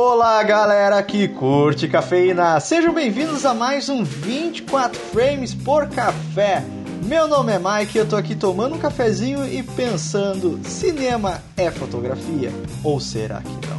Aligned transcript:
Olá, 0.00 0.40
galera 0.44 1.02
que 1.02 1.26
curte 1.26 1.88
cafeína! 1.88 2.60
Sejam 2.60 2.94
bem-vindos 2.94 3.44
a 3.44 3.52
mais 3.52 3.88
um 3.88 4.04
24 4.04 4.96
frames 4.96 5.52
por 5.52 5.88
café. 5.88 6.62
Meu 7.02 7.26
nome 7.26 7.52
é 7.52 7.58
Mike 7.58 7.98
eu 7.98 8.08
tô 8.08 8.14
aqui 8.14 8.36
tomando 8.36 8.76
um 8.76 8.78
cafezinho 8.78 9.44
e 9.44 9.60
pensando: 9.60 10.60
cinema 10.62 11.42
é 11.56 11.68
fotografia 11.68 12.52
ou 12.84 13.00
será 13.00 13.40
que 13.40 13.68
não? 13.68 13.77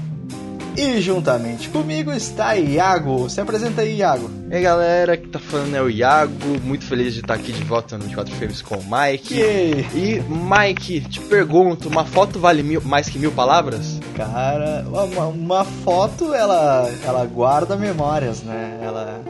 E 0.79 1.01
juntamente 1.01 1.67
comigo 1.67 2.09
está 2.09 2.55
Iago. 2.55 3.29
Se 3.29 3.41
apresenta 3.41 3.81
aí, 3.81 3.97
Iago. 3.97 4.31
E 4.49 4.55
aí 4.55 4.61
galera, 4.61 5.17
que 5.17 5.27
tá 5.27 5.37
falando 5.37 5.75
é 5.75 5.81
o 5.81 5.89
Iago, 5.89 6.57
muito 6.63 6.85
feliz 6.85 7.13
de 7.13 7.19
estar 7.19 7.33
aqui 7.33 7.51
de 7.51 7.65
volta 7.65 7.97
no 7.97 8.05
24 8.05 8.33
Frames 8.35 8.61
com 8.61 8.77
o 8.77 8.83
Mike. 8.83 9.27
Que... 9.27 9.85
E 9.93 10.23
Mike, 10.29 11.01
te 11.01 11.19
pergunto, 11.19 11.89
uma 11.89 12.05
foto 12.05 12.39
vale 12.39 12.63
mil, 12.63 12.81
mais 12.81 13.09
que 13.09 13.19
mil 13.19 13.33
palavras? 13.33 13.99
Cara, 14.15 14.85
uma, 14.87 15.25
uma 15.25 15.65
foto 15.65 16.33
ela, 16.33 16.89
ela 17.05 17.25
guarda 17.25 17.75
memórias, 17.75 18.41
né? 18.41 18.79
Ela 18.81 19.21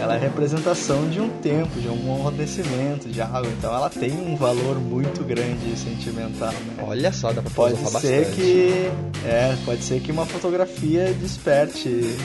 ela 0.00 0.16
é 0.16 0.18
representação 0.18 1.08
de 1.08 1.20
um 1.20 1.28
tempo, 1.40 1.80
de 1.80 1.88
um 1.88 2.20
acontecimento, 2.20 3.08
de 3.08 3.20
algo. 3.20 3.48
Então 3.58 3.74
ela 3.74 3.90
tem 3.90 4.12
um 4.12 4.36
valor 4.36 4.76
muito 4.76 5.24
grande 5.24 5.72
e 5.72 5.76
sentimental. 5.76 6.52
Né? 6.52 6.84
Olha 6.86 7.12
só, 7.12 7.32
dá 7.32 7.42
pra 7.42 7.50
pode 7.50 7.76
ser 7.76 7.90
bastante. 7.90 8.30
que 8.32 8.90
é, 9.24 9.56
pode 9.64 9.82
ser 9.82 10.00
que 10.00 10.12
uma 10.12 10.26
fotografia 10.26 11.12
desperte 11.14 12.16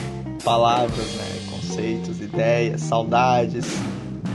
palavras, 0.44 1.06
né, 1.14 1.40
conceitos, 1.50 2.20
ideias, 2.20 2.80
saudades, 2.82 3.64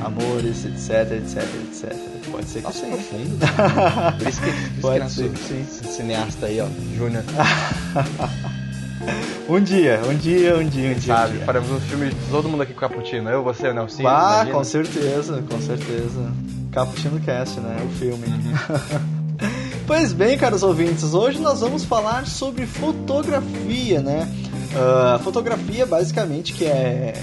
amores, 0.04 0.66
etc, 0.66 1.12
etc, 1.12 1.44
etc. 1.67 1.95
Pode 2.31 2.45
ser 2.45 2.59
que 2.59 2.66
Nossa, 2.66 2.80
sim. 2.80 2.92
profundo. 2.92 3.38
Por 4.20 4.28
isso 4.28 4.42
que, 4.42 4.52
por 4.52 4.58
isso 4.58 4.81
pode 4.81 5.00
que 5.06 5.12
ser, 5.12 5.66
sim. 5.66 5.92
cineasta 5.92 6.45
aí, 6.48 6.59
ó, 6.59 6.67
Júnior. 6.98 7.23
Um 9.50 9.62
dia, 9.62 10.02
um 10.06 10.14
dia, 10.14 10.58
um 10.58 10.68
dia, 10.68 10.92
um 10.92 10.94
dia. 10.94 11.16
Sabe, 11.16 11.34
um 11.34 11.38
dia. 11.38 11.45
faremos 11.45 11.72
um 11.72 11.80
filme 11.80 12.09
de 12.09 12.16
todo 12.30 12.50
mundo 12.50 12.64
aqui 12.64 12.73
com 12.73 12.81
Caputino. 12.81 13.30
Eu, 13.30 13.42
você, 13.44 13.70
o 13.70 13.73
Nelson. 13.73 14.06
Ah, 14.06 14.45
com 14.52 14.62
certeza, 14.62 15.42
com 15.50 15.62
certeza. 15.62 16.34
Cappuccino 16.70 17.17
Cast, 17.22 17.62
né? 17.62 17.78
O 17.86 17.89
filme. 17.98 18.28
Uhum. 18.28 19.39
pois 19.88 20.12
bem, 20.12 20.38
caros 20.38 20.64
ouvintes, 20.64 21.14
hoje 21.14 21.39
nós 21.39 21.62
vamos 21.62 21.86
falar 21.86 22.28
sobre 22.28 22.66
fotografia, 22.66 24.02
né? 24.02 24.30
Uh, 24.73 25.20
fotografia, 25.23 25.86
basicamente, 25.86 26.52
que 26.52 26.66
é, 26.66 27.14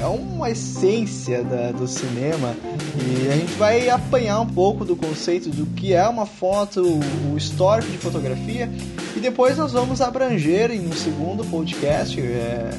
é 0.00 0.06
uma 0.06 0.50
essência 0.50 1.42
da, 1.42 1.72
do 1.72 1.86
cinema. 1.86 2.54
E 2.96 3.28
a 3.28 3.36
gente 3.36 3.52
vai 3.54 3.88
apanhar 3.88 4.40
um 4.40 4.46
pouco 4.46 4.84
do 4.84 4.96
conceito 4.96 5.50
do 5.50 5.66
que 5.66 5.92
é 5.92 6.06
uma 6.08 6.26
foto, 6.26 6.82
o 6.82 7.36
histórico 7.36 7.90
de 7.90 7.98
fotografia. 7.98 8.70
E 9.16 9.20
depois 9.20 9.56
nós 9.56 9.72
vamos 9.72 10.00
abranger 10.00 10.70
em 10.70 10.86
um 10.86 10.92
segundo 10.92 11.44
podcast, 11.44 12.20
é, 12.20 12.70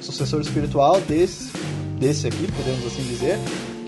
sucessor 0.00 0.40
espiritual 0.40 1.00
desse, 1.00 1.50
desse 1.98 2.26
aqui, 2.26 2.50
podemos 2.52 2.86
assim 2.86 3.02
dizer, 3.02 3.38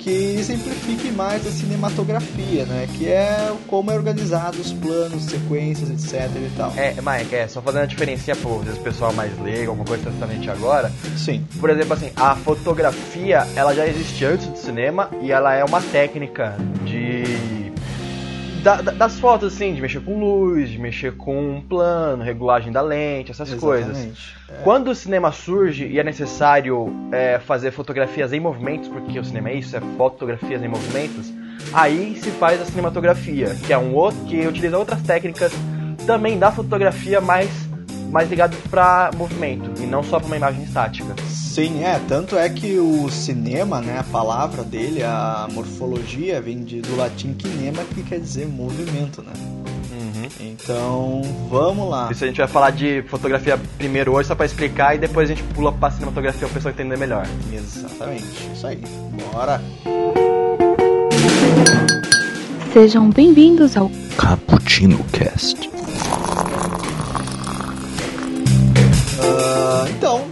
que 0.00 0.10
exemplifique 0.10 1.10
mais 1.10 1.46
a 1.46 1.50
cinematografia, 1.50 2.64
né? 2.64 2.88
Que 2.96 3.08
é 3.08 3.52
como 3.66 3.90
é 3.90 3.94
organizado 3.94 4.58
os 4.58 4.72
planos, 4.72 5.24
sequências, 5.24 5.90
etc 5.90 6.30
e 6.34 6.50
tal. 6.56 6.72
É, 6.76 6.94
Mike, 6.94 7.34
é, 7.34 7.46
só 7.46 7.60
fazendo 7.60 7.82
a 7.82 7.86
diferença 7.86 8.34
por 8.36 8.64
vezes 8.64 8.78
o 8.78 8.82
pessoal 8.82 9.12
mais 9.12 9.38
leigo, 9.40 9.70
alguma 9.70 9.86
coisa 9.86 10.08
exatamente 10.08 10.50
agora. 10.50 10.90
Sim. 11.16 11.44
Por 11.60 11.70
exemplo, 11.70 11.92
assim, 11.92 12.10
a 12.16 12.34
fotografia, 12.34 13.46
ela 13.54 13.74
já 13.74 13.86
existe 13.86 14.24
antes 14.24 14.46
do 14.46 14.56
cinema 14.56 15.10
e 15.22 15.30
ela 15.30 15.54
é 15.54 15.64
uma 15.64 15.80
técnica 15.80 16.56
de 16.84 16.89
da, 18.62 18.80
da, 18.82 18.92
das 18.92 19.18
fotos, 19.18 19.54
assim, 19.54 19.74
de 19.74 19.80
mexer 19.80 20.00
com 20.00 20.18
luz, 20.18 20.70
de 20.70 20.78
mexer 20.78 21.16
com 21.16 21.62
plano, 21.68 22.22
regulagem 22.22 22.72
da 22.72 22.82
lente, 22.82 23.30
essas 23.30 23.50
Exatamente. 23.50 23.84
coisas. 23.84 24.34
É. 24.48 24.62
Quando 24.62 24.88
o 24.88 24.94
cinema 24.94 25.32
surge 25.32 25.86
e 25.86 25.98
é 25.98 26.04
necessário 26.04 26.92
é, 27.12 27.38
fazer 27.38 27.70
fotografias 27.70 28.32
em 28.32 28.40
movimentos, 28.40 28.88
porque 28.88 29.18
o 29.18 29.24
cinema 29.24 29.50
é 29.50 29.54
isso, 29.54 29.76
é 29.76 29.80
fotografias 29.96 30.62
em 30.62 30.68
movimentos, 30.68 31.32
aí 31.72 32.16
se 32.16 32.30
faz 32.30 32.60
a 32.60 32.64
cinematografia, 32.64 33.54
que 33.66 33.72
é 33.72 33.78
um 33.78 33.94
outro 33.94 34.20
que 34.24 34.46
utiliza 34.46 34.78
outras 34.78 35.02
técnicas 35.02 35.52
também 36.06 36.38
da 36.38 36.50
fotografia, 36.50 37.20
mais 37.20 37.69
mais 38.10 38.28
ligado 38.28 38.56
para 38.68 39.10
movimento 39.16 39.70
e 39.80 39.86
não 39.86 40.02
só 40.02 40.18
para 40.18 40.26
uma 40.26 40.36
imagem 40.36 40.64
estática. 40.64 41.14
Sim, 41.28 41.84
é. 41.84 42.00
Tanto 42.08 42.36
é 42.36 42.48
que 42.48 42.78
o 42.78 43.08
cinema, 43.10 43.80
né, 43.80 43.98
a 43.98 44.04
palavra 44.04 44.62
dele, 44.62 45.02
a 45.02 45.48
morfologia, 45.52 46.40
vem 46.40 46.62
de, 46.62 46.80
do 46.80 46.96
latim 46.96 47.32
kinema, 47.32 47.82
que 47.94 48.02
quer 48.02 48.20
dizer 48.20 48.46
movimento, 48.46 49.22
né? 49.22 49.32
Uhum. 49.92 50.28
Então, 50.40 51.22
vamos 51.48 51.88
lá. 51.88 52.08
Isso 52.10 52.24
a 52.24 52.26
gente 52.26 52.38
vai 52.38 52.48
falar 52.48 52.70
de 52.70 53.02
fotografia 53.08 53.58
primeiro 53.78 54.12
hoje, 54.12 54.28
só 54.28 54.34
para 54.34 54.46
explicar, 54.46 54.94
e 54.94 54.98
depois 54.98 55.30
a 55.30 55.34
gente 55.34 55.46
pula 55.54 55.72
pra 55.72 55.90
cinematografia 55.90 56.40
para 56.40 56.48
o 56.48 56.54
pessoal 56.54 56.74
entender 56.74 56.96
melhor. 56.96 57.26
Exatamente. 57.52 58.50
Isso 58.52 58.66
aí. 58.66 58.82
Bora. 59.32 59.60
Sejam 62.72 63.10
bem-vindos 63.10 63.76
ao 63.76 63.90
Cappuccino 64.16 65.02
Cast. 65.12 65.68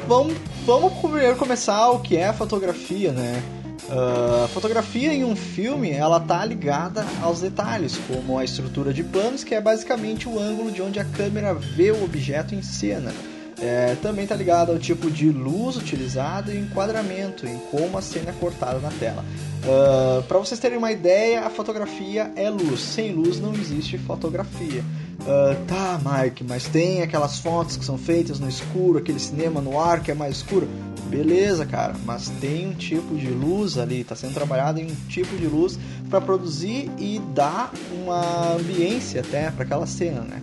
Vamos, 0.09 0.35
vamos 0.65 0.95
primeiro 0.95 1.37
começar 1.37 1.91
o 1.91 2.01
que 2.01 2.17
é 2.17 2.29
a 2.29 2.33
fotografia, 2.33 3.13
né? 3.13 3.43
Uh, 3.91 4.45
a 4.45 4.49
fotografia 4.49 5.13
em 5.13 5.23
um 5.23 5.37
filme, 5.37 5.91
ela 5.91 6.19
tá 6.19 6.45
ligada 6.45 7.07
aos 7.23 7.41
detalhes, 7.43 7.99
como 8.09 8.39
a 8.39 8.45
estrutura 8.45 8.93
de 8.93 9.05
planos, 9.05 9.45
que 9.45 9.55
é 9.55 9.61
basicamente 9.61 10.27
o 10.27 10.39
ângulo 10.39 10.71
de 10.71 10.81
onde 10.81 10.99
a 10.99 11.05
câmera 11.05 11.53
vê 11.55 11.91
o 11.91 12.03
objeto 12.03 12.55
em 12.55 12.63
cena. 12.63 13.13
É, 13.61 13.97
também 14.01 14.23
está 14.23 14.37
ligado 14.37 14.71
ao 14.71 14.79
tipo 14.79 15.11
de 15.11 15.31
luz 15.31 15.77
utilizado 15.77 16.53
e 16.53 16.59
enquadramento, 16.59 17.47
em 17.47 17.59
como 17.71 17.99
a 17.99 18.03
cena 18.03 18.31
é 18.31 18.33
cortada 18.33 18.79
na 18.79 18.91
tela. 18.91 19.25
Uh, 19.65 20.23
Para 20.23 20.39
vocês 20.39 20.61
terem 20.61 20.79
uma 20.79 20.93
ideia, 20.93 21.41
a 21.41 21.51
fotografia 21.51 22.31
é 22.37 22.49
luz. 22.49 22.81
Sem 22.81 23.13
luz 23.13 23.41
não 23.41 23.53
existe 23.53 23.99
fotografia. 23.99 24.83
Uh, 25.21 25.67
tá, 25.67 26.01
Mike, 26.05 26.45
mas 26.45 26.69
tem 26.69 27.03
aquelas 27.03 27.41
fotos 27.41 27.77
que 27.77 27.85
são 27.85 27.99
feitas 27.99 28.39
no 28.39 28.49
escuro, 28.49 28.99
aquele 28.99 29.19
cinema 29.19 29.61
no 29.61 29.79
ar 29.79 30.03
que 30.03 30.11
é 30.11 30.15
mais 30.15 30.37
escuro. 30.37 30.69
Beleza, 31.09 31.67
cara, 31.67 31.95
mas 32.05 32.29
tem 32.41 32.69
um 32.69 32.75
tipo 32.75 33.17
de 33.17 33.29
luz 33.29 33.79
ali, 33.79 34.01
está 34.01 34.15
sendo 34.15 34.35
trabalhado 34.35 34.79
em 34.79 34.87
um 34.91 34.95
tipo 35.09 35.37
de 35.37 35.47
luz 35.47 35.79
para 36.09 36.21
produzir 36.21 36.91
e 36.99 37.21
dar 37.35 37.73
uma 37.93 38.55
ambiência 38.55 39.21
até 39.21 39.51
para 39.51 39.65
aquela 39.65 39.87
cena, 39.87 40.21
né? 40.21 40.43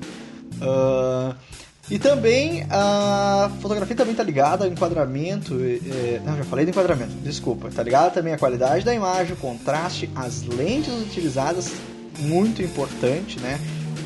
Uh, 0.62 1.36
e 1.90 2.00
também 2.00 2.66
a 2.70 3.52
fotografia 3.62 3.96
também 3.96 4.14
está 4.14 4.24
ligada 4.24 4.66
ao 4.66 4.72
enquadramento. 4.72 5.54
É, 5.54 6.20
não, 6.26 6.36
já 6.36 6.44
falei 6.44 6.66
do 6.66 6.72
enquadramento, 6.72 7.14
desculpa. 7.24 7.68
Está 7.68 7.84
ligada 7.84 8.10
também 8.10 8.34
à 8.34 8.38
qualidade 8.38 8.84
da 8.84 8.94
imagem, 8.94 9.34
o 9.34 9.38
contraste, 9.38 10.10
as 10.16 10.42
lentes 10.44 10.94
utilizadas, 10.94 11.72
muito 12.20 12.62
importante, 12.64 13.40
né? 13.40 13.60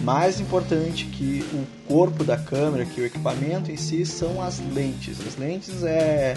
Mais 0.03 0.39
importante 0.39 1.05
que 1.05 1.45
o 1.53 1.65
corpo 1.87 2.23
da 2.23 2.37
câmera, 2.37 2.85
que 2.85 3.01
o 3.01 3.05
equipamento 3.05 3.71
em 3.71 3.77
si, 3.77 4.05
são 4.05 4.41
as 4.41 4.59
lentes. 4.73 5.19
As 5.25 5.35
lentes 5.35 5.83
é, 5.83 6.35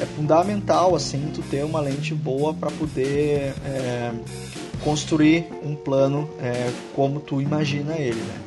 é 0.00 0.06
fundamental 0.16 0.94
assim 0.94 1.30
tu 1.34 1.42
ter 1.42 1.64
uma 1.64 1.80
lente 1.80 2.14
boa 2.14 2.52
para 2.52 2.70
poder 2.70 3.54
é, 3.64 4.12
construir 4.82 5.46
um 5.62 5.74
plano 5.74 6.28
é, 6.40 6.70
como 6.94 7.20
tu 7.20 7.40
imagina 7.40 7.96
ele, 7.96 8.20
né? 8.20 8.40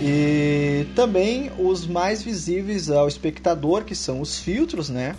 E 0.00 0.86
também 0.94 1.50
os 1.58 1.86
mais 1.86 2.22
visíveis 2.22 2.90
ao 2.90 3.06
espectador, 3.06 3.84
que 3.84 3.94
são 3.94 4.20
os 4.20 4.38
filtros, 4.38 4.88
né? 4.88 5.14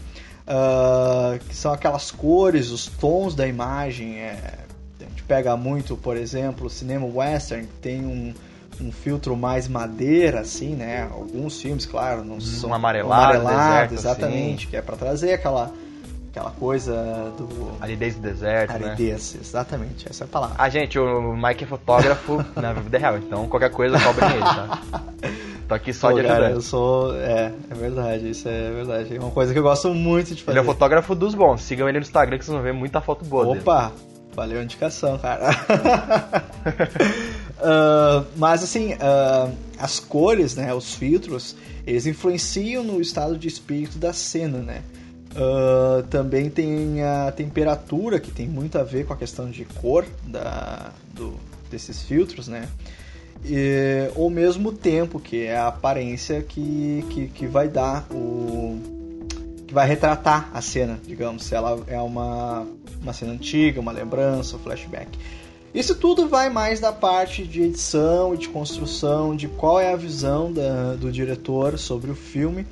Uh, 0.45 1.39
que 1.47 1.55
são 1.55 1.71
aquelas 1.71 2.11
cores, 2.11 2.69
os 2.69 2.85
tons 2.85 3.33
da 3.33 3.47
imagem. 3.47 4.19
É, 4.19 4.59
a 4.99 5.03
gente 5.03 5.23
pega 5.23 5.55
muito, 5.55 5.95
por 5.95 6.17
exemplo, 6.17 6.67
o 6.67 6.69
cinema 6.69 7.05
western, 7.05 7.65
que 7.65 7.73
tem 7.81 8.05
um, 8.05 8.33
um 8.81 8.91
filtro 8.91 9.35
mais 9.35 9.67
madeira, 9.67 10.41
assim, 10.41 10.75
né? 10.75 11.07
Alguns 11.11 11.61
filmes, 11.61 11.85
claro, 11.85 12.23
não 12.23 12.39
são 12.39 12.69
um 12.69 12.73
amarelado, 12.73 13.37
amarelado 13.37 13.89
deserto, 13.89 13.93
exatamente, 13.93 14.63
assim. 14.63 14.69
que 14.69 14.77
é 14.77 14.81
para 14.81 14.95
trazer 14.95 15.33
aquela 15.33 15.71
aquela 16.29 16.51
coisa 16.51 17.31
do 17.37 17.71
Aridez 17.79 18.15
do 18.15 18.21
deserto, 18.21 18.77
né? 18.77 18.89
aridez, 18.89 19.37
exatamente, 19.39 20.05
essa 20.09 20.23
é 20.23 20.25
a 20.25 20.27
palavra. 20.27 20.55
Ah, 20.59 20.67
gente, 20.67 20.99
o 20.99 21.33
Mike 21.35 21.63
é 21.63 21.67
fotógrafo 21.67 22.43
na 22.61 22.73
vida 22.73 22.97
real, 22.97 23.17
então 23.17 23.47
qualquer 23.47 23.71
coisa 23.71 23.97
cobrem 23.99 24.31
ele, 24.31 24.41
tá? 24.41 24.81
Tô 25.67 25.73
aqui 25.73 25.93
só 25.93 26.11
Pô, 26.11 26.21
de 26.21 26.27
cara, 26.27 26.51
eu 26.51 26.61
sou. 26.61 27.15
É, 27.15 27.51
é 27.71 27.73
verdade, 27.73 28.29
isso 28.29 28.47
é 28.47 28.69
verdade. 28.71 29.15
É 29.15 29.19
uma 29.19 29.31
coisa 29.31 29.51
que 29.51 29.57
eu 29.57 29.63
gosto 29.63 29.91
muito 29.95 30.35
de 30.35 30.43
fazer. 30.43 30.59
Ele 30.59 30.63
é 30.63 30.71
fotógrafo 30.71 31.15
dos 31.15 31.33
bons. 31.33 31.61
Sigam 31.61 31.89
ele 31.89 31.97
no 31.97 32.03
Instagram 32.03 32.37
que 32.37 32.45
vocês 32.45 32.53
vão 32.53 32.63
ver 32.63 32.73
muita 32.73 33.01
foto 33.01 33.25
boa 33.25 33.47
dele. 33.47 33.61
Opa! 33.61 33.91
Valeu 34.35 34.59
a 34.59 34.63
indicação, 34.63 35.17
cara. 35.17 35.49
Ah, 37.59 38.23
mas 38.35 38.63
assim, 38.63 38.95
ah, 38.99 39.49
as 39.77 39.99
cores, 39.99 40.55
né, 40.55 40.73
os 40.73 40.93
filtros, 40.95 41.55
eles 41.85 42.05
influenciam 42.05 42.83
no 42.83 43.01
estado 43.01 43.37
de 43.37 43.47
espírito 43.47 43.97
da 43.97 44.13
cena, 44.13 44.59
né? 44.59 44.81
Ah, 45.35 46.03
também 46.09 46.49
tem 46.49 47.03
a 47.03 47.31
temperatura, 47.31 48.19
que 48.19 48.31
tem 48.31 48.47
muito 48.47 48.77
a 48.77 48.83
ver 48.83 49.05
com 49.05 49.13
a 49.13 49.17
questão 49.17 49.49
de 49.49 49.65
cor 49.65 50.05
da, 50.25 50.91
do, 51.13 51.35
desses 51.69 52.01
filtros, 52.01 52.47
né? 52.47 52.67
e, 53.47 54.09
ou 54.15 54.29
mesmo 54.29 54.71
tempo, 54.71 55.19
que 55.19 55.45
é 55.45 55.57
a 55.57 55.67
aparência 55.67 56.41
que, 56.41 57.05
que, 57.09 57.27
que 57.27 57.47
vai 57.47 57.67
dar 57.67 58.05
o. 58.11 58.79
que 59.67 59.73
vai 59.73 59.87
retratar 59.87 60.49
a 60.53 60.61
cena, 60.61 60.99
digamos, 61.05 61.43
se 61.43 61.55
ela 61.55 61.83
é 61.87 61.99
uma, 61.99 62.65
uma 63.01 63.13
cena 63.13 63.33
antiga, 63.33 63.79
uma 63.79 63.91
lembrança, 63.91 64.55
um 64.55 64.59
flashback. 64.59 65.17
Isso 65.75 65.93
tudo 65.93 66.29
vai 66.29 66.49
mais 66.49 66.79
da 66.79 66.93
parte 66.93 67.43
de 67.43 67.63
edição 67.63 68.33
e 68.33 68.37
de 68.37 68.47
construção, 68.47 69.35
de 69.35 69.49
qual 69.49 69.77
é 69.77 69.91
a 69.91 69.97
visão 69.97 70.49
da, 70.49 70.95
do 70.95 71.11
diretor 71.11 71.77
sobre 71.77 72.09
o 72.09 72.15
filme, 72.15 72.65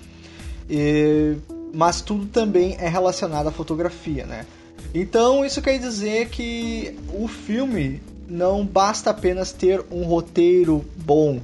e, 0.69 1.35
mas 1.73 1.99
tudo 1.99 2.25
também 2.27 2.77
é 2.79 2.87
relacionado 2.87 3.47
à 3.47 3.51
fotografia, 3.51 4.25
né? 4.25 4.45
Então 4.95 5.43
isso 5.43 5.61
quer 5.61 5.77
dizer 5.79 6.29
que 6.29 6.97
o 7.13 7.27
filme 7.27 8.01
não 8.25 8.65
basta 8.65 9.09
apenas 9.09 9.51
ter 9.51 9.83
um 9.91 10.05
roteiro 10.05 10.85
bom, 10.95 11.41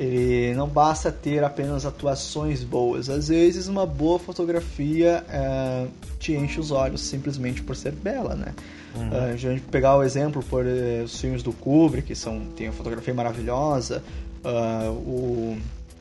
ele 0.00 0.54
não 0.54 0.66
basta 0.66 1.12
ter 1.12 1.44
apenas 1.44 1.84
atuações 1.84 2.64
boas. 2.64 3.10
Às 3.10 3.28
vezes 3.28 3.68
uma 3.68 3.84
boa 3.84 4.18
fotografia 4.18 5.22
é, 5.28 5.86
te 6.18 6.32
enche 6.32 6.58
os 6.58 6.70
olhos 6.70 7.02
simplesmente 7.02 7.62
por 7.62 7.76
ser 7.76 7.92
bela, 7.92 8.34
né? 8.34 8.54
Uhum. 8.96 9.08
Uh, 9.10 9.32
a 9.34 9.36
gente 9.36 9.60
pegar 9.60 9.96
o 9.96 10.02
exemplo 10.02 10.42
por 10.42 10.64
uh, 10.64 11.04
os 11.04 11.20
filmes 11.20 11.42
do 11.42 11.52
Kubrick, 11.52 12.08
que 12.08 12.14
são, 12.14 12.40
tem 12.56 12.68
uma 12.68 12.72
fotografia 12.72 13.12
maravilhosa, 13.12 14.02
uh, 14.42 14.90
o, 14.90 15.58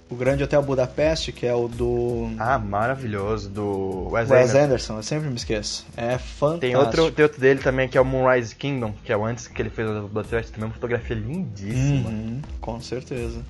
o 0.09 0.15
Grande 0.15 0.45
Hotel 0.45 0.63
Budapeste, 0.63 1.33
que 1.33 1.45
é 1.45 1.53
o 1.53 1.67
do... 1.67 2.29
Ah, 2.39 2.57
maravilhoso, 2.57 3.49
do 3.49 4.07
Wes, 4.11 4.29
Wes 4.29 4.51
Anderson. 4.51 4.63
Anderson. 4.63 4.95
eu 4.95 5.03
sempre 5.03 5.29
me 5.29 5.35
esqueço. 5.35 5.85
É 5.97 6.17
fantástico. 6.17 6.59
Tem 6.61 6.75
outro, 6.77 7.11
tem 7.11 7.23
outro 7.23 7.41
dele 7.41 7.59
também, 7.59 7.89
que 7.89 7.97
é 7.97 8.01
o 8.01 8.05
Moonrise 8.05 8.55
Kingdom, 8.55 8.93
que 9.03 9.11
é 9.11 9.17
o 9.17 9.25
antes 9.25 9.45
que 9.45 9.61
ele 9.61 9.69
fez 9.69 9.89
o 9.89 10.07
Budapeste, 10.07 10.53
também 10.53 10.69
uma 10.69 10.73
fotografia 10.73 11.17
lindíssima. 11.17 12.09
Uhum, 12.09 12.41
com 12.61 12.79
certeza. 12.79 13.41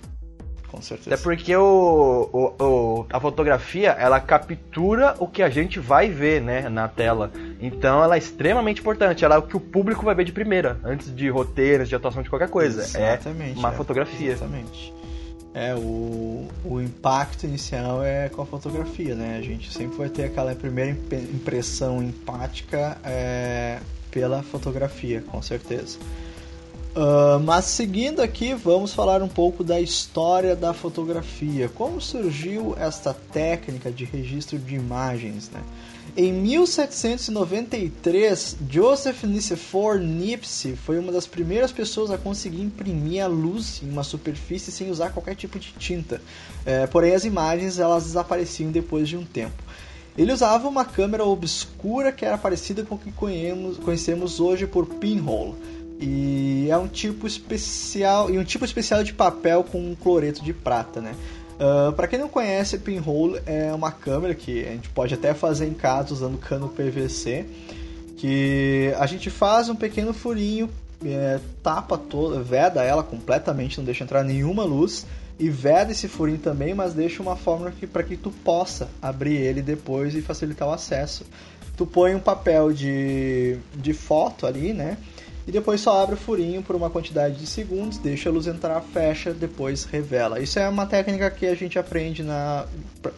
Com 0.71 0.81
certeza. 0.81 1.13
Até 1.13 1.23
porque 1.23 1.55
o, 1.55 2.29
o, 2.31 2.63
o, 2.63 3.05
a 3.09 3.19
fotografia, 3.19 3.91
ela 3.91 4.19
captura 4.19 5.15
o 5.19 5.27
que 5.27 5.41
a 5.41 5.49
gente 5.49 5.79
vai 5.79 6.09
ver, 6.09 6.41
né, 6.41 6.69
na 6.69 6.87
tela. 6.87 7.31
Então 7.59 8.03
ela 8.03 8.15
é 8.15 8.17
extremamente 8.17 8.81
importante. 8.81 9.25
Ela 9.25 9.35
é 9.35 9.37
o 9.37 9.43
que 9.43 9.57
o 9.57 9.59
público 9.59 10.05
vai 10.05 10.13
ver 10.13 10.25
de 10.25 10.31
primeira, 10.31 10.79
antes 10.83 11.13
de 11.13 11.29
roteiros, 11.29 11.89
de 11.89 11.95
atuação 11.95 12.21
de 12.21 12.29
qualquer 12.29 12.49
coisa. 12.49 12.81
Exatamente. 12.83 13.57
É 13.57 13.59
uma 13.59 13.69
é, 13.69 13.75
fotografia. 13.75 14.31
Exatamente. 14.31 14.93
É, 15.53 15.73
o, 15.73 16.47
o 16.63 16.79
impacto 16.79 17.45
inicial 17.45 18.03
é 18.03 18.29
com 18.29 18.43
a 18.43 18.45
fotografia, 18.45 19.15
né? 19.15 19.37
A 19.37 19.41
gente 19.41 19.73
sempre 19.73 19.97
vai 19.97 20.09
ter 20.09 20.25
aquela 20.25 20.53
primeira 20.53 20.95
impressão 21.11 22.03
empática 22.03 22.97
é, 23.03 23.79
pela 24.11 24.43
fotografia, 24.43 25.23
com 25.27 25.41
certeza. 25.41 25.97
Uh, 26.95 27.39
mas 27.43 27.65
seguindo 27.65 28.19
aqui, 28.19 28.55
vamos 28.55 28.93
falar 28.93 29.21
um 29.21 29.27
pouco 29.27 29.63
da 29.63 29.79
história 29.79 30.55
da 30.55 30.73
fotografia. 30.73 31.69
Como 31.69 32.01
surgiu 32.01 32.75
esta 32.79 33.13
técnica 33.13 33.91
de 33.91 34.05
registro 34.05 34.57
de 34.57 34.73
imagens? 34.73 35.51
Né? 35.51 35.61
Em 36.17 36.33
1793, 36.33 38.57
Joseph 38.67 39.23
Nicephore 39.23 40.03
Niepce 40.03 40.75
foi 40.75 40.97
uma 40.97 41.11
das 41.11 41.27
primeiras 41.27 41.71
pessoas 41.71 42.09
a 42.09 42.17
conseguir 42.17 42.61
imprimir 42.61 43.23
a 43.23 43.27
luz 43.27 43.83
em 43.83 43.89
uma 43.89 44.03
superfície 44.03 44.71
sem 44.71 44.89
usar 44.89 45.11
qualquer 45.11 45.35
tipo 45.35 45.59
de 45.59 45.71
tinta. 45.73 46.19
É, 46.65 46.87
porém, 46.87 47.13
as 47.13 47.23
imagens 47.23 47.77
elas 47.77 48.05
desapareciam 48.05 48.71
depois 48.71 49.07
de 49.07 49.15
um 49.15 49.23
tempo. 49.23 49.61
Ele 50.17 50.33
usava 50.33 50.67
uma 50.67 50.83
câmera 50.83 51.23
obscura 51.23 52.11
que 52.11 52.25
era 52.25 52.35
parecida 52.37 52.83
com 52.83 52.95
o 52.95 52.97
que 52.97 53.11
conhecemos 53.11 54.39
hoje 54.39 54.65
por 54.65 54.87
pinhole 54.87 55.53
e 55.99 56.67
é 56.69 56.77
um 56.77 56.87
tipo 56.87 57.27
especial 57.27 58.29
e 58.29 58.39
um 58.39 58.43
tipo 58.43 58.63
especial 58.63 59.03
de 59.03 59.13
papel 59.13 59.63
com 59.63 59.95
cloreto 59.95 60.43
de 60.43 60.53
prata, 60.53 61.01
né? 61.01 61.13
Uh, 61.59 61.89
ah, 61.89 61.91
para 61.91 62.07
quem 62.07 62.17
não 62.17 62.29
conhece, 62.29 62.77
pinhole 62.77 63.41
é 63.45 63.73
uma 63.73 63.91
câmera 63.91 64.33
que 64.33 64.65
a 64.65 64.71
gente 64.71 64.87
pode 64.89 65.13
até 65.13 65.33
fazer 65.33 65.67
em 65.67 65.73
casa 65.73 66.13
usando 66.13 66.37
cano 66.37 66.69
PVC, 66.69 67.45
que 68.15 68.93
a 68.97 69.05
gente 69.05 69.29
faz 69.29 69.67
um 69.67 69.75
pequeno 69.75 70.13
furinho, 70.13 70.69
é, 71.05 71.39
tapa 71.61 71.97
toda, 71.97 72.41
veda 72.41 72.81
ela 72.81 73.03
completamente, 73.03 73.77
não 73.77 73.85
deixa 73.85 74.05
entrar 74.05 74.23
nenhuma 74.23 74.63
luz 74.63 75.05
e 75.37 75.49
veda 75.49 75.91
esse 75.91 76.07
furinho 76.07 76.37
também, 76.37 76.73
mas 76.73 76.93
deixa 76.93 77.21
uma 77.21 77.37
que 77.71 77.87
para 77.87 78.03
que 78.03 78.15
tu 78.17 78.31
possa 78.31 78.89
abrir 79.01 79.35
ele 79.35 79.61
depois 79.61 80.13
e 80.15 80.21
facilitar 80.21 80.67
o 80.67 80.71
acesso. 80.71 81.25
Tu 81.77 81.85
põe 81.85 82.13
um 82.13 82.19
papel 82.19 82.73
de, 82.73 83.57
de 83.73 83.93
foto 83.93 84.45
ali, 84.45 84.73
né? 84.73 84.97
E 85.49 85.51
depois 85.51 85.81
só 85.81 86.03
abre 86.03 86.13
o 86.13 86.17
furinho 86.17 86.61
por 86.61 86.75
uma 86.75 86.91
quantidade 86.91 87.35
de 87.35 87.47
segundos, 87.47 87.97
deixa 87.97 88.29
a 88.29 88.31
luz 88.31 88.45
entrar, 88.45 88.79
fecha, 88.81 89.33
depois 89.33 89.83
revela. 89.83 90.39
Isso 90.39 90.59
é 90.59 90.69
uma 90.69 90.85
técnica 90.85 91.27
que 91.31 91.47
a 91.47 91.55
gente 91.55 91.79
aprende 91.79 92.21
na 92.21 92.67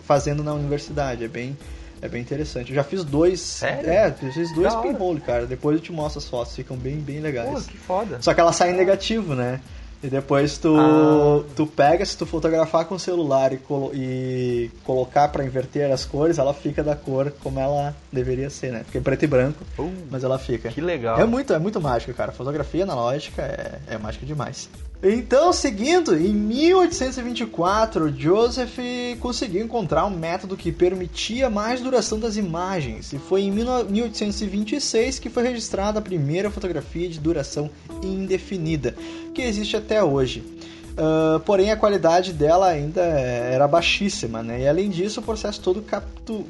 fazendo 0.06 0.42
na 0.42 0.54
universidade, 0.54 1.26
é 1.26 1.28
bem 1.28 1.58
é 2.02 2.08
bem 2.08 2.22
interessante. 2.22 2.70
Eu 2.70 2.76
já 2.76 2.86
fiz 2.86 3.04
dois. 3.04 3.42
Sério? 3.42 3.90
É, 3.90 4.08
eu 4.08 4.32
fiz 4.32 4.56
dois 4.56 4.74
pinhole, 4.76 5.20
cara. 5.20 5.46
Depois 5.46 5.76
eu 5.76 5.84
te 5.84 5.92
mostro 5.92 6.20
as 6.20 6.28
fotos, 6.28 6.56
ficam 6.56 6.78
bem, 6.78 6.96
bem 6.96 7.20
legais. 7.20 7.66
Pô, 7.66 7.72
que 7.72 7.78
foda. 7.78 8.22
Só 8.22 8.34
que 8.34 8.40
ela 8.40 8.54
sai 8.54 8.72
em 8.72 8.76
negativo, 8.76 9.36
né? 9.36 9.60
E 10.04 10.08
depois 10.08 10.58
tu, 10.58 10.76
ah. 10.78 11.44
tu 11.56 11.68
pega, 11.68 12.04
se 12.04 12.18
tu 12.18 12.26
fotografar 12.26 12.86
com 12.86 12.96
o 12.96 13.00
celular 13.00 13.54
e, 13.54 13.58
colo 13.58 13.92
e 13.94 14.72
colocar 14.84 15.28
para 15.28 15.46
inverter 15.46 15.92
as 15.92 16.06
cores, 16.06 16.40
ela 16.40 16.54
fica 16.54 16.84
da 16.84 16.96
cor 16.96 17.32
como 17.44 17.60
ela 17.60 17.96
deveria 18.12 18.50
ser, 18.50 18.72
né? 18.72 18.84
Fica 18.84 18.98
em 18.98 19.04
preto 19.04 19.24
e 19.24 19.28
branco, 19.28 19.64
uh, 19.78 19.92
mas 20.10 20.24
ela 20.24 20.40
fica. 20.40 20.70
Que 20.70 20.82
legal. 20.82 21.20
É 21.20 21.26
muito, 21.26 21.54
é 21.54 21.60
muito 21.60 21.80
mágico, 21.80 22.14
cara. 22.14 22.32
Fotografia 22.32 22.84
analógica 22.84 23.44
é, 23.44 23.94
é 23.94 23.98
mágica 23.98 24.26
demais. 24.26 24.70
Então, 25.04 25.52
seguindo, 25.52 26.16
em 26.16 26.32
1824, 26.32 28.14
Joseph 28.16 28.78
conseguiu 29.20 29.66
encontrar 29.66 30.06
um 30.06 30.12
método 30.12 30.56
que 30.56 30.72
permitia 30.72 31.50
mais 31.50 31.82
duração 31.82 32.20
das 32.20 32.38
imagens, 32.38 33.12
e 33.12 33.18
foi 33.18 33.42
em 33.42 33.52
1826 33.52 35.18
que 35.18 35.28
foi 35.28 35.42
registrada 35.42 35.98
a 35.98 36.02
primeira 36.04 36.52
fotografia 36.52 37.10
de 37.10 37.20
duração 37.20 37.68
indefinida, 38.04 38.96
que 39.34 39.42
existe 39.42 39.76
até 39.76 40.04
hoje. 40.04 40.44
Uh, 40.92 41.40
porém, 41.40 41.72
a 41.72 41.78
qualidade 41.78 42.32
dela 42.32 42.68
ainda 42.68 43.02
era 43.02 43.68
baixíssima, 43.68 44.44
né? 44.44 44.62
E 44.62 44.68
além 44.68 44.88
disso, 44.88 45.20
o 45.20 45.24
processo 45.24 45.62
todo 45.62 45.82
captu... 45.82 46.46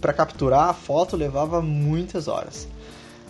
para 0.00 0.12
capturar 0.12 0.68
a 0.70 0.74
foto 0.74 1.16
levava 1.16 1.62
muitas 1.62 2.26
horas. 2.26 2.66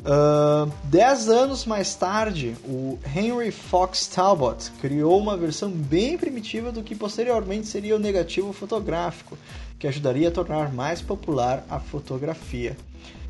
Uh, 0.05 0.71
dez 0.85 1.31
anos 1.31 1.65
mais 1.65 1.95
tarde, 1.95 2.55
o 2.67 2.99
Henry 3.17 3.51
Fox 3.51 4.07
Talbot 4.07 4.71
criou 4.73 5.19
uma 5.19 5.35
versão 5.35 5.71
bem 5.71 6.19
primitiva 6.19 6.71
do 6.71 6.83
que 6.83 6.95
posteriormente 6.95 7.67
seria 7.67 7.97
o 7.97 7.99
negativo 7.99 8.53
fotográfico, 8.53 9.39
que 9.79 9.87
ajudaria 9.87 10.29
a 10.29 10.31
tornar 10.31 10.71
mais 10.71 11.01
popular 11.01 11.65
a 11.71 11.81
fotografia. 11.81 12.77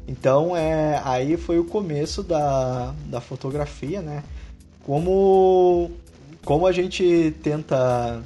Então, 0.09 0.57
é, 0.57 1.01
aí 1.05 1.37
foi 1.37 1.61
o 1.61 1.65
começo 1.65 2.25
da, 2.25 2.93
da 3.07 3.21
fotografia, 3.21 4.03
né? 4.03 4.25
Como, 4.85 5.93
como 6.45 6.67
a 6.67 6.73
gente 6.73 7.35
tenta 7.41 8.21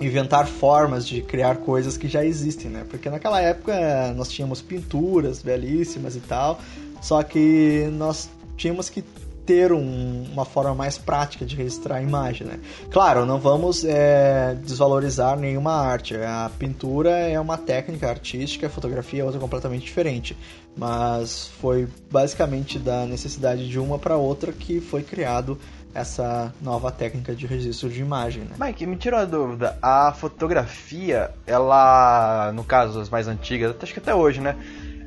inventar 0.00 0.46
formas 0.46 1.06
de 1.06 1.22
criar 1.22 1.56
coisas 1.56 1.96
que 1.96 2.08
já 2.08 2.24
existem, 2.24 2.70
né? 2.70 2.84
Porque 2.88 3.08
naquela 3.08 3.40
época 3.40 4.12
nós 4.14 4.28
tínhamos 4.28 4.60
pinturas 4.60 5.42
belíssimas 5.42 6.16
e 6.16 6.20
tal, 6.20 6.60
só 7.00 7.22
que 7.22 7.88
nós 7.92 8.28
tínhamos 8.56 8.90
que 8.90 9.02
ter 9.46 9.72
um, 9.72 10.24
uma 10.32 10.44
forma 10.44 10.74
mais 10.74 10.98
prática 10.98 11.46
de 11.46 11.54
registrar 11.54 11.96
a 11.96 12.02
imagem, 12.02 12.46
né? 12.46 12.58
Claro, 12.90 13.24
não 13.24 13.38
vamos 13.38 13.84
é, 13.84 14.56
desvalorizar 14.60 15.38
nenhuma 15.38 15.72
arte. 15.72 16.16
A 16.16 16.50
pintura 16.58 17.10
é 17.10 17.38
uma 17.38 17.56
técnica 17.56 18.08
artística, 18.10 18.66
a 18.66 18.70
fotografia 18.70 19.22
é 19.22 19.24
outra 19.24 19.38
completamente 19.38 19.84
diferente. 19.84 20.36
Mas 20.76 21.48
foi 21.60 21.88
basicamente 22.10 22.78
da 22.78 23.06
necessidade 23.06 23.68
de 23.68 23.78
uma 23.78 23.98
para 23.98 24.16
outra 24.16 24.52
que 24.52 24.80
foi 24.80 25.02
criado 25.02 25.56
essa 25.96 26.52
nova 26.60 26.92
técnica 26.92 27.34
de 27.34 27.46
registro 27.46 27.88
de 27.88 28.00
imagem, 28.00 28.44
né? 28.44 28.56
Mike, 28.58 28.86
me 28.86 28.96
tirou 28.96 29.18
a 29.18 29.24
dúvida. 29.24 29.78
A 29.80 30.12
fotografia, 30.12 31.30
ela, 31.46 32.52
no 32.54 32.62
caso 32.62 33.00
as 33.00 33.08
mais 33.08 33.26
antigas, 33.26 33.74
acho 33.80 33.92
que 33.92 33.98
até 33.98 34.14
hoje, 34.14 34.40
né? 34.40 34.56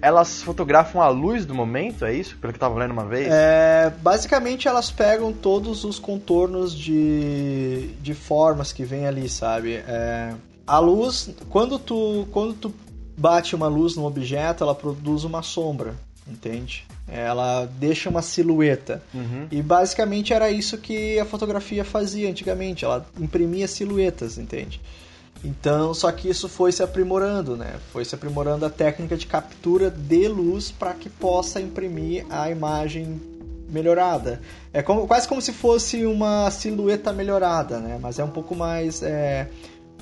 elas 0.02 0.42
fotografam 0.42 1.02
a 1.02 1.10
luz 1.10 1.46
do 1.46 1.54
momento, 1.54 2.06
é 2.06 2.14
isso? 2.14 2.38
Pelo 2.38 2.54
que 2.54 2.58
eu 2.58 2.62
tava 2.62 2.80
lendo 2.80 2.92
uma 2.92 3.06
vez? 3.06 3.28
É, 3.30 3.92
basicamente 4.02 4.68
elas 4.68 4.90
pegam 4.90 5.34
todos 5.34 5.84
os 5.84 6.00
contornos 6.00 6.74
de, 6.74 7.90
de 8.02 8.14
formas 8.14 8.72
que 8.72 8.86
vem 8.86 9.06
ali, 9.06 9.28
sabe? 9.28 9.74
É, 9.74 10.34
a 10.66 10.80
luz, 10.80 11.30
quando 11.50 11.78
tu, 11.78 12.28
quando 12.32 12.54
tu 12.54 12.74
bate 13.18 13.56
uma 13.56 13.68
luz 13.68 13.96
num 13.98 14.06
objeto, 14.06 14.64
ela 14.64 14.74
produz 14.74 15.26
uma 15.26 15.42
sombra, 15.44 15.94
entende? 16.26 16.88
Ela 17.12 17.66
deixa 17.80 18.10
uma 18.10 18.22
silhueta. 18.22 19.02
Uhum. 19.14 19.48
E 19.52 19.62
basicamente 19.62 20.34
era 20.34 20.50
isso 20.50 20.78
que 20.78 21.20
a 21.20 21.26
fotografia 21.26 21.84
fazia 21.84 22.30
antigamente, 22.30 22.86
ela 22.86 23.06
imprimia 23.20 23.68
silhuetas, 23.68 24.38
entende? 24.38 24.80
Então, 25.44 25.94
só 25.94 26.12
que 26.12 26.30
isso 26.30 26.50
foi 26.50 26.72
se 26.72 26.84
aprimorando, 26.84 27.56
né? 27.56 27.76
Foi 27.94 28.04
se 28.04 28.14
aprimorando 28.14 28.66
a 28.66 28.70
técnica 28.70 29.16
de 29.16 29.26
captura 29.26 29.90
de 29.90 30.28
luz 30.28 30.70
para 30.70 30.94
que 30.94 31.10
possa 31.10 31.62
imprimir 31.62 32.26
a 32.30 32.50
imagem 32.52 33.20
melhorada. 33.70 34.42
É 34.74 34.82
como, 34.82 35.08
quase 35.08 35.28
como 35.28 35.42
se 35.42 35.54
fosse 35.54 36.06
uma 36.06 36.50
silhueta 36.52 37.14
melhorada, 37.14 37.80
né? 37.80 37.98
Mas 38.02 38.20
é 38.20 38.24
um 38.24 38.30
pouco 38.30 38.54
mais 38.56 39.02
é, 39.02 39.48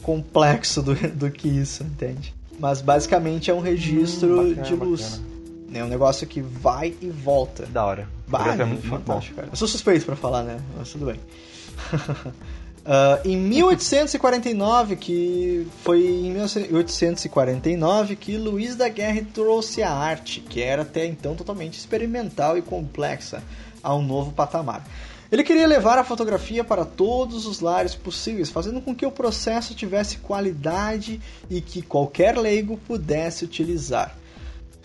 complexo 0.01 0.81
do, 0.81 0.95
do 1.13 1.29
que 1.29 1.47
isso, 1.47 1.83
entende? 1.83 2.33
Mas 2.59 2.81
basicamente 2.81 3.51
é 3.51 3.53
um 3.53 3.59
registro 3.59 4.41
Hum, 4.41 4.49
bacana, 4.49 4.67
de 4.67 4.75
luz. 4.75 5.01
bacana. 5.01 5.36
É 5.77 5.83
um 5.83 5.87
negócio 5.87 6.27
que 6.27 6.41
vai 6.41 6.95
e 7.01 7.09
volta. 7.09 7.65
Da 7.65 7.85
hora. 7.85 8.07
Bah, 8.27 8.55
é 8.57 8.61
é 8.61 8.65
muito, 8.65 8.87
fantástico, 8.87 9.35
cara. 9.35 9.49
Eu 9.51 9.55
sou 9.55 9.67
suspeito 9.67 10.05
pra 10.05 10.15
falar, 10.15 10.43
né? 10.43 10.59
Mas 10.77 10.89
tudo 10.89 11.05
bem. 11.05 11.19
Ah, 12.89 13.19
em 13.25 13.35
1849, 13.35 14.95
que 14.95 15.67
foi 15.83 16.07
em 16.07 16.31
1849 16.31 18.15
que 18.15 18.37
Luiz 18.37 18.77
da 18.77 18.87
Guerra 18.87 19.27
trouxe 19.33 19.83
a 19.83 19.91
arte, 19.91 20.39
que 20.39 20.61
era 20.61 20.83
até 20.83 21.05
então 21.05 21.35
totalmente 21.35 21.77
experimental 21.77 22.57
e 22.57 22.61
complexa, 22.61 23.43
a 23.83 23.93
um 23.93 24.01
novo 24.01 24.31
patamar. 24.31 24.87
Ele 25.29 25.43
queria 25.43 25.67
levar 25.67 25.97
a 25.97 26.05
fotografia 26.05 26.63
para 26.63 26.85
todos 26.85 27.45
os 27.45 27.59
lares 27.59 27.93
possíveis, 27.93 28.49
fazendo 28.49 28.79
com 28.79 28.95
que 28.95 29.05
o 29.05 29.11
processo 29.11 29.75
tivesse 29.75 30.19
qualidade 30.19 31.19
e 31.49 31.59
que 31.59 31.81
qualquer 31.81 32.37
leigo 32.37 32.77
pudesse 32.87 33.43
utilizar. 33.43 34.15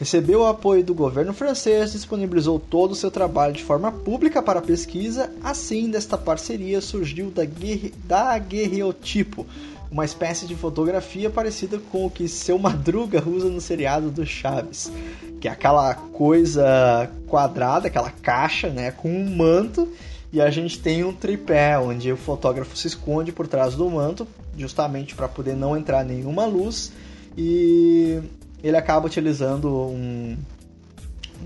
Recebeu 0.02 0.40
o 0.40 0.46
apoio 0.46 0.82
do 0.82 0.92
governo 0.92 1.32
francês, 1.32 1.92
disponibilizou 1.92 2.58
todo 2.58 2.90
o 2.90 2.96
seu 2.96 3.08
trabalho 3.08 3.52
de 3.52 3.62
forma 3.62 3.92
pública 3.92 4.42
para 4.42 4.58
a 4.58 4.62
pesquisa. 4.62 5.30
Assim, 5.44 5.88
desta 5.88 6.18
parceria 6.18 6.80
surgiu 6.80 7.30
da 7.30 7.44
guerre- 7.44 7.94
daguerreotipo, 8.04 9.46
uma 9.92 10.04
espécie 10.04 10.44
de 10.44 10.56
fotografia 10.56 11.30
parecida 11.30 11.78
com 11.92 12.04
o 12.04 12.10
que 12.10 12.26
seu 12.26 12.58
Madruga 12.58 13.22
usa 13.24 13.48
no 13.48 13.60
seriado 13.60 14.10
do 14.10 14.26
Chaves, 14.26 14.90
que 15.40 15.46
é 15.46 15.52
aquela 15.52 15.94
coisa 15.94 17.08
quadrada, 17.28 17.86
aquela 17.86 18.10
caixa, 18.10 18.70
né, 18.70 18.90
com 18.90 19.08
um 19.08 19.36
manto 19.36 19.86
e 20.32 20.40
a 20.40 20.50
gente 20.50 20.80
tem 20.80 21.04
um 21.04 21.12
tripé 21.12 21.78
onde 21.78 22.10
o 22.10 22.16
fotógrafo 22.16 22.76
se 22.76 22.88
esconde 22.88 23.30
por 23.30 23.46
trás 23.46 23.76
do 23.76 23.88
manto, 23.88 24.26
justamente 24.58 25.14
para 25.14 25.28
poder 25.28 25.54
não 25.54 25.76
entrar 25.76 26.04
nenhuma 26.04 26.44
luz 26.44 26.90
e 27.38 28.20
ele 28.62 28.76
acaba 28.76 29.06
utilizando 29.06 29.68
um, 29.68 30.36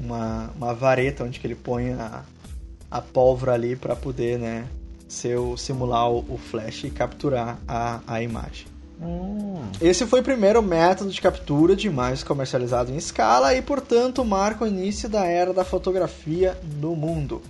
uma, 0.03 0.51
uma 0.57 0.75
vareta 0.75 1.25
onde 1.25 1.41
que 1.41 1.47
ele 1.47 1.55
põe 1.55 1.93
a, 1.93 2.23
a 2.91 3.01
pólvora 3.01 3.55
ali 3.55 3.75
para 3.77 3.97
poder 3.97 4.39
né, 4.39 4.67
ser 5.09 5.39
o, 5.39 5.57
simular 5.57 6.11
o, 6.11 6.19
o 6.29 6.39
flash 6.39 6.85
e 6.85 6.91
capturar 6.91 7.59
a, 7.67 8.01
a 8.07 8.23
imagem. 8.23 8.67
Hum, 9.01 9.61
Esse 9.81 10.07
foi 10.07 10.21
o 10.21 10.23
primeiro 10.23 10.63
método 10.63 11.11
de 11.11 11.21
captura 11.21 11.77
de 11.77 11.87
imagens 11.87 12.23
comercializado 12.23 12.91
em 12.91 12.97
escala 12.97 13.55
e, 13.55 13.61
portanto, 13.61 14.25
marca 14.25 14.65
o 14.65 14.67
início 14.67 15.09
da 15.09 15.27
era 15.27 15.53
da 15.53 15.65
fotografia 15.65 16.59
no 16.81 16.97
mundo. 16.97 17.43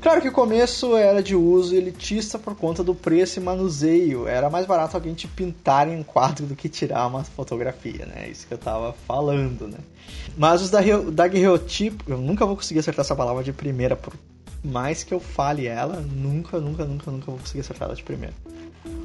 Claro 0.00 0.22
que 0.22 0.28
o 0.28 0.32
começo 0.32 0.96
era 0.96 1.22
de 1.22 1.36
uso 1.36 1.74
elitista 1.74 2.38
por 2.38 2.54
conta 2.56 2.82
do 2.82 2.94
preço 2.94 3.38
e 3.38 3.42
manuseio. 3.42 4.26
Era 4.26 4.48
mais 4.48 4.64
barato 4.64 4.96
alguém 4.96 5.12
te 5.12 5.28
pintar 5.28 5.88
em 5.88 5.98
um 5.98 6.02
quadro 6.02 6.46
do 6.46 6.56
que 6.56 6.70
tirar 6.70 7.06
uma 7.06 7.22
fotografia, 7.22 8.06
né? 8.06 8.28
Isso 8.30 8.46
que 8.46 8.54
eu 8.54 8.58
tava 8.58 8.94
falando, 9.06 9.68
né? 9.68 9.76
Mas 10.38 10.62
os 10.62 10.70
daguerre- 10.70 11.10
daguerreotipos... 11.10 12.08
Eu 12.08 12.16
nunca 12.16 12.46
vou 12.46 12.56
conseguir 12.56 12.80
acertar 12.80 13.04
essa 13.04 13.14
palavra 13.14 13.44
de 13.44 13.52
primeira, 13.52 13.94
por 13.94 14.14
mais 14.64 15.04
que 15.04 15.12
eu 15.12 15.20
fale 15.20 15.66
ela, 15.66 16.00
nunca, 16.00 16.58
nunca, 16.58 16.84
nunca, 16.86 17.10
nunca 17.10 17.26
vou 17.26 17.38
conseguir 17.38 17.60
acertar 17.60 17.88
ela 17.88 17.94
de 17.94 18.02
primeira. 18.02 18.34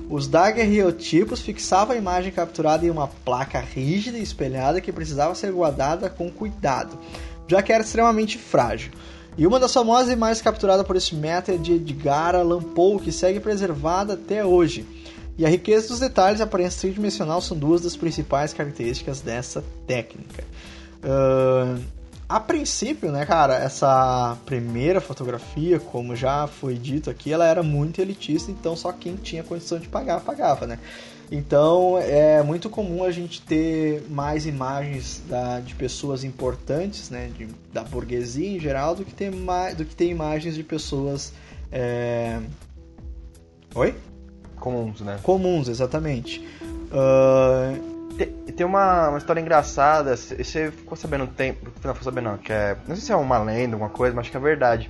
Os 0.10 0.28
daguerreotipos 0.28 1.42
fixavam 1.42 1.94
a 1.94 1.98
imagem 1.98 2.32
capturada 2.32 2.86
em 2.86 2.90
uma 2.90 3.08
placa 3.08 3.60
rígida 3.60 4.18
e 4.18 4.24
espelhada 4.24 4.80
que 4.80 4.94
precisava 4.94 5.36
ser 5.36 5.52
guardada 5.52 6.10
com 6.10 6.32
cuidado, 6.32 6.98
já 7.50 7.62
que 7.62 7.74
era 7.74 7.84
extremamente 7.84 8.38
frágil. 8.38 8.92
E 9.38 9.46
uma 9.46 9.60
das 9.60 9.74
famosas 9.74 10.12
imagens 10.12 10.42
capturadas 10.42 10.86
por 10.86 10.96
esse 10.96 11.14
método 11.14 11.58
é 11.58 11.62
de 11.62 11.74
Edgar 11.74 12.36
Allan 12.36 12.62
Poe, 12.62 13.00
que 13.00 13.12
segue 13.12 13.40
preservada 13.40 14.14
até 14.14 14.46
hoje. 14.46 14.86
E 15.38 15.46
a 15.46 15.50
riqueza 15.50 15.90
dos 15.90 16.00
detalhes 16.00 16.40
e 16.40 16.44
a 16.44 16.46
aparência 16.46 16.80
tridimensional 16.82 17.42
são 17.42 17.58
duas 17.58 17.82
das 17.82 17.98
principais 17.98 18.54
características 18.54 19.20
dessa 19.20 19.62
técnica. 19.86 20.46
Ahn, 21.04 21.82
a 22.28 22.40
princípio, 22.40 23.12
né, 23.12 23.26
cara, 23.26 23.56
essa 23.56 24.38
primeira 24.46 25.00
fotografia, 25.00 25.80
como 25.80 26.16
já 26.16 26.48
foi 26.48 26.76
dito 26.76 27.10
aqui, 27.10 27.32
ela 27.32 27.46
era 27.46 27.62
muito 27.62 28.02
elitista, 28.02 28.50
então 28.50 28.76
só 28.76 28.92
quem 28.92 29.16
tinha 29.16 29.44
condição 29.44 29.78
de 29.78 29.88
pagar, 29.88 30.22
pagava, 30.22 30.66
né? 30.66 30.80
Então 31.32 31.98
é 32.00 32.42
muito 32.44 32.70
comum 32.70 33.04
a 33.04 33.12
gente 33.12 33.42
ter 33.42 34.04
mais 34.10 34.46
imagens 34.46 35.22
da- 35.28 35.60
de 35.60 35.74
pessoas 35.74 36.24
importantes, 36.24 37.10
né, 37.10 37.30
de- 37.36 37.48
da 37.74 37.84
burguesia 37.84 38.56
em 38.58 38.60
geral, 38.60 38.96
do 38.96 39.04
que 39.04 39.14
ter, 39.14 39.32
mais, 39.32 39.76
do 39.76 39.84
que 39.86 39.96
ter 39.96 40.06
imagens 40.08 40.56
de 40.56 40.64
pessoas. 40.64 41.34
é, 41.72 42.40
Oi? 43.74 43.94
comuns, 44.60 45.02
né? 45.02 45.20
Comuns, 45.24 45.68
exatamente. 45.68 46.48
Ah, 46.92 47.74
Tem, 48.18 48.28
tem 48.28 48.66
uma, 48.66 49.10
uma 49.10 49.18
história 49.18 49.42
engraçada, 49.42 50.16
você 50.16 50.72
ficou 50.72 50.96
sabendo 50.96 51.28
tempo. 51.28 51.66
Não 51.84 51.94
ficou 51.94 52.04
sabendo 52.04 52.30
não, 52.30 52.38
que 52.38 52.54
é. 52.54 52.78
Não 52.88 52.96
sei 52.96 53.06
se 53.08 53.12
é 53.12 53.16
uma 53.16 53.38
lenda, 53.40 53.76
alguma 53.76 53.90
coisa, 53.90 54.16
mas 54.16 54.22
acho 54.24 54.32
que 54.32 54.38
é 54.38 54.40
verdade. 54.40 54.90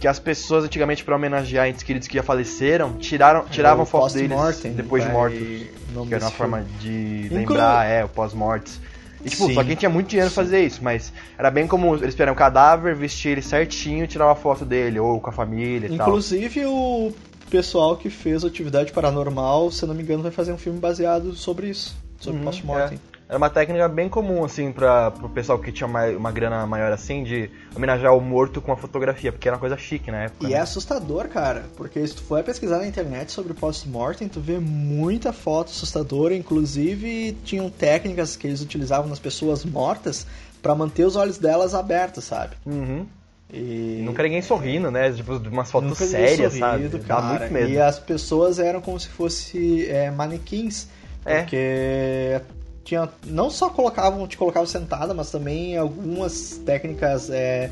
Que 0.00 0.08
as 0.08 0.18
pessoas 0.18 0.64
antigamente, 0.64 1.02
pra 1.04 1.16
homenagear 1.16 1.66
entes 1.68 1.82
queridos 1.82 2.06
que 2.08 2.16
já 2.16 2.22
faleceram, 2.22 2.92
tiraram, 2.94 3.44
tiravam 3.48 3.84
o 3.84 3.86
fotos 3.86 4.12
deles 4.12 4.28
post-mortem, 4.36 4.72
depois 4.74 5.02
de 5.02 5.10
mortos. 5.10 5.38
Que 5.38 6.14
era 6.14 6.24
uma 6.24 6.30
forma 6.30 6.66
de 6.80 7.28
Inclu- 7.30 7.56
lembrar, 7.56 7.86
é, 7.86 8.04
o 8.04 8.08
pós-mortes. 8.08 8.80
E 9.24 9.30
tipo, 9.30 9.46
Sim. 9.46 9.54
só 9.54 9.64
quem 9.64 9.74
tinha 9.74 9.88
muito 9.88 10.08
dinheiro 10.08 10.30
fazia 10.30 10.60
isso, 10.60 10.80
mas 10.84 11.10
era 11.38 11.50
bem 11.50 11.66
comum 11.66 11.94
eles 11.94 12.14
pegaram 12.14 12.34
o 12.34 12.36
cadáver, 12.36 12.94
vestir 12.94 13.30
ele 13.30 13.40
certinho 13.42 14.04
e 14.04 14.06
tirar 14.06 14.26
uma 14.26 14.34
foto 14.34 14.66
dele, 14.66 14.98
ou 15.00 15.18
com 15.18 15.30
a 15.30 15.32
família 15.32 15.86
e 15.86 15.96
tal. 15.96 16.08
Inclusive 16.08 16.66
o 16.66 17.10
pessoal 17.48 17.96
que 17.96 18.10
fez 18.10 18.44
atividade 18.44 18.92
paranormal, 18.92 19.70
se 19.70 19.86
não 19.86 19.94
me 19.94 20.02
engano, 20.02 20.22
vai 20.22 20.32
fazer 20.32 20.52
um 20.52 20.58
filme 20.58 20.78
baseado 20.78 21.32
sobre 21.34 21.68
isso, 21.68 21.96
sobre 22.20 22.38
Uhum, 22.40 22.44
post-mortem. 22.44 22.98
é. 22.98 23.13
Era 23.26 23.38
uma 23.38 23.48
técnica 23.48 23.88
bem 23.88 24.08
comum, 24.08 24.44
assim, 24.44 24.70
pra, 24.70 25.10
pro 25.10 25.28
pessoal 25.30 25.58
que 25.58 25.72
tinha 25.72 25.86
uma, 25.86 26.04
uma 26.08 26.30
grana 26.30 26.66
maior, 26.66 26.92
assim, 26.92 27.24
de 27.24 27.50
homenagear 27.74 28.14
o 28.14 28.20
morto 28.20 28.60
com 28.60 28.70
a 28.70 28.76
fotografia, 28.76 29.32
porque 29.32 29.48
era 29.48 29.56
uma 29.56 29.60
coisa 29.60 29.78
chique 29.78 30.10
na 30.10 30.24
época. 30.24 30.46
E 30.46 30.50
né? 30.50 30.56
é 30.56 30.60
assustador, 30.60 31.28
cara, 31.28 31.64
porque 31.74 32.06
se 32.06 32.14
tu 32.14 32.22
for 32.22 32.42
pesquisar 32.42 32.78
na 32.78 32.86
internet 32.86 33.32
sobre 33.32 33.54
post-mortem, 33.54 34.28
tu 34.28 34.40
vê 34.40 34.58
muita 34.58 35.32
foto 35.32 35.68
assustadora, 35.68 36.34
inclusive 36.34 37.32
tinham 37.44 37.70
técnicas 37.70 38.36
que 38.36 38.46
eles 38.46 38.60
utilizavam 38.60 39.08
nas 39.08 39.18
pessoas 39.18 39.64
mortas 39.64 40.26
pra 40.60 40.74
manter 40.74 41.04
os 41.04 41.16
olhos 41.16 41.38
delas 41.38 41.74
abertos, 41.74 42.24
sabe? 42.24 42.56
Uhum. 42.66 43.06
E 43.52 44.02
nunca 44.04 44.22
ninguém 44.22 44.42
sorrindo, 44.42 44.90
né? 44.90 45.12
Tipo, 45.12 45.38
de 45.38 45.48
umas 45.48 45.70
fotos 45.70 45.90
Nunca 45.90 46.04
sérias, 46.04 46.54
sorrido, 46.54 46.58
sabe? 46.58 46.88
Dá 46.88 47.16
cara. 47.16 47.38
muito 47.38 47.52
medo. 47.52 47.70
E 47.70 47.78
as 47.78 47.98
pessoas 47.98 48.58
eram 48.58 48.80
como 48.80 48.98
se 48.98 49.08
fosse 49.08 49.86
é, 49.88 50.10
manequins. 50.10 50.88
É. 51.24 51.40
Porque 51.40 52.40
tinha, 52.84 53.08
não 53.26 53.50
só 53.50 53.70
colocavam, 53.70 54.26
te 54.26 54.36
colocavam 54.36 54.66
sentada, 54.66 55.14
mas 55.14 55.30
também 55.30 55.76
algumas 55.76 56.60
técnicas 56.64 57.30
é, 57.30 57.70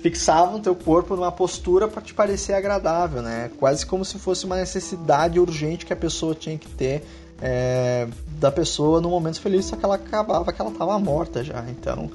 fixavam 0.00 0.60
teu 0.60 0.74
corpo 0.74 1.14
numa 1.14 1.30
postura 1.30 1.86
para 1.86 2.00
te 2.00 2.14
parecer 2.14 2.54
agradável, 2.54 3.20
né? 3.22 3.50
Quase 3.58 3.84
como 3.84 4.04
se 4.04 4.18
fosse 4.18 4.46
uma 4.46 4.56
necessidade 4.56 5.38
urgente 5.38 5.84
que 5.84 5.92
a 5.92 5.96
pessoa 5.96 6.34
tinha 6.34 6.56
que 6.56 6.68
ter 6.68 7.04
é, 7.40 8.08
da 8.38 8.50
pessoa 8.50 9.00
no 9.00 9.10
momento 9.10 9.40
feliz, 9.40 9.66
só 9.66 9.76
que 9.76 9.84
ela 9.84 9.96
acabava 9.96 10.52
que 10.52 10.60
ela 10.60 10.70
tava 10.70 10.98
morta 10.98 11.44
já. 11.44 11.64
Então 11.68 12.10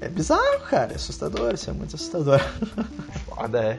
é 0.00 0.08
bizarro, 0.08 0.60
cara, 0.68 0.92
é 0.92 0.96
assustador, 0.96 1.54
isso 1.54 1.70
é 1.70 1.72
muito 1.72 1.96
assustador. 1.96 2.40
Foda, 3.26 3.58
é. 3.58 3.78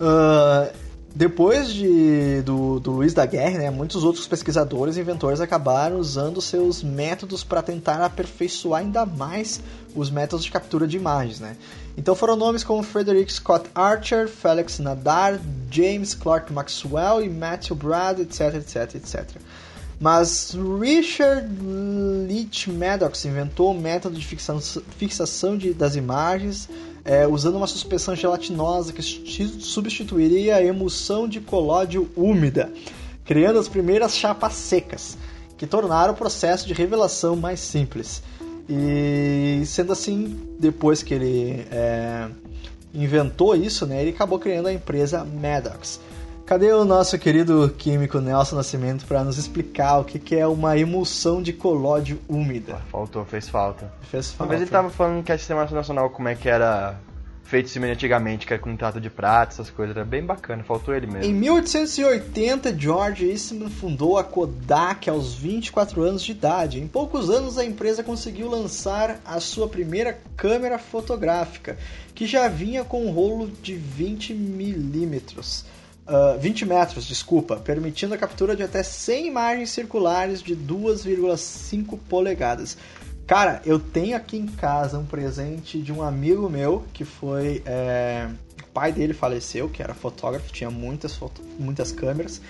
Ah, 0.00 0.70
depois 1.14 1.72
de, 1.72 2.42
do, 2.42 2.80
do 2.80 2.90
Luiz 2.90 3.14
da 3.14 3.24
Guerra, 3.24 3.58
né, 3.58 3.70
muitos 3.70 4.02
outros 4.02 4.26
pesquisadores 4.26 4.96
e 4.96 5.00
inventores 5.00 5.40
acabaram 5.40 5.98
usando 5.98 6.42
seus 6.42 6.82
métodos 6.82 7.44
para 7.44 7.62
tentar 7.62 8.04
aperfeiçoar 8.04 8.80
ainda 8.80 9.06
mais 9.06 9.60
os 9.94 10.10
métodos 10.10 10.44
de 10.44 10.50
captura 10.50 10.88
de 10.88 10.96
imagens. 10.96 11.38
Né? 11.38 11.56
Então 11.96 12.16
foram 12.16 12.34
nomes 12.34 12.64
como 12.64 12.82
Frederick 12.82 13.32
Scott 13.32 13.70
Archer, 13.72 14.28
Felix 14.28 14.80
Nadar, 14.80 15.38
James 15.70 16.14
Clark 16.14 16.52
Maxwell 16.52 17.22
e 17.22 17.28
Matthew 17.28 17.76
Brad, 17.76 18.18
etc, 18.18 18.56
etc, 18.56 18.96
etc. 18.96 19.36
Mas 20.00 20.56
Richard 20.80 21.48
Leach 22.26 22.68
Maddox 22.68 23.24
inventou 23.24 23.70
o 23.70 23.80
método 23.80 24.18
de 24.18 24.26
fixação, 24.26 24.82
fixação 24.98 25.56
de, 25.56 25.72
das 25.72 25.94
imagens 25.94 26.68
é, 27.04 27.26
usando 27.26 27.56
uma 27.56 27.66
suspensão 27.66 28.16
gelatinosa 28.16 28.92
que 28.92 29.02
su- 29.02 29.60
substituiria 29.60 30.56
a 30.56 30.64
emulsão 30.64 31.28
de 31.28 31.40
colódio 31.40 32.10
úmida, 32.16 32.72
criando 33.24 33.58
as 33.58 33.68
primeiras 33.68 34.16
chapas 34.16 34.54
secas, 34.54 35.16
que 35.56 35.66
tornaram 35.66 36.14
o 36.14 36.16
processo 36.16 36.66
de 36.66 36.72
revelação 36.72 37.36
mais 37.36 37.60
simples. 37.60 38.22
E 38.68 39.62
sendo 39.66 39.92
assim, 39.92 40.38
depois 40.58 41.02
que 41.02 41.12
ele 41.12 41.66
é, 41.70 42.28
inventou 42.94 43.54
isso, 43.54 43.84
né, 43.86 44.00
ele 44.00 44.10
acabou 44.10 44.38
criando 44.38 44.68
a 44.68 44.72
empresa 44.72 45.24
Maddox. 45.24 46.00
Cadê 46.46 46.70
o 46.74 46.84
nosso 46.84 47.18
querido 47.18 47.74
químico 47.78 48.20
Nelson 48.20 48.56
Nascimento 48.56 49.06
para 49.06 49.24
nos 49.24 49.38
explicar 49.38 50.00
o 50.00 50.04
que, 50.04 50.18
que 50.18 50.36
é 50.36 50.46
uma 50.46 50.76
emulsão 50.76 51.40
de 51.40 51.54
colódio 51.54 52.20
úmida? 52.28 52.82
Faltou, 52.92 53.24
fez 53.24 53.48
falta. 53.48 53.90
Fez 54.10 54.26
falta. 54.26 54.38
Talvez 54.38 54.60
ele 54.60 54.70
tava 54.70 54.90
falando 54.90 55.24
que 55.24 55.32
a 55.32 55.38
Sistema 55.38 55.64
Nacional, 55.64 56.10
como 56.10 56.28
é 56.28 56.34
que 56.34 56.46
era 56.46 57.00
feito 57.44 57.70
cinema 57.70 57.94
antigamente, 57.94 58.46
que 58.46 58.52
era 58.52 58.60
com 58.60 58.76
trato 58.76 59.00
de 59.00 59.08
prata, 59.08 59.54
essas 59.54 59.70
coisas. 59.70 59.96
Era 59.96 60.04
bem 60.04 60.22
bacana, 60.22 60.62
faltou 60.62 60.94
ele 60.94 61.06
mesmo. 61.06 61.24
Em 61.24 61.32
1880, 61.32 62.78
George 62.78 63.26
Eastman 63.26 63.70
fundou 63.70 64.18
a 64.18 64.24
Kodak 64.24 65.08
aos 65.08 65.34
24 65.34 66.02
anos 66.02 66.22
de 66.22 66.32
idade. 66.32 66.78
Em 66.78 66.86
poucos 66.86 67.30
anos, 67.30 67.56
a 67.56 67.64
empresa 67.64 68.02
conseguiu 68.02 68.50
lançar 68.50 69.18
a 69.24 69.40
sua 69.40 69.66
primeira 69.66 70.18
câmera 70.36 70.78
fotográfica, 70.78 71.78
que 72.14 72.26
já 72.26 72.48
vinha 72.48 72.84
com 72.84 73.06
um 73.06 73.10
rolo 73.10 73.50
de 73.62 73.74
20 73.74 74.34
milímetros. 74.34 75.64
Uh, 76.06 76.38
20 76.38 76.66
metros, 76.66 77.06
desculpa, 77.06 77.56
permitindo 77.56 78.12
a 78.12 78.18
captura 78.18 78.54
de 78.54 78.62
até 78.62 78.82
100 78.82 79.26
imagens 79.26 79.70
circulares 79.70 80.42
de 80.42 80.54
2,5 80.54 81.98
polegadas. 82.08 82.76
Cara, 83.26 83.62
eu 83.64 83.78
tenho 83.78 84.14
aqui 84.14 84.36
em 84.36 84.46
casa 84.46 84.98
um 84.98 85.06
presente 85.06 85.80
de 85.80 85.90
um 85.90 86.02
amigo 86.02 86.48
meu 86.50 86.84
que 86.92 87.04
foi. 87.04 87.62
É... 87.64 88.28
O 88.62 88.66
pai 88.74 88.92
dele 88.92 89.14
faleceu, 89.14 89.68
que 89.68 89.82
era 89.82 89.94
fotógrafo, 89.94 90.52
tinha 90.52 90.70
muitas, 90.70 91.14
foto... 91.14 91.40
muitas 91.58 91.90
câmeras. 91.90 92.42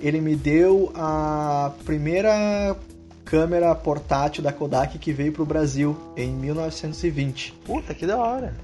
Ele 0.00 0.20
me 0.20 0.34
deu 0.34 0.90
a 0.94 1.72
primeira 1.84 2.76
câmera 3.24 3.74
portátil 3.74 4.42
da 4.42 4.52
Kodak 4.52 4.98
que 4.98 5.12
veio 5.12 5.32
pro 5.32 5.44
Brasil 5.44 5.98
em 6.16 6.32
1920. 6.32 7.52
Puta, 7.64 7.92
que 7.92 8.06
da 8.06 8.16
hora. 8.16 8.54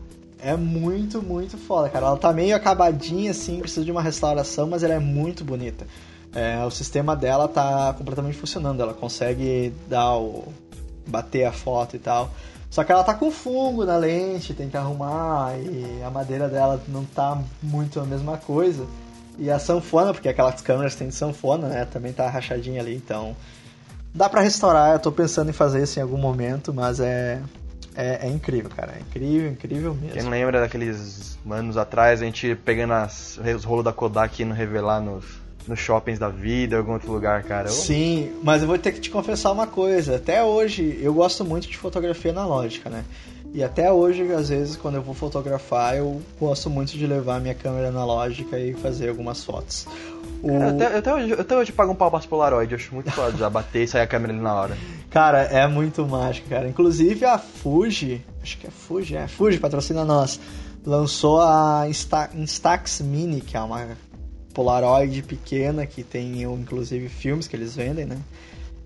É 0.41 0.57
muito, 0.57 1.23
muito 1.23 1.59
foda, 1.59 1.89
cara. 1.89 2.07
Ela 2.07 2.17
tá 2.17 2.33
meio 2.33 2.55
acabadinha, 2.55 3.31
assim, 3.31 3.59
precisa 3.61 3.85
de 3.85 3.91
uma 3.91 4.03
restauração, 4.03 4.69
mas 4.69 4.83
ela 4.83 4.95
é 4.95 4.99
muito 4.99 5.45
bonita. 5.45 5.87
É, 6.35 6.65
o 6.65 6.71
sistema 6.71 7.17
dela 7.17 7.49
tá 7.49 7.95
completamente 7.97 8.37
funcionando. 8.37 8.81
Ela 8.81 8.95
consegue 8.95 9.73
dar 9.89 10.17
o, 10.17 10.53
bater 11.07 11.45
a 11.45 11.53
foto 11.53 11.97
e 11.97 11.99
tal. 11.99 12.31
Só 12.71 12.85
que 12.85 12.93
ela 12.93 13.03
tá 13.03 13.15
com 13.15 13.31
fungo 13.31 13.85
na 13.85 13.97
lente, 13.97 14.53
tem 14.53 14.69
que 14.69 14.77
arrumar 14.77 15.59
e 15.59 16.03
a 16.03 16.11
madeira 16.11 16.49
dela 16.49 16.81
não 16.87 17.05
tá 17.05 17.41
muito 17.63 17.99
a 17.99 18.05
mesma 18.05 18.37
coisa. 18.37 18.87
E 19.39 19.51
a 19.51 19.59
sanfona, 19.59 20.13
porque 20.13 20.29
aquelas 20.29 20.61
câmeras 20.61 20.95
têm 20.95 21.11
sanfona, 21.11 21.69
né? 21.69 21.85
Também 21.85 22.13
tá 22.13 22.29
rachadinha 22.29 22.81
ali, 22.81 22.95
então 22.95 23.35
dá 24.15 24.29
para 24.29 24.43
restaurar. 24.43 24.93
Eu 24.93 24.99
tô 24.99 25.11
pensando 25.11 25.49
em 25.49 25.53
fazer 25.53 25.83
isso 25.83 25.99
em 25.99 26.03
algum 26.03 26.19
momento, 26.19 26.75
mas 26.75 27.01
é 27.01 27.41
é, 27.99 28.29
é, 28.29 28.31
incrível, 28.31 28.71
cara. 28.71 28.95
É 28.97 29.01
incrível, 29.01 29.51
incrível 29.51 29.93
mesmo. 29.93 30.13
Quem 30.13 30.31
lembra 30.31 30.61
daqueles 30.61 31.37
anos 31.51 31.77
atrás, 31.77 32.23
a 32.23 32.25
gente 32.25 32.55
pegando 32.55 32.93
as, 32.93 33.41
os 33.57 33.65
rolos 33.65 33.85
da 33.85 33.93
Kodak 33.93 34.41
e 34.41 34.45
indo 34.45 34.55
revelar 34.55 35.01
nos, 35.01 35.25
nos 35.67 35.81
shoppings 35.81 36.17
da 36.17 36.29
vida, 36.29 36.77
em 36.77 36.79
algum 36.79 36.93
outro 36.93 37.11
lugar, 37.11 37.43
cara. 37.43 37.69
Sim, 37.69 38.31
mas 38.41 38.63
eu 38.63 38.69
vou 38.69 38.79
ter 38.79 38.93
que 38.93 39.01
te 39.01 39.11
confessar 39.11 39.51
uma 39.51 39.67
coisa. 39.67 40.15
Até 40.15 40.45
hoje, 40.45 40.97
eu 41.03 41.13
gosto 41.13 41.45
muito 41.45 41.67
de 41.67 41.77
fotografia 41.77 42.31
analógica, 42.31 42.89
né? 42.89 43.05
E 43.53 43.65
até 43.65 43.91
hoje, 43.91 44.31
às 44.33 44.51
vezes, 44.51 44.77
quando 44.77 44.97
eu 44.97 45.03
vou 45.03 45.15
fotografar, 45.15 45.97
eu 45.97 46.23
gosto 46.39 46.71
muito 46.71 46.93
de 46.93 47.05
levar 47.05 47.41
minha 47.41 47.55
câmera 47.55 47.89
analógica 47.89 48.61
e 48.61 48.75
fazer 48.75 49.09
algumas 49.09 49.43
fotos. 49.43 49.87
O... 50.43 50.49
Cara, 50.49 50.71
até, 50.71 50.99
até, 50.99 51.15
hoje, 51.15 51.33
até 51.33 51.57
hoje 51.57 51.73
pago 51.73 51.93
um 51.93 51.95
pau 51.95 52.11
para 52.11 52.21
Polaroid, 52.21 52.73
eu 52.73 52.77
acho 52.77 52.95
muito 52.95 53.11
foda 53.11 53.37
já 53.37 53.51
bater 53.51 53.85
e 53.85 53.89
sair 53.89 54.03
a 54.03 54.07
câmera 54.07 54.33
ali 54.33 54.43
na 54.43 54.55
hora. 54.55 54.79
Cara, 55.11 55.43
é 55.43 55.67
muito 55.67 56.07
mágico, 56.07 56.51
cara. 56.51 56.69
Inclusive 56.69 57.25
a 57.25 57.39
Fuji, 57.39 58.23
acho 58.43 58.59
que 58.59 58.67
é 58.67 58.71
Fuji, 58.71 59.17
é 59.17 59.27
Fuji, 59.27 59.59
patrocina 59.59 60.05
nós, 60.05 60.39
lançou 60.85 61.41
a 61.41 61.87
Insta, 61.89 62.29
Instax 62.35 63.01
Mini, 63.01 63.41
que 63.41 63.57
é 63.57 63.61
uma 63.61 63.97
Polaroid 64.53 65.23
pequena 65.23 65.87
que 65.87 66.03
tem 66.03 66.43
inclusive 66.43 67.09
filmes 67.09 67.49
que 67.49 67.57
eles 67.57 67.75
vendem, 67.75 68.05
né? 68.05 68.19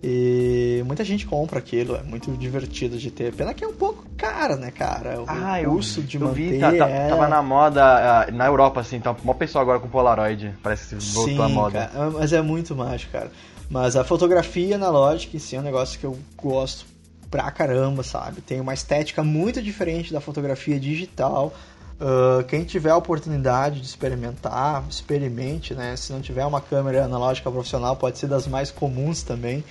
E 0.04 0.82
muita 0.85 1.04
gente 1.04 1.25
compra 1.25 1.61
aquilo, 1.61 1.94
é 1.94 2.02
muito 2.02 2.32
divertido 2.32 2.99
de 2.99 3.09
ter. 3.09 3.32
Pena 3.32 3.54
que 3.54 3.62
é 3.62 3.68
um 3.68 3.73
pouco 3.73 4.04
caro, 4.16 4.56
né, 4.56 4.73
cara? 4.73 5.21
O 5.21 5.25
ah, 5.28 5.62
custo 5.64 6.00
eu, 6.00 6.04
de 6.04 6.16
eu 6.16 6.26
manter. 6.26 6.52
Vi, 6.52 6.59
tá, 6.59 6.73
tá, 6.73 6.88
é... 6.88 7.09
Tava 7.09 7.28
na 7.28 7.40
moda 7.40 8.26
uh, 8.28 8.35
na 8.35 8.47
Europa, 8.47 8.80
assim, 8.80 8.99
tá 8.99 9.14
uma 9.23 9.35
pessoa 9.35 9.62
agora 9.62 9.78
com 9.78 9.88
Polaroid. 9.88 10.54
Parece 10.61 10.88
que 10.88 11.04
voltou 11.14 11.35
Sim, 11.37 11.40
à 11.40 11.49
moda. 11.49 11.87
Cara, 11.87 12.11
mas 12.11 12.32
é 12.32 12.42
muito 12.42 12.75
mágico, 12.75 13.12
cara. 13.12 13.30
Mas 13.71 13.94
a 13.94 14.02
fotografia 14.02 14.75
analógica 14.75 15.37
em 15.37 15.40
si 15.40 15.54
é 15.54 15.61
um 15.61 15.62
negócio 15.62 15.99
que 15.99 16.04
eu 16.04 16.18
gosto 16.37 16.85
pra 17.30 17.50
caramba, 17.50 18.02
sabe? 18.02 18.40
Tem 18.40 18.61
uma 18.61 18.75
estética 18.75 19.23
muito 19.23 19.62
diferente 19.62 20.12
da 20.12 20.21
fotografia 20.21 20.78
digital. 20.80 21.54
Uh, 22.02 22.43
quem 22.49 22.65
tiver 22.65 22.91
a 22.91 22.97
oportunidade 22.97 23.80
de 23.80 23.86
experimentar, 23.86 24.84
experimente, 24.91 25.73
né? 25.73 25.95
Se 25.95 26.12
não 26.12 26.21
tiver 26.21 26.45
uma 26.45 26.60
câmera 26.60 27.04
analógica 27.04 27.49
profissional, 27.49 27.95
pode 27.95 28.19
ser 28.19 28.26
das 28.26 28.49
mais 28.49 28.73
comuns 28.73 29.23
também, 29.23 29.62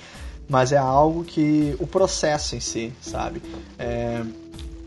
mas 0.47 0.71
é 0.71 0.77
algo 0.77 1.25
que 1.25 1.75
o 1.77 1.85
processo 1.85 2.55
em 2.55 2.61
si, 2.61 2.93
sabe? 3.01 3.41
É, 3.77 4.23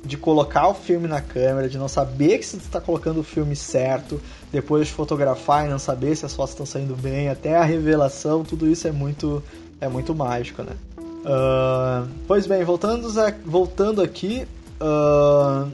de 0.02 0.16
colocar 0.16 0.68
o 0.68 0.74
filme 0.74 1.06
na 1.06 1.20
câmera, 1.20 1.68
de 1.68 1.76
não 1.76 1.86
saber 1.86 2.38
que 2.38 2.46
você 2.46 2.56
está 2.56 2.80
colocando 2.80 3.20
o 3.20 3.22
filme 3.22 3.54
certo, 3.54 4.18
depois 4.50 4.86
de 4.86 4.94
fotografar 4.94 5.66
e 5.66 5.68
não 5.68 5.78
saber 5.78 6.16
se 6.16 6.24
as 6.24 6.34
fotos 6.34 6.52
estão 6.52 6.64
saindo 6.64 6.96
bem, 6.96 7.28
até 7.28 7.56
a 7.56 7.64
revelação, 7.64 8.42
tudo 8.42 8.66
isso 8.66 8.88
é 8.88 8.92
muito, 8.92 9.42
é 9.82 9.88
muito 9.88 10.14
mágico, 10.14 10.62
né? 10.62 10.72
Uh, 10.98 12.08
pois 12.26 12.46
bem, 12.46 12.64
voltando, 12.64 13.06
voltando 13.44 14.00
aqui, 14.00 14.46
uh, 14.80 15.70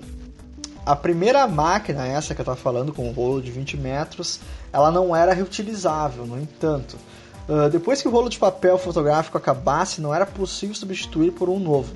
a 0.84 0.96
primeira 0.96 1.46
máquina, 1.46 2.06
essa 2.06 2.34
que 2.34 2.40
eu 2.40 2.42
estava 2.42 2.56
falando, 2.56 2.92
com 2.92 3.08
um 3.08 3.12
rolo 3.12 3.42
de 3.42 3.50
20 3.50 3.76
metros, 3.76 4.40
ela 4.72 4.90
não 4.90 5.14
era 5.14 5.32
reutilizável, 5.32 6.26
no 6.26 6.40
entanto. 6.40 6.96
Uh, 7.48 7.68
depois 7.68 8.00
que 8.00 8.08
o 8.08 8.10
rolo 8.10 8.28
de 8.28 8.38
papel 8.38 8.78
fotográfico 8.78 9.36
acabasse, 9.36 10.00
não 10.00 10.14
era 10.14 10.24
possível 10.24 10.74
substituir 10.74 11.32
por 11.32 11.48
um 11.48 11.58
novo. 11.58 11.94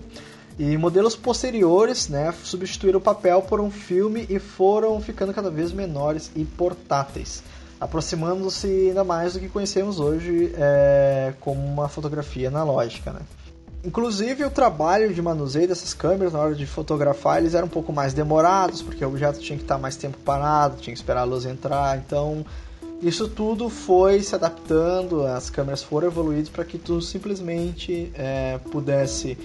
E 0.58 0.76
modelos 0.76 1.16
posteriores 1.16 2.08
né, 2.08 2.32
substituíram 2.44 2.98
o 2.98 3.02
papel 3.02 3.42
por 3.42 3.60
um 3.60 3.70
filme 3.70 4.26
e 4.28 4.38
foram 4.38 5.00
ficando 5.00 5.34
cada 5.34 5.50
vez 5.50 5.72
menores 5.72 6.30
e 6.36 6.44
portáteis, 6.44 7.42
aproximando-se 7.80 8.66
ainda 8.66 9.02
mais 9.02 9.32
do 9.32 9.40
que 9.40 9.48
conhecemos 9.48 9.98
hoje 9.98 10.52
é, 10.56 11.34
como 11.40 11.60
uma 11.60 11.88
fotografia 11.88 12.48
analógica. 12.48 13.12
Né? 13.12 13.20
Inclusive 13.84 14.44
o 14.44 14.50
trabalho 14.50 15.12
de 15.12 15.20
manuseio 15.20 15.68
dessas 15.68 15.92
câmeras 15.92 16.32
na 16.32 16.38
hora 16.38 16.54
de 16.54 16.66
fotografar 16.66 17.38
eles 17.38 17.54
eram 17.54 17.66
um 17.66 17.70
pouco 17.70 17.92
mais 17.92 18.14
demorados, 18.14 18.80
porque 18.80 19.04
o 19.04 19.08
objeto 19.08 19.38
tinha 19.40 19.58
que 19.58 19.64
estar 19.64 19.76
mais 19.76 19.94
tempo 19.94 20.16
parado, 20.24 20.80
tinha 20.80 20.94
que 20.94 20.98
esperar 20.98 21.20
a 21.20 21.24
luz 21.24 21.44
entrar, 21.44 21.98
então 21.98 22.46
isso 23.02 23.28
tudo 23.28 23.68
foi 23.68 24.22
se 24.22 24.34
adaptando, 24.34 25.26
as 25.26 25.50
câmeras 25.50 25.82
foram 25.82 26.08
evoluídas 26.08 26.48
para 26.48 26.64
que 26.64 26.78
tu 26.78 27.02
simplesmente 27.02 28.10
é, 28.14 28.58
pudesse 28.70 29.36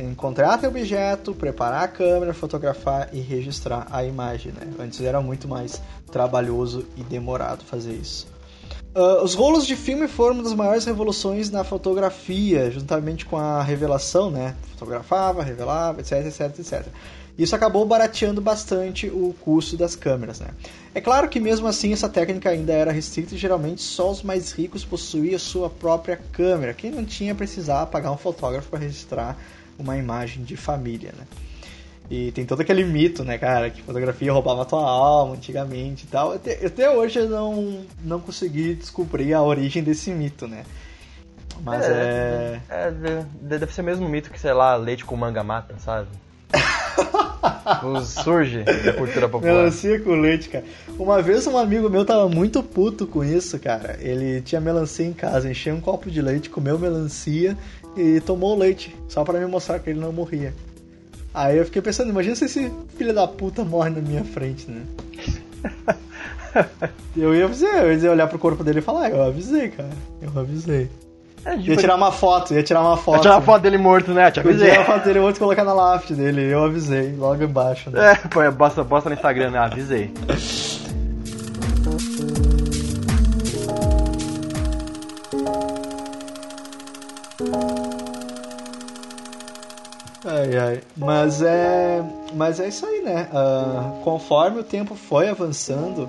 encontrar 0.00 0.56
teu 0.56 0.70
objeto, 0.70 1.34
preparar 1.34 1.84
a 1.84 1.88
câmera, 1.88 2.32
fotografar 2.32 3.10
e 3.12 3.20
registrar 3.20 3.86
a 3.90 4.02
imagem. 4.02 4.52
Né? 4.52 4.72
Antes 4.80 5.02
era 5.02 5.20
muito 5.20 5.46
mais 5.46 5.82
trabalhoso 6.10 6.86
e 6.96 7.02
demorado 7.02 7.62
fazer 7.64 7.92
isso. 7.92 8.31
Uh, 8.94 9.24
os 9.24 9.34
rolos 9.34 9.66
de 9.66 9.74
filme 9.74 10.06
foram 10.06 10.34
uma 10.34 10.42
das 10.42 10.52
maiores 10.52 10.84
revoluções 10.84 11.50
na 11.50 11.64
fotografia, 11.64 12.70
juntamente 12.70 13.24
com 13.24 13.38
a 13.38 13.62
revelação, 13.62 14.30
né? 14.30 14.54
Fotografava, 14.72 15.42
revelava, 15.42 16.00
etc, 16.00 16.26
etc, 16.26 16.58
etc. 16.58 16.86
Isso 17.38 17.56
acabou 17.56 17.86
barateando 17.86 18.42
bastante 18.42 19.06
o 19.06 19.34
custo 19.40 19.78
das 19.78 19.96
câmeras, 19.96 20.40
né? 20.40 20.48
É 20.94 21.00
claro 21.00 21.30
que 21.30 21.40
mesmo 21.40 21.66
assim 21.66 21.94
essa 21.94 22.06
técnica 22.06 22.50
ainda 22.50 22.74
era 22.74 22.92
restrita 22.92 23.34
e 23.34 23.38
geralmente 23.38 23.80
só 23.80 24.10
os 24.10 24.22
mais 24.22 24.52
ricos 24.52 24.84
possuíam 24.84 25.38
sua 25.38 25.70
própria 25.70 26.20
câmera. 26.30 26.74
Quem 26.74 26.90
não 26.90 27.04
tinha 27.04 27.34
precisava 27.34 27.86
pagar 27.86 28.12
um 28.12 28.18
fotógrafo 28.18 28.68
para 28.68 28.80
registrar 28.80 29.38
uma 29.78 29.96
imagem 29.96 30.44
de 30.44 30.54
família, 30.54 31.14
né? 31.16 31.26
E 32.12 32.30
tem 32.30 32.44
todo 32.44 32.60
aquele 32.60 32.84
mito, 32.84 33.24
né, 33.24 33.38
cara, 33.38 33.70
que 33.70 33.80
fotografia 33.80 34.30
roubava 34.30 34.60
a 34.60 34.64
tua 34.66 34.82
alma 34.82 35.34
antigamente 35.34 36.04
e 36.04 36.08
tal. 36.08 36.32
Até, 36.32 36.66
até 36.66 36.90
hoje 36.90 37.20
eu 37.20 37.26
não, 37.26 37.86
não 38.04 38.20
consegui 38.20 38.74
descobrir 38.74 39.32
a 39.32 39.40
origem 39.40 39.82
desse 39.82 40.10
mito, 40.10 40.46
né? 40.46 40.64
Mas 41.64 41.86
é. 41.86 42.60
é... 42.68 42.92
é 42.92 43.24
deve 43.40 43.72
ser 43.72 43.80
o 43.80 43.84
mesmo 43.84 44.06
mito 44.10 44.30
que, 44.30 44.38
sei 44.38 44.52
lá, 44.52 44.76
leite 44.76 45.06
com 45.06 45.16
manga 45.16 45.42
mata, 45.42 45.74
sabe? 45.78 46.08
surge 48.04 48.62
da 48.62 48.92
cultura 48.92 49.26
popular. 49.26 49.54
Melancia 49.54 49.98
com 49.98 50.10
leite, 50.10 50.50
cara. 50.50 50.66
Uma 50.98 51.22
vez 51.22 51.46
um 51.46 51.56
amigo 51.56 51.88
meu 51.88 52.04
tava 52.04 52.28
muito 52.28 52.62
puto 52.62 53.06
com 53.06 53.24
isso, 53.24 53.58
cara. 53.58 53.96
Ele 54.02 54.42
tinha 54.42 54.60
melancia 54.60 55.06
em 55.06 55.14
casa, 55.14 55.50
encheu 55.50 55.74
um 55.74 55.80
copo 55.80 56.10
de 56.10 56.20
leite, 56.20 56.50
comeu 56.50 56.78
melancia 56.78 57.56
e 57.96 58.20
tomou 58.20 58.54
leite, 58.54 58.94
só 59.08 59.24
para 59.24 59.40
me 59.40 59.46
mostrar 59.46 59.78
que 59.78 59.88
ele 59.88 59.98
não 59.98 60.12
morria. 60.12 60.52
Aí 61.34 61.56
eu 61.56 61.64
fiquei 61.64 61.80
pensando, 61.80 62.10
imagina 62.10 62.36
se 62.36 62.44
esse 62.44 62.70
filho 62.96 63.14
da 63.14 63.26
puta 63.26 63.64
morre 63.64 63.90
na 63.90 64.00
minha 64.00 64.24
frente, 64.24 64.70
né? 64.70 64.82
eu 67.16 67.34
ia 67.34 67.46
avisar, 67.46 67.84
eu 67.84 67.98
ia 67.98 68.10
olhar 68.10 68.26
pro 68.26 68.38
corpo 68.38 68.62
dele 68.62 68.80
e 68.80 68.82
falar, 68.82 69.06
ah, 69.06 69.10
eu 69.10 69.22
avisei, 69.22 69.68
cara. 69.68 69.90
Eu 70.20 70.38
avisei. 70.38 70.90
É, 71.44 71.56
tipo, 71.56 71.70
ia 71.70 71.76
tirar 71.76 71.96
uma 71.96 72.12
foto, 72.12 72.54
ia 72.54 72.62
tirar 72.62 72.82
uma 72.82 72.96
foto. 72.96 73.16
Ia 73.16 73.22
tirar 73.22 73.34
uma 73.36 73.42
foto 73.42 73.62
dele 73.62 73.78
morto, 73.78 74.12
né? 74.12 74.30
Te 74.30 74.40
avisei. 74.40 74.68
Ia 74.68 74.72
tirar 74.72 74.84
uma 74.84 74.94
foto 74.94 75.04
dele 75.04 75.20
morto 75.20 75.36
e 75.36 75.38
colocar 75.38 75.64
na 75.64 75.72
laft 75.72 76.12
dele. 76.12 76.52
Eu 76.52 76.64
avisei, 76.64 77.16
logo 77.16 77.42
embaixo. 77.42 77.90
Né? 77.90 78.12
É, 78.12 78.14
pô, 78.28 78.48
bosta, 78.52 78.84
bosta 78.84 79.08
no 79.08 79.16
Instagram, 79.16 79.50
né? 79.50 79.58
Avisei. 79.58 80.12
Ai, 90.52 90.58
ai. 90.58 90.80
Mas 90.96 91.40
é, 91.42 92.02
mas 92.34 92.60
é 92.60 92.68
isso 92.68 92.84
aí, 92.84 93.02
né? 93.02 93.28
Ah, 93.32 94.00
conforme 94.04 94.60
o 94.60 94.64
tempo 94.64 94.94
foi 94.94 95.28
avançando, 95.28 96.08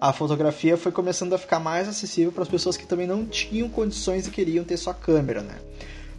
a 0.00 0.12
fotografia 0.12 0.76
foi 0.76 0.92
começando 0.92 1.34
a 1.34 1.38
ficar 1.38 1.58
mais 1.58 1.88
acessível 1.88 2.32
para 2.32 2.42
as 2.42 2.48
pessoas 2.48 2.76
que 2.76 2.86
também 2.86 3.06
não 3.06 3.26
tinham 3.26 3.68
condições 3.68 4.26
e 4.26 4.30
queriam 4.30 4.64
ter 4.64 4.76
sua 4.76 4.94
câmera, 4.94 5.42
né? 5.42 5.56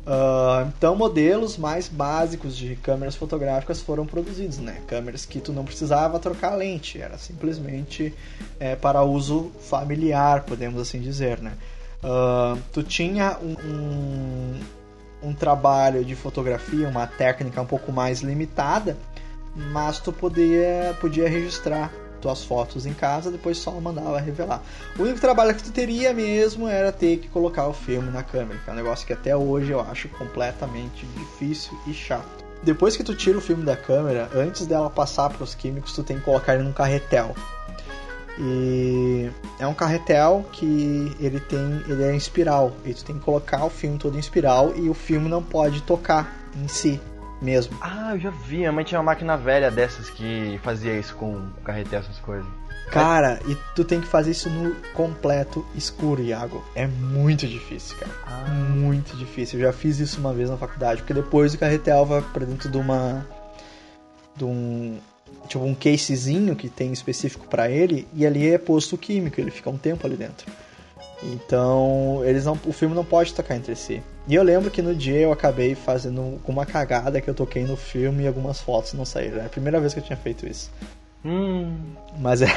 Ah, 0.06 0.68
então, 0.68 0.96
modelos 0.96 1.58
mais 1.58 1.88
básicos 1.88 2.58
de 2.58 2.76
câmeras 2.76 3.16
fotográficas 3.16 3.80
foram 3.82 4.06
produzidos, 4.06 4.58
né? 4.58 4.82
Câmeras 4.88 5.26
que 5.26 5.40
tu 5.40 5.54
não 5.54 5.64
precisava 5.64 6.20
trocar 6.20 6.56
lente, 6.56 7.02
era 7.02 7.18
simplesmente 7.18 8.14
é, 8.60 8.76
para 8.76 9.04
uso 9.04 9.52
familiar, 9.62 10.44
podemos 10.44 10.82
assim 10.82 11.00
dizer, 11.00 11.40
né? 11.40 11.54
Ah, 12.04 12.58
tu 12.74 12.84
tinha 12.84 13.38
um, 13.42 14.60
um 15.22 15.34
trabalho 15.34 16.04
de 16.04 16.16
fotografia, 16.16 16.88
uma 16.88 17.08
técnica 17.08 17.62
um 17.62 17.66
pouco 17.66 17.92
mais 17.92 18.22
limitada, 18.22 18.98
mas 19.56 20.00
tu 20.00 20.12
podia, 20.12 20.96
podia 21.00 21.30
registrar 21.30 21.92
tuas 22.22 22.44
fotos 22.44 22.86
em 22.86 22.94
casa, 22.94 23.32
depois 23.32 23.58
só 23.58 23.72
mandava 23.72 24.20
revelar. 24.20 24.62
O 24.98 25.02
único 25.02 25.20
trabalho 25.20 25.56
que 25.56 25.64
tu 25.64 25.72
teria 25.72 26.14
mesmo 26.14 26.68
era 26.68 26.92
ter 26.92 27.18
que 27.18 27.28
colocar 27.28 27.68
o 27.68 27.74
filme 27.74 28.12
na 28.12 28.24
câmera, 28.24 28.60
que 28.64 28.70
é 28.70 28.74
um 28.74 28.76
negócio 28.76 29.06
que 29.06 29.14
até 29.14 29.36
hoje 29.36 29.72
eu 29.72 29.82
acho 29.82 30.08
completamente 30.10 31.06
difícil 31.18 31.78
e 31.88 31.94
chato. 31.94 32.46
Depois 32.64 32.96
que 32.96 33.04
tu 33.04 33.16
tira 33.16 33.40
o 33.40 33.42
filme 33.42 33.66
da 33.66 33.76
câmera, 33.76 34.30
antes 34.36 34.68
dela 34.68 34.88
passar 34.88 35.32
para 35.32 35.44
os 35.44 35.56
químicos, 35.56 35.94
tu 35.94 36.04
tem 36.04 36.20
que 36.20 36.24
colocar 36.24 36.54
ele 36.54 36.64
num 36.64 36.72
carretel. 36.72 37.36
E 38.40 39.30
é 39.60 39.68
um 39.68 39.74
carretel 39.74 40.46
que 40.52 41.16
ele 41.20 41.40
tem, 41.40 41.84
ele 41.88 42.04
é 42.04 42.14
em 42.14 42.18
espiral, 42.18 42.72
e 42.86 42.94
tu 42.94 43.04
tem 43.04 43.18
que 43.18 43.24
colocar 43.24 43.66
o 43.66 43.70
filme 43.70 43.98
todo 43.98 44.16
em 44.16 44.20
espiral 44.20 44.74
e 44.76 44.90
o 44.90 44.94
filme 44.94 45.30
não 45.30 45.44
pode 45.44 45.82
tocar 45.84 46.34
em 46.56 46.68
si 46.68 47.00
mesmo. 47.42 47.76
Ah, 47.82 48.12
eu 48.14 48.20
já 48.20 48.30
vi. 48.30 48.58
Minha 48.58 48.72
mãe 48.72 48.84
tinha 48.84 49.00
uma 49.00 49.06
máquina 49.06 49.36
velha 49.36 49.72
dessas 49.72 50.10
que 50.10 50.60
fazia 50.64 50.98
isso 50.98 51.16
com 51.16 51.50
carretel, 51.64 52.00
essas 52.00 52.20
coisas. 52.20 52.48
Cara, 52.92 53.40
e 53.48 53.56
tu 53.74 53.86
tem 53.86 54.02
que 54.02 54.08
fazer 54.08 54.32
isso 54.32 54.50
no 54.50 54.76
completo 54.94 55.66
escuro, 55.74 56.22
Iago. 56.22 56.62
É 56.76 56.86
muito 56.86 57.48
difícil, 57.48 57.96
cara. 57.98 58.12
Ah. 58.28 58.50
Muito 58.50 59.16
difícil. 59.16 59.60
Eu 59.60 59.68
já 59.68 59.74
fiz 59.74 60.00
isso 60.00 60.20
uma 60.20 60.34
vez 60.34 60.50
na 60.50 60.58
faculdade, 60.58 61.02
porque 61.02 61.14
depois 61.14 61.54
o 61.54 61.58
carretel 61.58 62.06
vai 62.06 62.22
pra 62.22 62.46
dentro 62.46 62.70
de 62.70 62.78
uma. 62.78 63.26
de 64.36 64.44
um. 64.44 65.00
Tipo 65.48 65.64
um 65.64 65.76
casezinho 65.76 66.56
que 66.56 66.70
tem 66.70 66.92
específico 66.92 67.48
pra 67.48 67.70
ele, 67.70 68.08
e 68.14 68.26
ali 68.26 68.50
é 68.50 68.58
posto 68.58 68.98
químico, 68.98 69.40
ele 69.40 69.52
fica 69.52 69.70
um 69.70 69.78
tempo 69.78 70.06
ali 70.06 70.16
dentro. 70.16 70.52
Então, 71.24 72.22
eles 72.26 72.46
não, 72.46 72.58
o 72.66 72.74
filme 72.74 72.96
não 72.96 73.06
pode 73.06 73.34
tocar 73.34 73.56
entre 73.56 73.76
si. 73.76 74.02
E 74.28 74.36
eu 74.36 74.44
lembro 74.44 74.72
que 74.72 74.82
no 74.82 74.96
dia 74.96 75.20
eu 75.20 75.32
acabei 75.32 75.76
fazendo 75.76 76.40
uma 76.48 76.66
cagada 76.66 77.22
que 77.22 77.30
eu 77.30 77.34
toquei 77.34 77.64
no 77.64 77.76
filme 77.76 78.24
e 78.24 78.28
algumas 78.28 78.60
fotos 78.60 78.94
não 78.94 79.06
saíram. 79.06 79.40
É 79.42 79.46
a 79.46 79.50
primeira 79.50 79.80
vez 79.80 79.94
que 79.94 80.00
eu 80.00 80.04
tinha 80.04 80.18
feito 80.18 80.48
isso. 80.48 80.72
Hum. 81.24 81.78
Mas 82.18 82.42
é, 82.42 82.48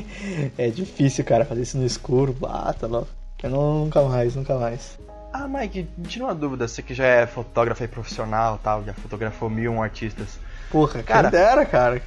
é 0.56 0.68
difícil, 0.68 1.24
cara, 1.24 1.44
fazer 1.44 1.62
isso 1.62 1.76
no 1.76 1.84
escuro. 1.84 2.36
Ah, 2.44 2.72
tá 2.72 2.86
louco. 2.86 3.08
Eu 3.42 3.50
não, 3.50 3.84
nunca 3.84 4.02
mais, 4.02 4.34
nunca 4.34 4.58
mais. 4.58 4.98
Ah, 5.32 5.46
Mike, 5.46 5.86
tira 6.08 6.24
uma 6.24 6.34
dúvida. 6.34 6.66
Você 6.66 6.82
que 6.82 6.94
já 6.94 7.04
é 7.04 7.26
fotógrafo 7.26 7.84
e 7.84 7.88
profissional 7.88 8.58
tal, 8.62 8.82
já 8.84 8.94
fotografou 8.94 9.50
mil 9.50 9.72
um 9.72 9.82
artistas. 9.82 10.38
Porra, 10.70 11.02
Cara, 11.02 11.30
quem 11.30 11.38
dera, 11.38 11.64
cara. 11.64 12.02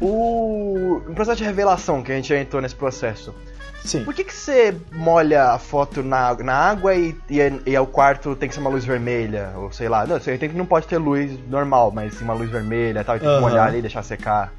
O... 0.00 1.02
processo 1.14 1.38
de 1.38 1.44
revelação 1.44 2.02
que 2.02 2.12
a 2.12 2.14
gente 2.14 2.28
já 2.28 2.38
entrou 2.38 2.62
nesse 2.62 2.74
processo. 2.74 3.34
Sim. 3.84 4.04
Por 4.04 4.14
que, 4.14 4.22
que 4.22 4.32
você 4.32 4.76
molha 4.92 5.50
a 5.50 5.58
foto 5.58 6.04
na, 6.04 6.34
na 6.34 6.54
água 6.54 6.94
e, 6.94 7.16
e, 7.28 7.62
e 7.66 7.76
o 7.78 7.86
quarto 7.86 8.36
tem 8.36 8.48
que 8.48 8.54
ser 8.54 8.60
uma 8.60 8.70
luz 8.70 8.84
vermelha? 8.84 9.52
Ou 9.56 9.72
sei 9.72 9.88
lá, 9.88 10.06
não, 10.06 10.20
você 10.20 10.38
tem 10.38 10.48
que 10.48 10.56
não 10.56 10.66
pode 10.66 10.86
ter 10.86 10.98
luz 10.98 11.36
normal, 11.48 11.90
mas 11.90 12.14
sim 12.14 12.22
uma 12.24 12.34
luz 12.34 12.48
vermelha 12.48 13.00
e 13.00 13.04
tal, 13.04 13.16
e 13.16 13.18
tem 13.18 13.28
que 13.28 13.34
Aham. 13.34 13.40
molhar 13.40 13.66
ali 13.66 13.78
e 13.78 13.82
deixar 13.82 14.04
secar. 14.04 14.52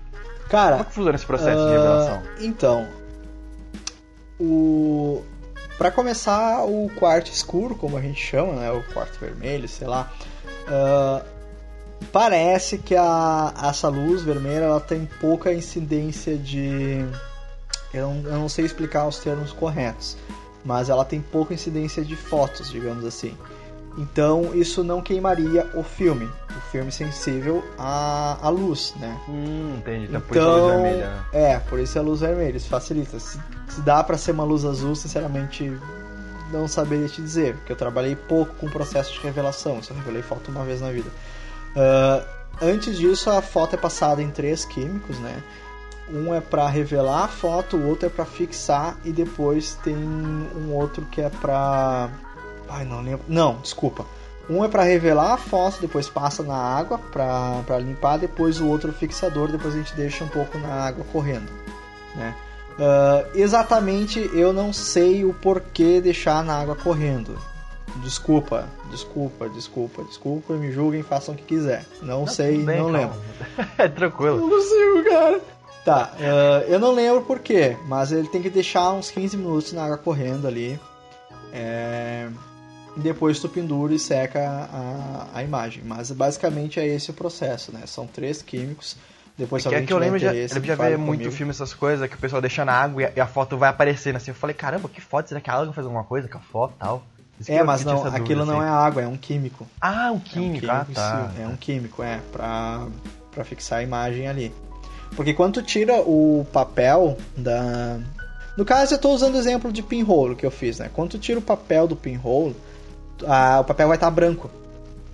Cara, 0.50 0.72
Como 0.72 0.82
é 0.82 0.86
que 0.86 0.94
funciona 0.94 1.16
esse 1.16 1.26
processo 1.26 1.64
de 1.64 1.70
Ah, 1.70 1.78
revelação? 1.78 2.24
Então, 2.40 2.88
o 4.40 5.24
para 5.78 5.90
começar 5.90 6.64
o 6.66 6.90
quarto 6.98 7.32
escuro, 7.32 7.76
como 7.76 7.98
a 7.98 8.02
gente 8.02 8.22
chama, 8.22 8.54
né, 8.54 8.72
o 8.72 8.84
quarto 8.94 9.20
vermelho, 9.20 9.68
sei 9.68 9.88
lá, 9.88 10.12
ah, 10.68 11.24
parece 12.04 12.78
que 12.78 12.96
a, 12.96 13.54
essa 13.64 13.88
luz 13.90 14.22
vermelha 14.22 14.66
ela 14.66 14.80
tem 14.80 15.08
pouca 15.20 15.54
incidência 15.54 16.38
de 16.38 17.06
eu 17.94 18.08
não, 18.08 18.16
eu 18.32 18.40
não 18.40 18.50
sei 18.50 18.66
explicar 18.66 19.08
os 19.08 19.20
termos 19.20 19.52
corretos, 19.52 20.18
mas 20.66 20.90
ela 20.90 21.06
tem 21.06 21.22
pouca 21.22 21.54
incidência 21.54 22.04
de 22.04 22.16
fotos, 22.16 22.70
digamos 22.72 23.06
assim. 23.06 23.38
Então 23.96 24.56
isso 24.56 24.84
não 24.84 25.02
queimaria 25.04 25.70
o 25.76 25.84
filme, 25.84 26.26
o 26.26 26.62
filme 26.72 26.92
sensível 26.92 27.64
à, 27.78 28.40
à 28.42 28.50
luz, 28.50 28.94
né? 29.00 29.16
Hum, 29.30 29.76
entendi. 29.78 30.06
Então, 30.08 30.22
por 30.22 30.36
isso 30.36 30.46
a 30.48 30.52
luz 30.52 30.64
Então, 30.64 30.82
vermelha. 30.82 31.10
né? 31.10 31.24
é, 31.32 31.60
por 31.60 31.80
isso 31.80 31.98
é 31.98 32.02
a 32.02 32.04
luz 32.04 32.20
vermelha, 32.22 32.58
isso 32.58 32.70
facilita. 32.70 33.20
Se, 33.20 33.40
se 33.70 33.82
dá 33.82 34.04
pra 34.04 34.18
ser 34.18 34.32
uma 34.32 34.44
luz 34.44 34.66
azul, 34.66 34.96
sinceramente, 34.96 35.72
não 36.52 36.68
saberia 36.68 37.08
te 37.08 37.22
dizer, 37.22 37.56
porque 37.58 37.72
eu 37.72 37.76
trabalhei 37.76 38.16
pouco 38.16 38.56
com 38.56 38.66
o 38.66 38.72
processo 38.72 39.14
de 39.14 39.20
revelação, 39.20 39.84
só 39.84 39.94
revelei 39.94 40.24
foto 40.24 40.50
uma 40.50 40.64
vez 40.64 40.82
na 40.82 40.90
vida. 40.90 41.12
Ah, 41.76 42.24
antes 42.62 42.98
disso, 42.98 43.30
a 43.30 43.42
foto 43.42 43.76
é 43.76 43.78
passada 43.78 44.22
em 44.22 44.30
três 44.30 44.66
químicos, 44.66 45.18
né? 45.20 45.42
Um 46.12 46.34
é 46.34 46.42
pra 46.42 46.68
revelar 46.68 47.24
a 47.24 47.28
foto, 47.28 47.78
o 47.78 47.88
outro 47.88 48.08
é 48.08 48.10
pra 48.10 48.26
fixar 48.26 48.98
e 49.06 49.12
depois 49.12 49.76
tem 49.84 49.96
um 49.96 50.72
outro 50.74 51.06
que 51.06 51.22
é 51.22 51.30
pra. 51.30 52.10
Ai, 52.70 52.86
não 52.86 53.02
lembro. 53.02 53.26
Não, 53.28 53.58
desculpa. 53.58 54.06
Um 54.50 54.64
é 54.66 54.68
pra 54.68 54.84
revelar 54.84 55.34
a 55.34 55.38
foto, 55.38 55.80
depois 55.80 56.10
passa 56.10 56.44
na 56.44 56.56
água 56.56 56.98
pra 56.98 57.80
limpar, 57.80 58.18
depois 58.18 58.60
o 58.60 58.68
outro 58.68 58.92
fixador, 58.92 59.50
depois 59.50 59.74
a 59.74 59.78
gente 59.78 59.96
deixa 59.96 60.26
um 60.26 60.28
pouco 60.28 60.58
na 60.58 60.68
água 60.68 61.06
correndo, 61.14 61.50
né? 62.14 62.36
Ah, 62.78 63.26
exatamente, 63.34 64.30
eu 64.34 64.52
não 64.52 64.74
sei 64.74 65.24
o 65.24 65.34
porquê 65.34 66.02
deixar 66.02 66.44
na 66.44 66.60
água 66.60 66.76
correndo. 66.76 67.38
Desculpa, 67.98 68.68
desculpa, 68.90 69.48
desculpa, 69.50 70.04
desculpa, 70.04 70.54
me 70.54 70.72
julguem, 70.72 71.04
façam 71.04 71.34
o 71.34 71.38
que 71.38 71.44
quiser. 71.44 71.86
Não, 72.02 72.26
sei, 72.26 72.56
tudo 72.56 72.66
bem, 72.66 72.80
não 72.80 72.92
calma. 72.92 73.00
lembro. 73.00 73.72
é 73.78 73.88
tranquilo. 73.88 74.38
não 74.38 74.50
consigo, 74.50 75.04
cara. 75.10 75.42
Tá, 75.86 76.14
ah, 76.18 76.64
eu 76.68 76.80
não 76.80 76.94
lembro 76.94 77.22
por 77.24 77.40
quê, 77.40 77.78
mas 77.88 78.12
ele 78.12 78.28
tem 78.28 78.42
que 78.42 78.50
deixar 78.50 78.92
uns 78.94 79.12
15 79.12 79.38
minutos 79.38 79.74
na 79.74 79.84
água 79.84 79.98
correndo 79.98 80.48
ali. 80.48 80.80
É, 81.52 82.30
depois 82.98 83.40
tu 83.40 83.50
pendura 83.50 83.94
e 83.94 84.00
seca 84.00 84.40
a, 84.72 85.28
a 85.34 85.44
imagem. 85.44 85.84
Mas 85.86 86.10
basicamente 86.12 86.80
é 86.80 86.88
esse 86.88 87.12
o 87.12 87.14
processo, 87.14 87.72
né? 87.72 87.82
São 87.86 88.08
três 88.08 88.42
químicos. 88.42 88.96
Depois 89.38 89.66
Que 89.66 89.74
é 89.74 89.82
que 89.82 89.92
eu 89.92 89.98
lembro, 89.98 90.20
já, 90.20 90.34
eu 90.34 90.48
já 90.48 90.76
vi 90.76 90.96
muito 90.96 91.22
comigo. 91.22 91.32
filme, 91.32 91.50
essas 91.50 91.74
coisas, 91.74 92.08
que 92.08 92.16
o 92.16 92.20
pessoal 92.20 92.40
deixa 92.40 92.64
na 92.64 92.74
água 92.74 93.02
e 93.02 93.06
a, 93.06 93.14
e 93.16 93.20
a 93.20 93.26
foto 93.26 93.58
vai 93.58 93.70
aparecendo 93.70 94.18
assim. 94.18 94.30
Eu 94.30 94.36
falei, 94.36 94.54
caramba, 94.54 94.88
que 94.88 95.02
foto, 95.02 95.28
será 95.28 95.42
que 95.42 95.50
a 95.50 95.54
água 95.54 95.74
faz 95.74 95.86
alguma 95.86 96.04
coisa 96.04 96.28
com 96.28 96.38
a 96.38 96.42
foto 96.42 96.76
e 96.76 96.80
tal? 96.80 97.04
É, 97.50 97.64
mas 97.64 97.84
não, 97.84 98.04
dúvida, 98.04 98.18
aquilo 98.18 98.46
não 98.46 98.60
assim. 98.60 98.68
é 98.68 98.70
água, 98.70 99.02
é 99.02 99.08
um 99.08 99.18
químico. 99.18 99.68
Ah, 99.80 100.12
um 100.12 100.12
É 100.12 100.12
um 100.12 100.20
químico, 100.20 100.72
ah, 100.72 100.88
tá. 100.94 101.32
É 101.40 101.48
um 101.48 101.56
químico, 101.56 102.04
é, 102.04 102.20
pra, 102.32 102.88
pra 103.32 103.44
fixar 103.44 103.80
a 103.80 103.84
imagem 103.84 104.28
ali. 104.28 104.54
Porque 105.16 105.34
quando 105.34 105.56
tu 105.56 105.64
tira 105.64 106.02
o 106.02 106.46
papel 106.52 107.18
da. 107.38 108.00
No 108.58 108.66
caso, 108.66 108.94
eu 108.94 109.00
tô 109.00 109.12
usando 109.12 109.36
o 109.36 109.38
exemplo 109.38 109.72
de 109.72 109.82
pinhole 109.82 110.36
que 110.36 110.46
eu 110.46 110.52
fiz, 110.52 110.80
né? 110.80 110.90
Quando 110.94 111.12
tu 111.12 111.20
tira 111.20 111.40
o 111.40 111.42
papel 111.42 111.88
do 111.88 111.96
pinhole, 111.96 112.56
a, 113.26 113.60
o 113.60 113.64
papel 113.64 113.88
vai 113.88 113.98
estar 113.98 114.10
branco. 114.12 114.50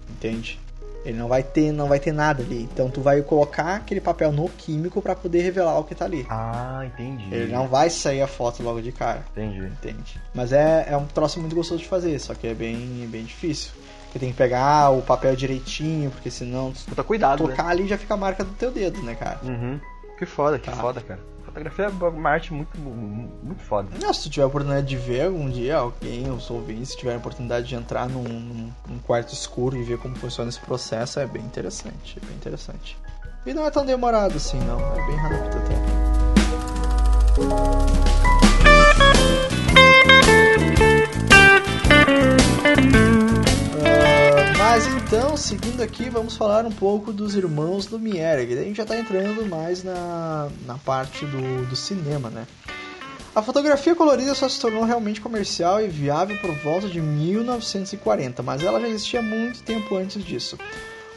Entende? 0.10 0.60
Ele 1.06 1.18
não 1.18 1.28
vai 1.28 1.42
ter, 1.42 1.72
não 1.72 1.88
vai 1.88 2.00
ter 2.00 2.12
nada 2.12 2.44
ali. 2.44 2.64
Então 2.64 2.90
tu 2.90 3.02
vai 3.02 3.22
colocar 3.22 3.76
aquele 3.78 4.02
papel 4.02 4.32
no 4.32 4.50
químico 4.50 5.02
pra 5.02 5.16
poder 5.16 5.42
revelar 5.42 5.80
o 5.80 5.84
que 5.84 5.96
tá 5.96 6.06
ali. 6.06 6.26
Ah, 6.30 6.82
entendi. 6.86 7.34
Ele 7.34 7.52
não 7.52 7.68
vai 7.68 7.90
sair 7.90 8.22
a 8.22 8.28
foto 8.28 8.62
logo 8.62 8.82
de 8.82 8.92
cara. 8.92 9.24
Entendi. 9.32 9.60
Entende? 9.66 10.20
Mas 10.34 10.52
é, 10.52 10.88
é 10.90 10.98
um 10.98 11.06
troço 11.06 11.40
muito 11.40 11.56
gostoso 11.56 11.82
de 11.82 11.88
fazer, 11.88 12.20
só 12.20 12.34
que 12.34 12.48
é 12.48 12.54
bem, 12.54 13.08
bem 13.10 13.24
difícil. 13.24 13.72
Porque 14.06 14.20
tem 14.20 14.32
que 14.32 14.38
pegar 14.38 14.90
o 14.90 15.02
papel 15.04 15.36
direitinho, 15.36 16.10
porque 16.12 16.32
senão 16.32 16.74
se 16.74 16.84
Puta 16.86 17.04
cuidado, 17.04 17.44
né? 17.44 17.50
tocar 17.56 17.68
ali 17.70 17.88
já 17.88 17.98
fica 17.98 18.16
a 18.16 18.18
marca 18.18 18.44
do 18.44 18.52
teu 18.54 18.72
dedo, 18.72 19.02
né, 19.04 19.16
cara? 19.16 19.40
Uhum. 19.44 19.80
Que 20.18 20.26
foda, 20.26 20.60
que 20.60 20.70
Tá. 20.70 20.76
foda, 20.76 21.00
cara. 21.00 21.20
Fotografia 21.60 21.86
é 21.86 22.10
uma 22.10 22.30
arte 22.30 22.54
muito, 22.54 22.78
muito 22.80 23.62
foda. 23.64 23.90
Não, 24.02 24.14
se 24.14 24.24
tu 24.24 24.30
tiver 24.30 24.44
a 24.44 24.48
oportunidade 24.48 24.88
de 24.88 24.96
ver 24.96 25.26
algum 25.26 25.50
dia, 25.50 25.76
alguém, 25.76 26.32
os 26.32 26.50
ouvintes, 26.50 26.92
se 26.92 26.98
tiver 26.98 27.16
a 27.16 27.18
oportunidade 27.18 27.68
de 27.68 27.76
entrar 27.76 28.08
num, 28.08 28.24
num- 28.24 29.00
quarto 29.00 29.34
escuro 29.34 29.76
e 29.76 29.84
ver 29.84 29.98
como 29.98 30.16
funciona 30.16 30.50
esse 30.50 30.60
processo, 30.62 31.20
é 31.20 31.26
bem 31.28 31.42
interessante, 31.44 32.18
é 32.22 32.26
bem 32.26 32.36
interessante. 32.36 32.98
E 33.46 33.54
não 33.54 33.66
é 33.66 33.72
tão 33.72 33.86
demorado 33.86 34.38
assim, 34.38 34.58
não, 34.62 34.80
é 34.80 35.06
bem 35.06 35.16
rápido 35.18 35.58
até. 35.58 37.10
Mas 44.72 44.86
então, 44.86 45.36
seguindo 45.36 45.82
aqui, 45.82 46.12
vamos 46.12 46.38
falar 46.38 46.64
um 46.64 46.72
pouco 46.72 47.12
dos 47.12 47.34
irmãos 47.34 47.88
Lumière. 47.88 48.46
que 48.46 48.54
A 48.54 48.64
gente 48.64 48.78
já 48.78 48.84
está 48.84 48.96
entrando 48.96 49.44
mais 49.50 49.84
na, 49.84 50.48
na 50.68 50.78
parte 50.78 51.26
do, 51.26 51.66
do 51.66 51.76
cinema, 51.76 52.30
né? 52.30 52.46
A 53.34 53.42
fotografia 53.42 53.96
colorida 53.96 54.36
só 54.36 54.48
se 54.48 54.62
tornou 54.62 54.84
realmente 54.84 55.20
comercial 55.22 55.82
e 55.82 55.88
viável 55.88 56.38
por 56.38 56.52
volta 56.52 56.88
de 56.88 57.02
1940, 57.02 58.44
mas 58.44 58.64
ela 58.64 58.80
já 58.80 58.88
existia 58.88 59.24
muito 59.24 59.64
tempo 59.64 59.96
antes 59.96 60.24
disso. 60.24 60.56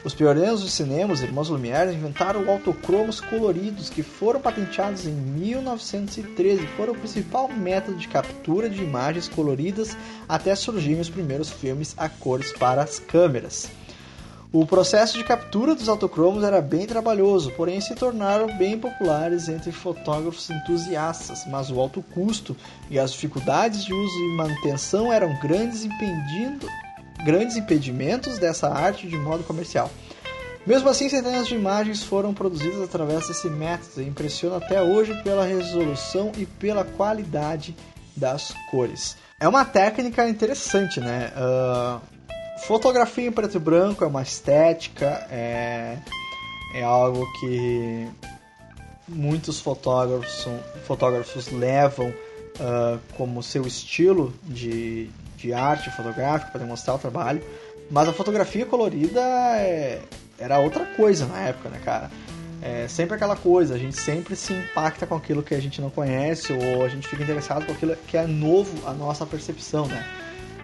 Os 0.04 0.14
pioneiros 0.14 0.62
do 0.62 0.68
cinema, 0.68 1.12
os 1.12 1.20
irmãos 1.20 1.48
Lumière, 1.48 1.94
inventaram 1.94 2.50
autocromos 2.50 3.20
coloridos 3.20 3.88
que 3.88 4.02
foram 4.02 4.40
patenteados 4.40 5.06
em 5.06 5.12
1913 5.12 6.64
e 6.64 6.66
foram 6.76 6.92
o 6.92 6.98
principal 6.98 7.48
método 7.48 7.96
de 7.96 8.08
captura 8.08 8.68
de 8.68 8.82
imagens 8.82 9.28
coloridas 9.28 9.96
até 10.28 10.56
surgirem 10.56 11.00
os 11.00 11.08
primeiros 11.08 11.50
filmes 11.50 11.94
a 11.96 12.08
cores 12.08 12.52
para 12.52 12.82
as 12.82 12.98
câmeras. 12.98 13.70
O 14.52 14.66
processo 14.66 15.16
de 15.16 15.24
captura 15.24 15.74
dos 15.74 15.88
autocromos 15.88 16.42
era 16.42 16.60
bem 16.60 16.84
trabalhoso, 16.84 17.52
porém 17.52 17.80
se 17.80 17.94
tornaram 17.94 18.58
bem 18.58 18.78
populares 18.78 19.48
entre 19.48 19.70
fotógrafos 19.70 20.50
entusiastas, 20.50 21.46
mas 21.46 21.70
o 21.70 21.80
alto 21.80 22.02
custo 22.12 22.54
e 22.90 22.98
as 22.98 23.12
dificuldades 23.12 23.84
de 23.84 23.94
uso 23.94 24.18
e 24.18 24.36
manutenção 24.36 25.12
eram 25.12 25.38
grandes 25.40 25.84
impedindo 25.84 26.66
grandes 27.24 27.56
impedimentos 27.56 28.38
dessa 28.38 28.68
arte 28.68 29.08
de 29.08 29.16
modo 29.16 29.44
comercial. 29.44 29.90
Mesmo 30.64 30.88
assim, 30.88 31.08
centenas 31.08 31.48
de 31.48 31.56
imagens 31.56 32.04
foram 32.04 32.32
produzidas 32.32 32.80
através 32.80 33.26
desse 33.26 33.48
método 33.48 34.00
e 34.00 34.06
impressiona 34.06 34.58
até 34.58 34.80
hoje 34.80 35.12
pela 35.22 35.44
resolução 35.44 36.30
e 36.36 36.46
pela 36.46 36.84
qualidade 36.84 37.74
das 38.16 38.54
cores. 38.70 39.16
É 39.40 39.48
uma 39.48 39.64
técnica 39.64 40.28
interessante, 40.28 41.00
né? 41.00 41.32
Uh, 41.36 42.00
fotografia 42.64 43.26
em 43.26 43.32
preto 43.32 43.56
e 43.56 43.60
branco 43.60 44.04
é 44.04 44.06
uma 44.06 44.22
estética, 44.22 45.26
é, 45.30 45.98
é 46.74 46.82
algo 46.84 47.26
que 47.40 48.08
muitos 49.08 49.58
fotógrafos, 49.58 50.46
fotógrafos 50.86 51.50
levam 51.50 52.10
uh, 52.10 53.00
como 53.16 53.42
seu 53.42 53.66
estilo 53.66 54.32
de, 54.44 55.10
de 55.42 55.52
arte 55.52 55.90
fotográfica 55.90 56.50
para 56.50 56.60
demonstrar 56.60 56.96
o 56.96 56.98
trabalho. 56.98 57.42
Mas 57.90 58.08
a 58.08 58.12
fotografia 58.12 58.64
colorida 58.64 59.20
é, 59.20 60.00
era 60.38 60.58
outra 60.58 60.84
coisa 60.84 61.26
na 61.26 61.40
época, 61.40 61.68
né, 61.68 61.80
cara? 61.84 62.10
É 62.62 62.86
sempre 62.86 63.16
aquela 63.16 63.34
coisa, 63.34 63.74
a 63.74 63.78
gente 63.78 64.00
sempre 64.00 64.36
se 64.36 64.52
impacta 64.52 65.04
com 65.04 65.16
aquilo 65.16 65.42
que 65.42 65.52
a 65.52 65.60
gente 65.60 65.80
não 65.80 65.90
conhece 65.90 66.52
ou 66.52 66.84
a 66.84 66.88
gente 66.88 67.08
fica 67.08 67.22
interessado 67.22 67.66
com 67.66 67.72
aquilo 67.72 67.96
que 68.06 68.16
é 68.16 68.24
novo 68.24 68.88
à 68.88 68.92
nossa 68.92 69.26
percepção, 69.26 69.86
né? 69.86 70.04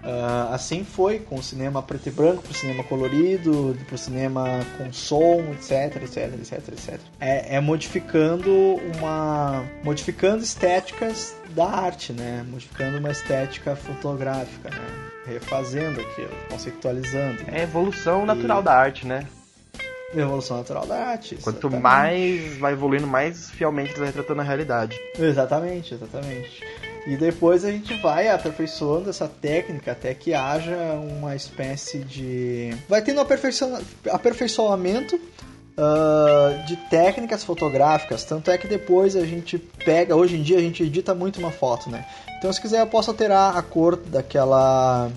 Uh, 0.09 0.55
assim 0.55 0.85
foi 0.85 1.19
com 1.19 1.35
o 1.35 1.43
cinema 1.43 1.83
preto 1.83 2.09
e 2.09 2.11
branco, 2.11 2.43
pro 2.43 2.55
cinema 2.55 2.83
colorido, 2.83 3.77
pro 3.87 3.99
cinema 3.99 4.65
com 4.79 4.91
som, 4.91 5.41
etc, 5.53 6.03
etc, 6.03 6.33
etc, 6.33 6.69
etc. 6.69 7.01
É, 7.21 7.57
é 7.57 7.61
modificando 7.61 8.51
uma, 8.97 9.63
modificando 9.85 10.43
estéticas 10.43 11.37
da 11.51 11.67
arte, 11.67 12.15
né? 12.15 12.43
Modificando 12.49 12.97
uma 12.97 13.11
estética 13.11 13.77
fotográfica, 13.77 14.71
né? 14.71 15.11
Refazendo 15.27 16.01
aquilo, 16.01 16.33
conceitualizando. 16.49 17.43
É 17.49 17.65
evolução 17.65 18.25
natural 18.25 18.63
e... 18.63 18.65
da 18.65 18.75
arte, 18.75 19.07
né? 19.07 19.27
Evolução 20.15 20.57
natural 20.57 20.87
da 20.87 20.97
arte. 20.97 21.37
Quanto 21.37 21.67
exatamente. 21.67 21.83
mais 21.83 22.57
vai 22.57 22.73
evoluindo, 22.73 23.07
mais 23.07 23.51
fielmente 23.51 23.93
vai 23.99 24.07
retratando 24.07 24.41
a 24.41 24.45
realidade. 24.45 24.99
Exatamente, 25.19 25.93
exatamente. 25.93 26.65
E 27.09 27.17
depois 27.17 27.65
a 27.65 27.71
gente 27.73 27.95
vai 27.95 28.29
aperfeiçoando 28.29 29.09
essa 29.09 29.27
técnica 29.27 29.93
até 29.93 30.13
que 30.13 30.35
haja 30.35 30.77
uma 30.93 31.35
espécie 31.35 32.01
de. 32.01 32.77
Vai 32.87 33.01
tendo 33.01 33.23
aperfeiçoamento 34.11 35.17
uh, 35.17 36.67
de 36.67 36.77
técnicas 36.91 37.43
fotográficas. 37.43 38.25
Tanto 38.25 38.51
é 38.51 38.59
que 38.59 38.69
depois 38.69 39.17
a 39.17 39.25
gente 39.25 39.57
pega, 39.57 40.15
hoje 40.15 40.37
em 40.37 40.43
dia 40.43 40.59
a 40.59 40.61
gente 40.61 40.83
edita 40.83 41.15
muito 41.15 41.39
uma 41.39 41.51
foto, 41.51 41.89
né? 41.89 42.05
Então 42.37 42.53
se 42.53 42.61
quiser 42.61 42.81
eu 42.83 42.87
posso 42.87 43.11
alterar 43.11 43.57
a 43.57 43.63
cor 43.63 43.97
daquela, 43.97 45.11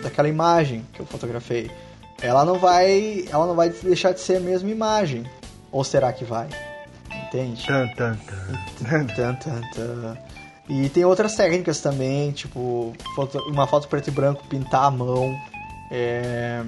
daquela 0.00 0.28
imagem 0.28 0.86
que 0.92 1.00
eu 1.00 1.06
fotografei. 1.06 1.68
Ela 2.22 2.44
não 2.44 2.56
vai. 2.56 3.24
Ela 3.28 3.48
não 3.48 3.56
vai 3.56 3.68
deixar 3.68 4.12
de 4.12 4.20
ser 4.20 4.36
a 4.36 4.40
mesma 4.40 4.70
imagem. 4.70 5.28
Ou 5.72 5.82
será 5.82 6.12
que 6.12 6.24
vai? 6.24 6.46
Entende? 7.26 7.66
Tan, 7.66 7.88
tan, 7.96 8.16
tan. 8.86 9.06
tan, 9.06 9.34
tan, 9.34 9.60
tan. 9.74 10.18
E 10.72 10.88
tem 10.88 11.04
outras 11.04 11.34
técnicas 11.34 11.82
também, 11.82 12.32
tipo 12.32 12.94
foto, 13.14 13.38
uma 13.40 13.66
foto 13.66 13.88
preto 13.88 14.08
e 14.08 14.10
branco, 14.10 14.42
pintar 14.48 14.84
a 14.84 14.90
mão, 14.90 15.38
é, 15.90 16.64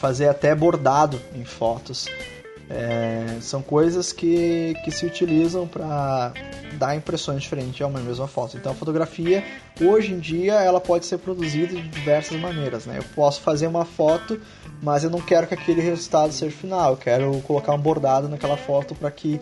fazer 0.00 0.28
até 0.28 0.54
bordado 0.54 1.20
em 1.34 1.44
fotos. 1.44 2.06
É, 2.70 3.36
são 3.42 3.60
coisas 3.60 4.14
que, 4.14 4.74
que 4.82 4.90
se 4.90 5.04
utilizam 5.04 5.68
para 5.68 6.32
dar 6.78 6.96
impressões 6.96 7.42
diferentes 7.42 7.82
a 7.82 7.86
uma 7.86 8.00
mesma 8.00 8.26
foto. 8.26 8.56
Então 8.56 8.72
a 8.72 8.74
fotografia, 8.74 9.44
hoje 9.78 10.14
em 10.14 10.18
dia, 10.18 10.54
ela 10.54 10.80
pode 10.80 11.04
ser 11.04 11.18
produzida 11.18 11.74
de 11.74 11.86
diversas 11.86 12.40
maneiras. 12.40 12.86
Né? 12.86 12.96
Eu 12.96 13.04
posso 13.14 13.42
fazer 13.42 13.66
uma 13.66 13.84
foto, 13.84 14.40
mas 14.82 15.04
eu 15.04 15.10
não 15.10 15.20
quero 15.20 15.46
que 15.46 15.52
aquele 15.52 15.82
resultado 15.82 16.32
seja 16.32 16.56
final. 16.56 16.92
Eu 16.92 16.96
quero 16.96 17.40
colocar 17.42 17.74
um 17.74 17.78
bordado 17.78 18.26
naquela 18.26 18.56
foto 18.56 18.94
para 18.94 19.10
que 19.10 19.38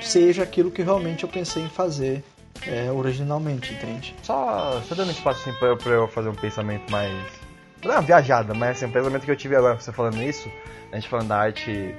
seja 0.00 0.44
aquilo 0.44 0.70
que 0.70 0.82
realmente 0.82 1.24
eu 1.24 1.28
pensei 1.28 1.64
em 1.64 1.68
fazer 1.68 2.22
é, 2.66 2.90
originalmente, 2.90 3.74
entende? 3.74 4.14
Só, 4.22 4.80
só 4.82 4.94
dando 4.94 5.10
espaço 5.10 5.40
assim, 5.40 5.58
pra, 5.58 5.68
eu, 5.68 5.76
pra 5.76 5.92
eu 5.92 6.08
fazer 6.08 6.28
um 6.28 6.34
pensamento 6.34 6.90
mais. 6.90 7.12
Não 7.84 7.92
é 7.92 7.96
uma 7.96 8.02
viajada, 8.02 8.54
mas 8.54 8.76
assim, 8.76 8.86
um 8.86 8.90
pensamento 8.90 9.24
que 9.24 9.30
eu 9.30 9.36
tive 9.36 9.56
agora 9.56 9.78
você 9.78 9.92
falando 9.92 10.22
isso, 10.22 10.50
a 10.90 10.96
gente 10.96 11.08
falando 11.08 11.28
da 11.28 11.38
arte 11.38 11.94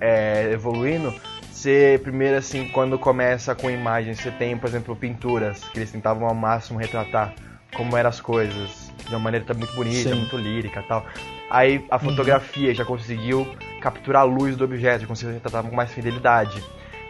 é, 0.00 0.50
evoluindo. 0.52 1.14
Você, 1.50 1.98
primeiro, 2.02 2.36
assim, 2.36 2.68
quando 2.68 2.98
começa 2.98 3.54
com 3.54 3.70
imagens, 3.70 4.20
você 4.20 4.30
tem, 4.30 4.56
por 4.56 4.68
exemplo, 4.68 4.94
pinturas, 4.94 5.64
que 5.64 5.78
eles 5.78 5.90
tentavam 5.90 6.28
ao 6.28 6.34
máximo 6.34 6.78
retratar 6.78 7.34
como 7.74 7.96
eram 7.96 8.08
as 8.08 8.20
coisas, 8.20 8.92
de 9.06 9.14
uma 9.14 9.18
maneira 9.18 9.44
tá 9.44 9.54
muito 9.54 9.74
bonita, 9.74 10.10
Sim. 10.10 10.14
muito 10.14 10.36
lírica 10.36 10.82
tal. 10.86 11.04
Aí 11.50 11.84
a 11.90 11.96
uhum. 11.96 12.00
fotografia 12.00 12.68
uhum. 12.68 12.74
já 12.74 12.84
conseguiu 12.84 13.46
capturar 13.80 14.22
a 14.22 14.24
luz 14.24 14.56
do 14.56 14.64
objeto, 14.64 15.02
já 15.02 15.06
conseguiu 15.06 15.34
retratar 15.34 15.62
com 15.62 15.74
mais 15.74 15.90
fidelidade. 15.92 16.62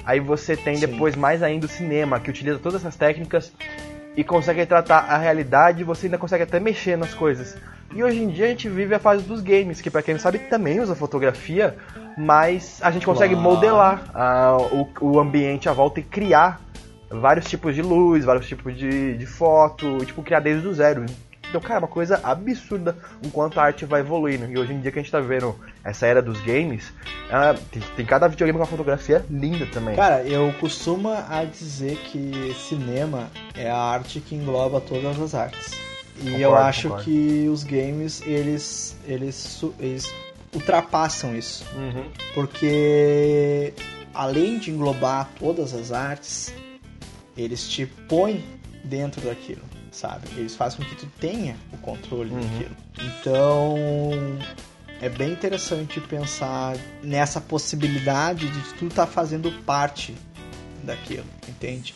Aí 0.05 0.21
você 0.21 0.57
tem 0.57 0.77
Sim. 0.77 0.87
depois 0.87 1.17
mais 1.17 1.43
ainda 1.43 1.67
o 1.67 1.69
cinema, 1.69 2.21
que 2.21 2.31
utiliza 2.31 2.59
todas 2.59 2.81
essas 2.81 2.97
técnicas 2.97 3.53
e 4.17 4.23
consegue 4.23 4.61
retratar 4.61 5.11
a 5.11 5.19
realidade 5.19 5.81
e 5.81 5.85
você 5.85 6.07
ainda 6.07 6.19
consegue 6.19 6.45
até 6.45 6.61
mexer 6.61 6.97
nas 6.97 7.14
coisas. 7.14 7.57
E 7.95 8.03
hoje 8.03 8.23
em 8.23 8.29
dia 8.29 8.47
a 8.47 8.49
gente 8.49 8.69
vive 8.69 8.95
a 8.95 8.99
fase 8.99 9.23
dos 9.23 9.40
games, 9.40 9.81
que 9.81 9.90
para 9.90 10.03
quem 10.03 10.14
não 10.14 10.21
sabe 10.21 10.38
também 10.38 10.81
usa 10.81 10.95
fotografia, 10.95 11.77
mas 12.17 12.81
a 12.83 12.90
gente 12.90 13.07
consegue 13.07 13.37
modelar 13.37 14.03
o, 14.73 14.88
o 15.01 15.21
ambiente 15.21 15.69
à 15.69 15.73
volta 15.73 16.01
e 16.01 16.03
criar 16.03 16.61
vários 17.11 17.47
tipos 17.47 17.75
de 17.75 17.83
luz, 17.83 18.25
vários 18.25 18.47
tipos 18.47 18.77
de, 18.77 19.17
de 19.17 19.27
foto, 19.27 20.05
tipo, 20.05 20.23
criar 20.23 20.40
desde 20.40 20.67
o 20.67 20.75
zero. 20.75 21.07
Então, 21.48 21.61
cara, 21.61 21.76
é 21.76 21.78
uma 21.78 21.88
coisa 21.88 22.20
absurda 22.22 22.96
o 23.24 23.30
quanto 23.30 23.59
a 23.59 23.64
arte 23.64 23.85
vai 23.85 24.00
evoluindo. 24.00 24.50
E 24.50 24.59
hoje 24.59 24.72
em 24.72 24.80
dia 24.80 24.90
que 24.90 24.98
a 24.98 25.02
gente 25.02 25.11
tá 25.11 25.20
vendo 25.20 25.54
essa 25.83 26.07
era 26.07 26.20
dos 26.20 26.40
games, 26.40 26.88
uh, 26.88 27.59
tem, 27.70 27.83
tem, 27.96 28.07
cada 28.07 28.28
videogame 28.28 28.59
com 28.59 28.64
uma 28.64 28.70
fotografia 28.70 29.24
linda 29.30 29.66
também. 29.66 29.96
Cara, 29.96 30.22
eu 30.22 30.52
costumo 30.61 31.11
a 31.11 31.44
dizer 31.44 31.96
que 32.11 32.54
cinema 32.54 33.30
é 33.54 33.70
a 33.70 33.76
arte 33.76 34.20
que 34.20 34.35
engloba 34.35 34.80
todas 34.80 35.20
as 35.20 35.35
artes. 35.35 35.72
E 36.16 36.24
concordo, 36.24 36.42
eu 36.42 36.57
acho 36.57 36.83
concordo. 36.88 37.04
que 37.04 37.48
os 37.48 37.64
games, 37.64 38.22
eles, 38.24 38.96
eles, 39.07 39.64
eles 39.78 40.14
ultrapassam 40.52 41.37
isso. 41.37 41.64
Uhum. 41.74 42.04
Porque 42.35 43.74
além 44.12 44.59
de 44.59 44.70
englobar 44.70 45.28
todas 45.38 45.74
as 45.74 45.90
artes, 45.90 46.54
eles 47.37 47.68
te 47.68 47.85
põem 47.85 48.44
dentro 48.85 49.20
daquilo 49.22 49.73
sabe? 49.94 50.28
Eles 50.37 50.54
fazem 50.54 50.80
com 50.80 50.85
que 50.85 50.96
tu 50.96 51.07
tenha 51.18 51.57
o 51.72 51.78
controle 51.78 52.30
uhum. 52.30 52.40
daquilo. 52.40 52.76
Então, 53.00 53.74
é 55.00 55.09
bem 55.09 55.33
interessante 55.33 56.00
pensar 56.00 56.76
nessa 57.02 57.40
possibilidade 57.40 58.48
de 58.48 58.74
tu 58.74 58.87
estar 58.87 59.07
tá 59.07 59.12
fazendo 59.12 59.50
parte 59.62 60.14
daquilo, 60.83 61.26
entende? 61.48 61.94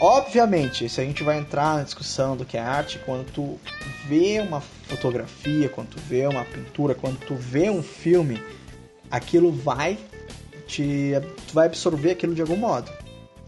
Obviamente, 0.00 0.88
se 0.88 1.00
a 1.00 1.04
gente 1.04 1.24
vai 1.24 1.38
entrar 1.38 1.76
na 1.76 1.82
discussão 1.82 2.36
do 2.36 2.44
que 2.44 2.56
é 2.56 2.60
arte, 2.60 3.00
quando 3.04 3.26
tu 3.32 3.58
vê 4.06 4.40
uma 4.40 4.60
fotografia, 4.60 5.68
quando 5.68 5.88
tu 5.88 6.00
vê 6.00 6.26
uma 6.26 6.44
pintura, 6.44 6.94
quando 6.94 7.18
tu 7.18 7.34
vê 7.34 7.68
um 7.68 7.82
filme, 7.82 8.40
aquilo 9.10 9.50
vai 9.50 9.98
te 10.68 11.14
tu 11.48 11.54
vai 11.54 11.66
absorver 11.66 12.12
aquilo 12.12 12.34
de 12.34 12.40
algum 12.40 12.56
modo. 12.56 12.92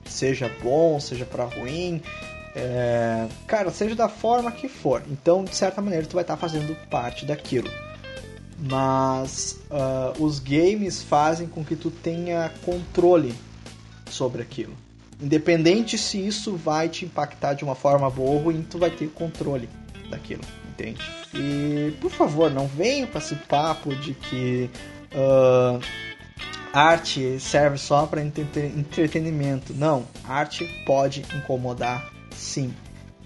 Seja 0.04 0.50
bom, 0.60 0.98
seja 0.98 1.24
para 1.24 1.44
ruim, 1.44 2.02
é, 2.54 3.28
cara, 3.46 3.70
seja 3.70 3.94
da 3.94 4.08
forma 4.08 4.50
que 4.50 4.68
for. 4.68 5.02
Então, 5.08 5.44
de 5.44 5.54
certa 5.54 5.80
maneira, 5.80 6.06
tu 6.06 6.14
vai 6.14 6.22
estar 6.22 6.34
tá 6.34 6.40
fazendo 6.40 6.74
parte 6.88 7.24
daquilo. 7.24 7.70
Mas 8.58 9.58
uh, 9.70 10.22
os 10.22 10.38
games 10.38 11.02
fazem 11.02 11.46
com 11.46 11.64
que 11.64 11.76
tu 11.76 11.90
tenha 11.90 12.52
controle 12.64 13.34
sobre 14.10 14.42
aquilo. 14.42 14.74
Independente 15.20 15.96
se 15.96 16.18
isso 16.26 16.56
vai 16.56 16.88
te 16.88 17.04
impactar 17.04 17.54
de 17.54 17.64
uma 17.64 17.74
forma 17.74 18.10
boa 18.10 18.30
ou 18.30 18.38
ruim, 18.38 18.66
tu 18.68 18.78
vai 18.78 18.90
ter 18.90 19.08
controle 19.08 19.68
daquilo, 20.10 20.42
entende? 20.68 21.00
E, 21.34 21.94
por 22.00 22.10
favor, 22.10 22.50
não 22.50 22.66
venha 22.66 23.06
com 23.06 23.18
esse 23.18 23.34
papo 23.34 23.94
de 23.94 24.14
que 24.14 24.70
uh, 25.14 25.80
arte 26.72 27.38
serve 27.38 27.78
só 27.78 28.06
para 28.06 28.22
entretenimento. 28.22 29.72
Não, 29.74 30.04
arte 30.26 30.66
pode 30.84 31.22
incomodar 31.34 32.19
sim. 32.40 32.74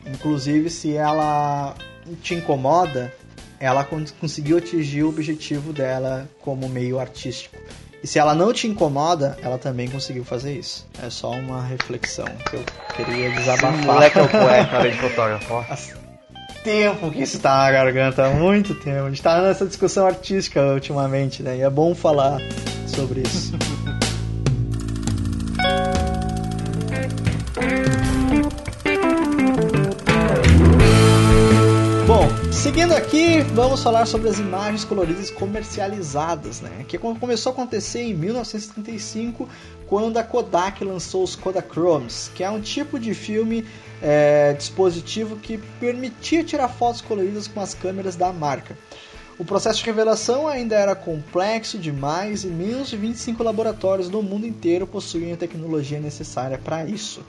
Inclusive, 0.06 0.68
se 0.68 0.94
ela 0.94 1.74
te 2.22 2.34
incomoda, 2.34 3.12
ela 3.58 3.84
con- 3.84 4.04
conseguiu 4.20 4.58
atingir 4.58 5.02
o 5.04 5.08
objetivo 5.08 5.72
dela 5.72 6.28
como 6.42 6.68
meio 6.68 6.98
artístico. 7.00 7.56
E 8.02 8.06
se 8.06 8.18
ela 8.18 8.34
não 8.34 8.52
te 8.52 8.66
incomoda, 8.66 9.38
ela 9.40 9.56
também 9.56 9.88
conseguiu 9.88 10.24
fazer 10.24 10.52
isso. 10.58 10.86
É 11.02 11.08
só 11.08 11.30
uma 11.30 11.62
reflexão 11.64 12.26
que 12.50 12.56
eu 12.56 12.62
queria 12.94 13.30
O 13.30 13.34
desabafar. 13.34 13.72
moleque 13.78 14.18
é 14.18 14.22
o 14.22 14.28
poeta, 14.28 14.76
além 14.76 14.92
de 14.92 14.98
fotógrafo. 14.98 15.64
tempo 16.62 17.10
que 17.10 17.22
isso 17.22 17.38
tá 17.38 17.56
na 17.58 17.70
garganta, 17.72 18.26
há 18.26 18.30
muito 18.30 18.74
tempo. 18.74 19.06
A 19.06 19.08
gente 19.08 19.22
tá 19.22 19.40
nessa 19.40 19.64
discussão 19.64 20.06
artística 20.06 20.60
ultimamente, 20.74 21.42
né? 21.42 21.56
E 21.56 21.60
é 21.62 21.70
bom 21.70 21.94
falar 21.94 22.38
sobre 22.86 23.22
isso. 23.22 23.52
seguindo 32.64 32.92
aqui, 32.92 33.42
vamos 33.52 33.82
falar 33.82 34.06
sobre 34.06 34.26
as 34.26 34.38
imagens 34.38 34.86
coloridas 34.86 35.30
comercializadas, 35.30 36.62
né? 36.62 36.86
Que 36.88 36.96
começou 36.96 37.50
a 37.50 37.52
acontecer 37.52 38.00
em 38.00 38.14
1935, 38.14 39.46
quando 39.86 40.16
a 40.16 40.22
Kodak 40.22 40.82
lançou 40.82 41.22
os 41.22 41.36
Kodachromes, 41.36 42.30
que 42.34 42.42
é 42.42 42.48
um 42.48 42.62
tipo 42.62 42.98
de 42.98 43.12
filme 43.12 43.66
é, 44.00 44.54
dispositivo 44.54 45.36
que 45.36 45.58
permitia 45.78 46.42
tirar 46.42 46.68
fotos 46.68 47.02
coloridas 47.02 47.46
com 47.46 47.60
as 47.60 47.74
câmeras 47.74 48.16
da 48.16 48.32
marca. 48.32 48.78
O 49.38 49.44
processo 49.44 49.80
de 49.80 49.84
revelação 49.84 50.48
ainda 50.48 50.74
era 50.74 50.94
complexo 50.94 51.76
demais 51.76 52.44
e 52.44 52.46
menos 52.46 52.88
de 52.88 52.96
25 52.96 53.42
laboratórios 53.42 54.08
no 54.08 54.22
mundo 54.22 54.46
inteiro 54.46 54.86
possuíam 54.86 55.34
a 55.34 55.36
tecnologia 55.36 56.00
necessária 56.00 56.56
para 56.56 56.82
isso. 56.86 57.22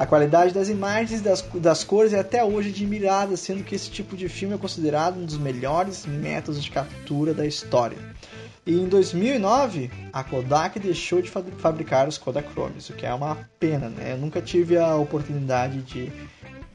A 0.00 0.06
qualidade 0.06 0.54
das 0.54 0.70
imagens 0.70 1.20
das, 1.20 1.42
das 1.56 1.84
cores 1.84 2.14
é 2.14 2.20
até 2.20 2.42
hoje 2.42 2.70
admirada, 2.70 3.36
sendo 3.36 3.62
que 3.62 3.74
esse 3.74 3.90
tipo 3.90 4.16
de 4.16 4.30
filme 4.30 4.54
é 4.54 4.56
considerado 4.56 5.18
um 5.20 5.26
dos 5.26 5.36
melhores 5.36 6.06
métodos 6.06 6.64
de 6.64 6.70
captura 6.70 7.34
da 7.34 7.44
história. 7.44 7.98
E 8.64 8.72
em 8.72 8.88
2009, 8.88 9.90
a 10.10 10.24
Kodak 10.24 10.80
deixou 10.80 11.20
de 11.20 11.28
fa- 11.28 11.44
fabricar 11.58 12.08
os 12.08 12.16
Kodachromes, 12.16 12.88
o 12.88 12.94
que 12.94 13.04
é 13.04 13.12
uma 13.12 13.46
pena, 13.58 13.90
né? 13.90 14.12
Eu 14.12 14.16
nunca 14.16 14.40
tive 14.40 14.78
a 14.78 14.96
oportunidade 14.96 15.82
de 15.82 16.10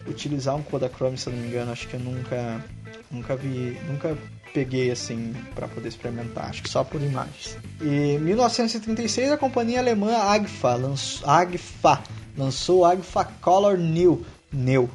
utilizar 0.08 0.56
um 0.56 0.62
Kodachrome, 0.62 1.18
se 1.18 1.26
eu 1.26 1.34
não 1.34 1.40
me 1.42 1.48
engano, 1.48 1.72
acho 1.72 1.88
que 1.88 1.96
eu 1.96 2.00
nunca 2.00 2.64
nunca 3.10 3.36
vi, 3.36 3.76
nunca 3.88 4.16
peguei 4.54 4.92
assim 4.92 5.34
para 5.56 5.68
poder 5.68 5.88
experimentar, 5.88 6.46
acho 6.52 6.62
que 6.62 6.70
só 6.70 6.84
por 6.84 7.02
imagens. 7.02 7.58
E 7.82 7.88
em 7.88 8.20
1936 8.20 9.32
a 9.32 9.38
companhia 9.38 9.80
alemã 9.80 10.16
Agfa 10.16 10.76
lançou, 10.76 11.28
Agfa 11.28 12.04
lançou 12.38 12.86
Agfa 12.86 13.24
Color 13.42 13.78
New, 13.78 14.26
New, 14.52 14.90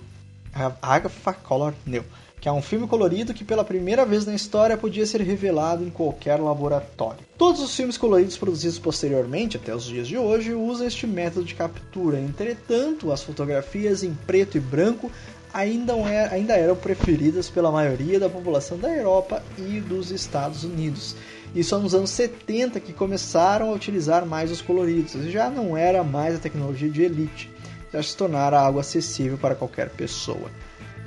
Agfa 0.83 1.33
Color 1.33 1.75
New, 1.87 2.05
que 2.41 2.49
é 2.49 2.53
um 2.53 2.63
filme 2.63 2.87
colorido 2.87 3.35
que 3.35 3.45
pela 3.45 3.63
primeira 3.65 4.05
vez 4.07 4.25
na 4.25 4.35
história 4.35 4.77
podia 4.77 5.05
ser 5.07 5.21
revelado 5.21 5.85
em 5.85 5.91
qualquer 5.91 6.41
laboratório. 6.41 7.21
Todos 7.37 7.61
os 7.61 7.75
filmes 7.75 7.99
coloridos 7.99 8.37
produzidos 8.37 8.79
posteriormente, 8.79 9.57
até 9.57 9.75
os 9.75 9.85
dias 9.85 10.09
de 10.09 10.17
hoje, 10.17 10.55
usam 10.55 10.87
este 10.87 11.07
método 11.07 11.45
de 11.45 11.55
captura. 11.55 12.19
Entretanto, 12.19 13.13
as 13.13 13.23
fotografias 13.23 14.03
em 14.03 14.15
preto 14.27 14.57
e 14.57 14.61
branco 14.61 15.11
ainda, 15.53 15.93
é- 15.95 16.33
ainda 16.33 16.55
eram 16.55 16.77
preferidas 16.77 17.51
pela 17.51 17.71
maioria 17.73 18.19
da 18.21 18.29
população 18.29 18.79
da 18.79 18.89
Europa 18.89 19.43
e 19.59 19.81
dos 19.81 20.11
Estados 20.11 20.65
Unidos. 20.65 21.17
E 21.55 21.65
só 21.65 21.79
nos 21.79 21.95
anos 21.95 22.11
70 22.11 22.79
que 22.81 22.93
começaram 22.93 23.71
a 23.71 23.75
utilizar 23.75 24.25
mais 24.25 24.51
os 24.51 24.61
coloridos. 24.61 25.13
Já 25.31 25.51
não 25.51 25.77
era 25.77 26.05
mais 26.05 26.37
a 26.37 26.39
tecnologia 26.39 26.89
de 26.89 27.03
elite, 27.03 27.51
já 27.93 28.03
se 28.03 28.17
tornara 28.17 28.61
algo 28.61 28.79
acessível 28.79 29.37
para 29.37 29.55
qualquer 29.55 29.91
pessoa. 29.91 30.51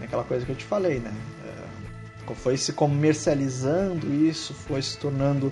É 0.02 0.06
aquela 0.06 0.24
coisa 0.24 0.46
que 0.46 0.52
eu 0.52 0.56
te 0.56 0.66
falei, 0.66 1.00
né? 1.00 1.14
É, 1.46 2.34
foi 2.36 2.58
se 2.58 2.74
comercializando 2.74 4.14
isso, 4.14 4.54
foi 4.54 4.82
se 4.82 4.98
tornando 4.98 5.52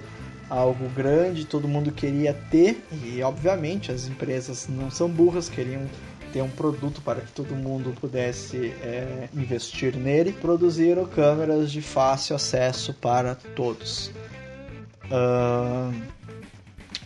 algo 0.50 0.90
grande, 0.90 1.46
todo 1.46 1.66
mundo 1.66 1.94
queria 1.94 2.34
ter 2.34 2.84
e 2.92 3.24
obviamente 3.24 3.90
as 3.90 4.06
empresas 4.08 4.68
não 4.68 4.92
são 4.92 5.08
burras, 5.08 5.48
queriam 5.48 5.88
ter 6.34 6.42
um 6.42 6.50
produto 6.50 7.02
para 7.02 7.22
que 7.22 7.32
todo 7.32 7.56
mundo 7.56 7.94
pudesse 8.00 8.74
é, 8.82 9.30
investir 9.34 9.96
nele, 9.96 10.34
produziram 10.34 11.06
câmeras 11.06 11.72
de 11.72 11.82
fácil 11.82 12.36
acesso 12.36 12.94
para 12.94 13.36
todos. 13.36 14.12
Ahn, 15.12 15.93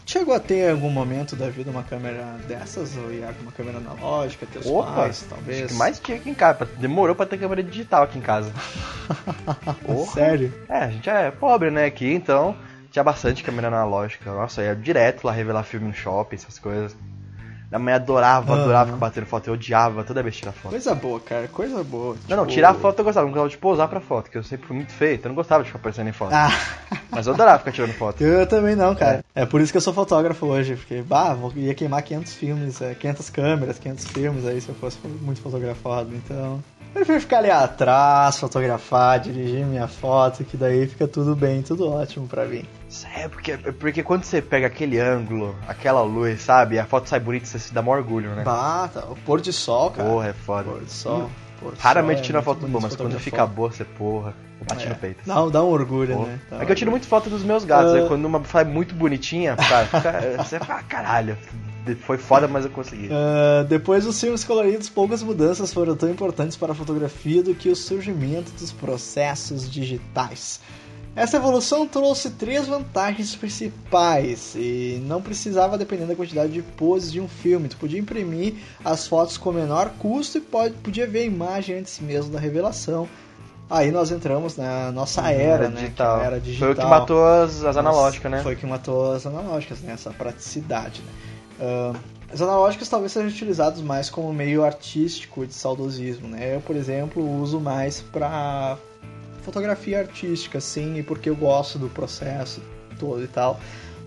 chegou 0.06 0.36
a 0.36 0.40
ter 0.40 0.68
em 0.68 0.72
algum 0.72 0.90
momento 0.90 1.36
da 1.36 1.50
vida 1.50 1.72
uma 1.72 1.84
câmera 1.84 2.38
dessas, 2.48 2.96
ou 2.96 3.12
Iago, 3.12 3.36
uma 3.42 3.52
câmera 3.52 3.80
analógica, 3.80 4.46
teus 4.46 4.66
Opa, 4.66 4.92
pais, 4.92 5.26
talvez? 5.28 5.64
Acho 5.64 5.74
que 5.74 5.80
mais 5.80 6.00
tinha 6.00 6.18
aqui 6.18 6.30
em 6.30 6.34
casa. 6.36 6.66
Demorou 6.78 7.16
pra 7.16 7.26
ter 7.26 7.38
câmera 7.38 7.64
digital 7.64 8.04
aqui 8.04 8.18
em 8.18 8.22
casa. 8.22 8.54
Sério? 10.14 10.54
É, 10.70 10.78
a 10.78 10.90
gente 10.90 11.10
é 11.10 11.32
pobre, 11.32 11.72
né? 11.72 11.86
Aqui, 11.86 12.14
então 12.14 12.56
tinha 12.92 13.04
bastante 13.04 13.44
câmera 13.44 13.68
analógica. 13.68 14.32
Nossa, 14.32 14.64
ia 14.64 14.76
direto 14.76 15.26
lá 15.26 15.32
revelar 15.32 15.64
filme 15.64 15.88
no 15.88 15.94
shopping, 15.94 16.36
essas 16.36 16.60
coisas. 16.60 16.96
Minha 17.70 17.80
mãe 17.80 17.94
adorava, 17.94 18.54
Aham. 18.54 18.62
adorava 18.64 18.86
ficar 18.88 18.98
batendo 19.00 19.26
foto. 19.26 19.48
Eu 19.48 19.54
odiava 19.56 20.04
toda 20.04 20.22
vez 20.24 20.36
tirar 20.36 20.52
foto. 20.52 20.72
Coisa 20.72 20.94
boa, 20.96 21.20
cara, 21.20 21.48
coisa 21.48 21.84
boa. 21.84 22.16
Não, 22.30 22.38
não, 22.38 22.44
Tipo- 22.44 22.54
tirar 22.56 22.74
foto 22.76 23.00
eu 23.00 23.06
gostava, 23.06 23.26
não 23.26 23.34
gostava 23.34 23.50
de 23.50 23.58
posar 23.58 23.88
pra 23.88 24.00
foto, 24.00 24.30
que 24.30 24.38
eu 24.38 24.44
sempre 24.44 24.68
fui 24.68 24.76
muito 24.76 24.92
feio, 24.94 25.16
então 25.16 25.30
eu 25.30 25.32
não 25.32 25.36
gostava 25.36 25.64
de 25.64 25.70
ficar 25.70 25.80
aparecendo 25.80 26.08
em 26.10 26.14
foto. 26.14 26.32
Ah, 26.34 26.50
Mas 27.10 27.28
eu 27.28 27.34
adorava 27.34 27.60
ficar 27.60 27.72
tirando 27.72 27.94
foto. 27.94 28.22
eu 28.24 28.46
também 28.48 28.76
não, 28.76 28.94
cara. 28.96 29.24
É. 29.34 29.46
por 29.46 29.62
isso 29.62 29.72
que 29.72 29.78
eu 29.78 29.82
sou 29.82 29.94
fotógrafo 29.94 30.46
hoje, 30.46 30.76
porque, 30.76 31.02
bah, 31.02 31.34
vou- 31.34 31.52
ia 31.56 31.74
queimar 31.74 32.02
500 32.04 32.34
filmes, 32.34 32.82
é, 32.82 32.94
500 32.94 33.30
câmeras, 33.30 33.80
500 33.80 34.06
filmes 34.08 34.46
aí 34.46 34.62
se 34.62 34.70
eu 34.70 34.76
fosse 34.76 34.98
muito 35.22 35.42
fotografado, 35.42 36.14
então... 36.16 36.64
Eu 36.94 37.00
prefiro 37.00 37.20
ficar 37.20 37.40
ali 37.40 37.52
atrás, 37.52 38.38
fotografar, 38.40 39.20
dirigir 39.20 39.66
minha 39.66 39.86
foto, 39.88 40.46
que 40.46 40.56
daí 40.56 40.88
fica 40.88 41.06
tudo 41.06 41.36
bem, 41.36 41.62
tudo 41.62 41.90
ótimo 41.92 42.26
pra 42.26 42.46
mim. 42.46 42.64
É, 43.16 43.28
porque, 43.28 43.58
porque 43.58 44.04
quando 44.04 44.24
você 44.24 44.42
pega 44.42 44.68
aquele 44.68 45.00
ângulo, 45.00 45.56
aquela 45.68 46.02
luz, 46.04 46.42
sabe? 46.42 46.78
A 46.80 46.86
foto 46.86 47.10
sai 47.10 47.20
bonita, 47.20 47.46
você 47.46 47.60
se 47.60 47.74
dá 47.74 47.82
maior 47.82 47.98
orgulho, 47.98 48.30
né? 48.36 48.44
Bah, 48.44 48.90
tá, 48.94 49.02
o 49.06 49.16
pôr 49.26 49.42
de 49.42 49.52
sol, 49.52 49.92
cara. 49.92 50.08
Porra, 50.10 50.28
é 50.30 50.34
foda. 50.34 50.70
Pôr 50.70 50.84
de 50.84 50.92
sol. 50.92 51.30
pôr 51.60 51.74
de 51.74 51.82
Raramente 51.82 52.18
sol 52.18 52.26
tira 52.26 52.40
é 52.40 52.42
foto 52.42 52.68
boa, 52.68 52.82
mas 52.82 52.96
quando 52.96 53.20
fica 53.20 53.46
boa, 53.46 53.72
você 53.72 53.84
porra, 53.84 54.34
bate 54.68 54.86
É, 54.86 54.90
no 54.90 54.96
peito. 54.96 55.20
Dá, 55.26 55.34
dá 55.50 55.64
um 55.64 55.68
orgulho, 55.70 56.16
Porra. 56.16 56.28
né? 56.28 56.40
Dá 56.50 56.62
É 56.62 56.66
que 56.66 56.72
eu 56.72 56.76
tiro 56.76 56.90
orgulho. 56.90 56.92
muito 56.92 57.08
foto 57.08 57.30
dos 57.30 57.44
meus 57.44 57.66
gatos, 57.66 57.94
Ah. 57.94 57.98
aí 57.98 58.08
quando 58.08 58.24
uma 58.26 58.42
sai 58.46 58.64
muito 58.64 58.94
bonitinha, 58.96 59.56
cara, 59.58 59.86
fica, 59.88 60.44
você 60.44 60.60
fala, 60.60 60.84
caralho, 60.84 61.38
foi 62.02 62.18
foda, 62.18 62.48
mas 62.48 62.66
eu 62.66 62.72
consegui. 62.72 63.10
Ah, 63.12 63.64
depois 63.68 64.06
dos 64.06 64.20
filmes 64.20 64.44
coloridos, 64.44 64.90
poucas 64.90 65.22
mudanças 65.22 65.74
foram 65.74 65.96
tão 65.96 66.10
importantes 66.10 66.56
para 66.58 66.72
a 66.72 66.76
fotografia 66.76 67.44
do 67.44 67.54
que 67.54 67.70
o 67.70 67.76
surgimento 67.76 68.52
dos 68.54 68.72
processos 68.72 69.70
digitais. 69.70 70.60
Essa 71.16 71.38
evolução 71.38 71.88
trouxe 71.88 72.32
três 72.32 72.68
vantagens 72.68 73.36
principais 73.36 74.54
e 74.56 75.02
não 75.06 75.22
precisava 75.22 75.78
depender 75.78 76.06
da 76.06 76.16
quantidade 76.16 76.52
de 76.52 76.62
poses 76.62 77.12
de 77.12 77.22
um 77.22 77.28
filme. 77.28 77.70
Tu 77.70 77.78
podia 77.78 78.00
imprimir 78.00 78.56
as 78.84 79.08
fotos 79.08 79.38
com 79.38 79.54
menor 79.54 79.92
custo 79.98 80.38
e 80.38 80.42
pode, 80.42 80.76
podia 80.76 81.08
ver 81.08 81.20
a 81.20 81.26
imagem 81.26 81.80
antes 81.80 82.00
mesmo 82.02 82.32
da 82.32 82.40
revelação. 82.40 83.08
Aí 83.70 83.92
nós 83.92 84.12
entramos 84.12 84.58
na 84.58 84.92
nossa 84.92 85.32
era, 85.32 85.70
né? 85.70 85.92
que 85.96 86.02
é 86.02 86.06
a 86.06 86.22
era 86.22 86.40
digital. 86.40 86.68
Foi 86.68 86.74
o 86.74 86.76
que 86.76 86.86
matou 86.86 87.26
as, 87.26 87.64
as 87.64 87.78
analógicas, 87.78 88.32
né? 88.32 88.44
Foi 88.44 88.54
o 88.54 88.58
que 88.58 88.66
matou 88.66 89.14
as 89.14 89.26
analógicas, 89.26 89.80
né? 89.80 89.94
Essa 89.94 90.12
praticidade, 90.12 91.02
né? 91.02 91.12
Ah, 91.60 91.94
as 92.32 92.42
analógicas 92.42 92.90
talvez 92.90 93.12
sejam 93.12 93.30
utilizadas 93.30 93.82
mais 93.82 94.10
como 94.10 94.34
meio 94.34 94.64
artístico 94.66 95.46
de 95.46 95.54
saudosismo, 95.54 96.28
né? 96.28 96.56
Eu, 96.56 96.62
por 96.62 96.76
exemplo, 96.76 97.24
uso 97.42 97.60
mais 97.60 98.02
para 98.02 98.78
fotografia 99.46 100.00
artística, 100.00 100.60
sim, 100.60 100.98
e 100.98 101.04
porque 101.04 101.30
eu 101.30 101.36
gosto 101.36 101.78
do 101.78 101.88
processo 101.88 102.62
todo 103.00 103.24
e 103.24 103.28
tal. 103.28 103.60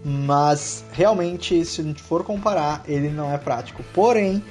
Mas 0.05 0.85
realmente, 0.93 1.65
se 1.65 1.81
a 1.81 1.85
gente 1.85 2.03
for 2.03 2.25
comparar, 2.25 2.83
ele 2.87 3.09
não 3.09 3.33
é 3.33 3.39
prático. 3.39 3.83
Porém, 3.95 4.43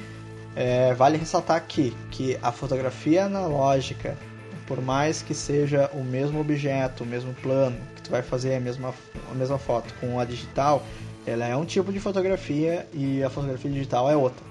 é, 0.56 0.94
vale 0.94 1.18
ressaltar 1.18 1.58
aqui 1.58 1.96
que 2.10 2.38
a 2.42 2.52
fotografia 2.52 3.26
analógica, 3.26 4.18
por 4.66 4.82
mais 4.82 5.22
que 5.22 5.34
seja 5.34 5.90
o 5.94 6.04
mesmo 6.04 6.40
objeto, 6.40 7.04
o 7.04 7.08
mesmo 7.08 7.34
plano, 7.36 7.78
que 7.96 8.02
tu 8.04 8.12
vai 8.12 8.22
fazer 8.22 8.56
a 8.56 8.60
mesma, 8.60 8.94
a 9.30 9.36
mesma 9.36 9.58
foto 9.58 9.94
com 10.00 10.20
a 10.20 10.26
digital, 10.26 10.84
ela 11.26 11.46
é 11.46 11.56
um 11.56 11.66
tipo 11.66 11.92
de 11.92 12.00
fotografia 12.00 12.88
e 12.94 13.22
a 13.22 13.30
fotografia 13.30 13.70
digital 13.70 14.10
é 14.10 14.16
outra. 14.16 14.46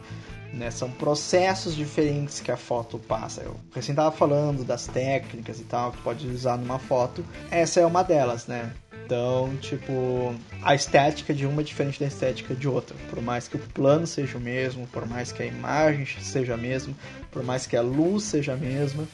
Né? 0.56 0.70
São 0.70 0.90
processos 0.90 1.76
diferentes 1.76 2.40
que 2.40 2.50
a 2.50 2.56
foto 2.56 2.98
passa. 2.98 3.42
Eu 3.42 3.56
recém 3.74 3.92
estava 3.92 4.10
falando 4.10 4.64
das 4.64 4.86
técnicas 4.86 5.60
e 5.60 5.64
tal 5.64 5.92
que 5.92 5.98
pode 5.98 6.26
usar 6.26 6.56
numa 6.56 6.78
foto. 6.78 7.22
Essa 7.50 7.80
é 7.80 7.86
uma 7.86 8.02
delas, 8.02 8.46
né? 8.46 8.72
Então, 9.04 9.54
tipo, 9.60 10.34
a 10.62 10.74
estética 10.74 11.32
de 11.32 11.46
uma 11.46 11.60
é 11.60 11.64
diferente 11.64 12.00
da 12.00 12.06
estética 12.06 12.54
de 12.54 12.66
outra. 12.66 12.96
Por 13.10 13.22
mais 13.22 13.46
que 13.46 13.56
o 13.56 13.60
plano 13.60 14.06
seja 14.06 14.38
o 14.38 14.40
mesmo, 14.40 14.86
por 14.88 15.06
mais 15.06 15.30
que 15.30 15.42
a 15.42 15.46
imagem 15.46 16.06
seja 16.20 16.54
a 16.54 16.56
mesma, 16.56 16.94
por 17.30 17.44
mais 17.44 17.66
que 17.66 17.76
a 17.76 17.82
luz 17.82 18.24
seja 18.24 18.54
a 18.54 18.56
mesma, 18.56 19.06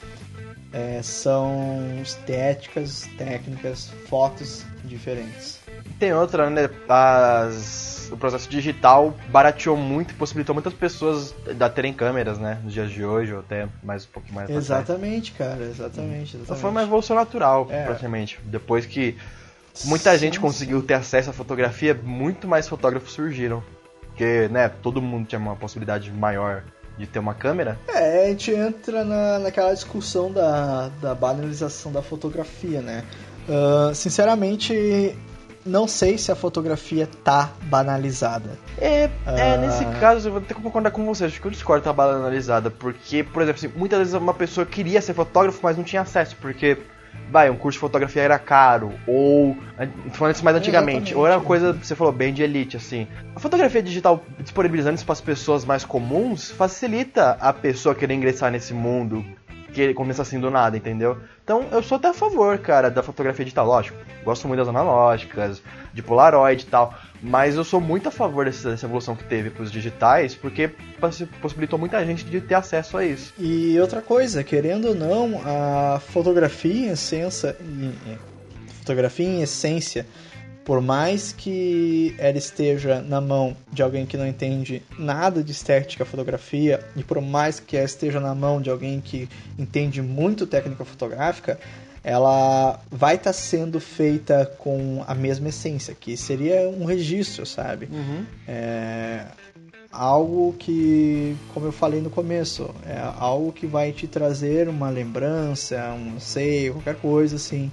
é, 0.72 1.02
são 1.02 2.00
estéticas, 2.00 3.06
técnicas, 3.18 3.90
fotos 4.08 4.64
diferentes. 4.84 5.61
Tem 5.98 6.12
outra, 6.12 6.50
né? 6.50 6.68
As, 6.88 8.08
o 8.12 8.16
processo 8.16 8.48
digital 8.48 9.14
barateou 9.28 9.76
muito 9.76 10.12
e 10.12 10.14
possibilitou 10.14 10.54
muitas 10.54 10.72
pessoas 10.74 11.34
a 11.58 11.68
terem 11.68 11.92
câmeras, 11.92 12.38
né? 12.38 12.58
Nos 12.62 12.72
dias 12.72 12.90
de 12.90 13.04
hoje, 13.04 13.32
ou 13.32 13.40
até 13.40 13.68
mais 13.82 14.04
um 14.04 14.08
pouquinho 14.08 14.34
mais. 14.34 14.50
Exatamente, 14.50 15.32
cara, 15.32 15.62
exatamente. 15.64 16.36
Exatamente. 16.36 16.60
foi 16.60 16.70
uma 16.70 16.82
evolução 16.82 17.16
natural, 17.16 17.66
É. 17.70 17.84
praticamente. 17.84 18.38
Depois 18.44 18.84
que 18.86 19.16
muita 19.84 20.12
Sim, 20.12 20.18
gente 20.18 20.40
conseguiu 20.40 20.82
ter 20.82 20.94
acesso 20.94 21.30
à 21.30 21.32
fotografia, 21.32 21.94
muito 21.94 22.46
mais 22.48 22.68
fotógrafos 22.68 23.12
surgiram. 23.12 23.62
Porque, 24.08 24.48
né, 24.50 24.68
todo 24.82 25.00
mundo 25.00 25.26
tinha 25.26 25.38
uma 25.38 25.56
possibilidade 25.56 26.10
maior 26.12 26.64
de 26.98 27.06
ter 27.06 27.18
uma 27.18 27.32
câmera. 27.32 27.78
É, 27.88 28.26
a 28.26 28.28
gente 28.28 28.50
entra 28.50 29.02
na, 29.04 29.38
naquela 29.38 29.72
discussão 29.72 30.30
da, 30.30 30.90
da 31.00 31.14
banalização 31.14 31.90
da 31.90 32.02
fotografia, 32.02 32.82
né? 32.82 33.02
Ah, 33.48 33.92
sinceramente, 33.94 35.16
não 35.64 35.86
sei 35.86 36.18
se 36.18 36.30
a 36.32 36.34
fotografia 36.34 37.08
tá 37.24 37.50
banalizada. 37.64 38.58
É, 38.78 39.04
é, 39.04 39.10
Ah. 39.26 39.56
nesse 39.58 39.84
caso 40.00 40.28
eu 40.28 40.32
vou 40.32 40.40
ter 40.40 40.54
que 40.54 40.60
concordar 40.62 40.90
com 40.90 41.04
você. 41.04 41.24
Acho 41.26 41.40
que 41.40 41.46
eu 41.46 41.50
discordo 41.50 41.84
da 41.84 41.92
bala 41.92 42.14
analisada. 42.14 42.70
Porque, 42.70 43.22
por 43.22 43.42
exemplo, 43.42 43.58
assim, 43.66 43.78
muitas 43.78 43.98
vezes 43.98 44.14
uma 44.14 44.34
pessoa 44.34 44.66
queria 44.66 45.00
ser 45.00 45.14
fotógrafo, 45.14 45.60
mas 45.62 45.76
não 45.76 45.84
tinha 45.84 46.02
acesso. 46.02 46.36
Porque, 46.40 46.78
vai, 47.30 47.48
um 47.50 47.56
curso 47.56 47.76
de 47.76 47.80
fotografia 47.80 48.22
era 48.22 48.38
caro. 48.38 48.92
Ou, 49.06 49.56
falando 50.12 50.34
isso 50.34 50.44
mais 50.44 50.56
antigamente, 50.56 51.12
Exatamente. 51.12 51.14
ou 51.14 51.26
era 51.26 51.36
uma 51.38 51.44
coisa, 51.44 51.72
você 51.72 51.94
falou, 51.94 52.12
bem 52.12 52.32
de 52.34 52.42
elite, 52.42 52.76
assim. 52.76 53.06
A 53.34 53.40
fotografia 53.40 53.82
digital 53.82 54.22
disponibilizando 54.38 54.96
isso 54.96 55.04
para 55.04 55.12
as 55.14 55.20
pessoas 55.20 55.64
mais 55.64 55.84
comuns 55.84 56.50
facilita 56.50 57.36
a 57.40 57.52
pessoa 57.52 57.94
querer 57.94 58.14
ingressar 58.14 58.50
nesse 58.50 58.74
mundo. 58.74 59.24
Que 59.72 59.80
ele 59.80 59.94
começa 59.94 60.20
assim 60.22 60.38
do 60.38 60.50
nada, 60.50 60.76
entendeu? 60.76 61.18
Então 61.42 61.66
eu 61.72 61.82
sou 61.82 61.96
até 61.96 62.08
a 62.08 62.14
favor, 62.14 62.58
cara, 62.58 62.90
da 62.90 63.02
fotografia 63.02 63.44
digital. 63.44 63.66
Lógico, 63.66 63.96
gosto 64.22 64.46
muito 64.46 64.58
das 64.60 64.68
analógicas, 64.68 65.62
de 65.94 66.02
Polaroid 66.02 66.62
e 66.62 66.66
tal. 66.66 66.94
Mas 67.22 67.54
eu 67.56 67.64
sou 67.64 67.80
muito 67.80 68.08
a 68.08 68.12
favor 68.12 68.44
dessa, 68.44 68.70
dessa 68.70 68.84
evolução 68.86 69.14
que 69.16 69.24
teve 69.24 69.48
pros 69.48 69.70
digitais, 69.72 70.34
porque 70.34 70.68
possi- 71.00 71.24
possibilitou 71.40 71.78
muita 71.78 72.04
gente 72.04 72.24
de 72.24 72.40
ter 72.40 72.54
acesso 72.56 72.96
a 72.98 73.04
isso. 73.04 73.32
E 73.38 73.78
outra 73.80 74.02
coisa, 74.02 74.42
querendo 74.44 74.88
ou 74.88 74.94
não, 74.94 75.40
a 75.44 76.00
fotografia 76.00 76.88
em 76.88 76.90
essência, 76.90 77.56
fotografia 78.80 79.26
em 79.26 79.42
essência, 79.42 80.06
por 80.64 80.80
mais 80.80 81.32
que 81.32 82.14
ela 82.18 82.38
esteja 82.38 83.00
na 83.00 83.20
mão 83.20 83.56
de 83.72 83.82
alguém 83.82 84.06
que 84.06 84.16
não 84.16 84.26
entende 84.26 84.82
nada 84.98 85.42
de 85.42 85.52
estética 85.52 86.04
fotografia 86.04 86.80
e 86.96 87.02
por 87.02 87.20
mais 87.20 87.58
que 87.58 87.76
ela 87.76 87.86
esteja 87.86 88.20
na 88.20 88.34
mão 88.34 88.60
de 88.60 88.70
alguém 88.70 89.00
que 89.00 89.28
entende 89.58 90.00
muito 90.00 90.46
técnica 90.46 90.84
fotográfica, 90.84 91.58
ela 92.04 92.80
vai 92.90 93.14
estar 93.14 93.32
sendo 93.32 93.80
feita 93.80 94.46
com 94.58 95.04
a 95.06 95.14
mesma 95.14 95.48
essência, 95.48 95.94
que 95.94 96.16
seria 96.16 96.68
um 96.68 96.84
registro, 96.84 97.46
sabe? 97.46 97.88
É 98.46 99.24
algo 99.92 100.54
que, 100.58 101.36
como 101.52 101.66
eu 101.66 101.72
falei 101.72 102.00
no 102.00 102.08
começo, 102.08 102.74
é 102.86 102.98
algo 103.18 103.52
que 103.52 103.66
vai 103.66 103.92
te 103.92 104.06
trazer 104.06 104.68
uma 104.68 104.88
lembrança, 104.88 105.76
um 105.92 106.16
anseio, 106.16 106.74
qualquer 106.74 106.96
coisa 106.96 107.36
assim. 107.36 107.70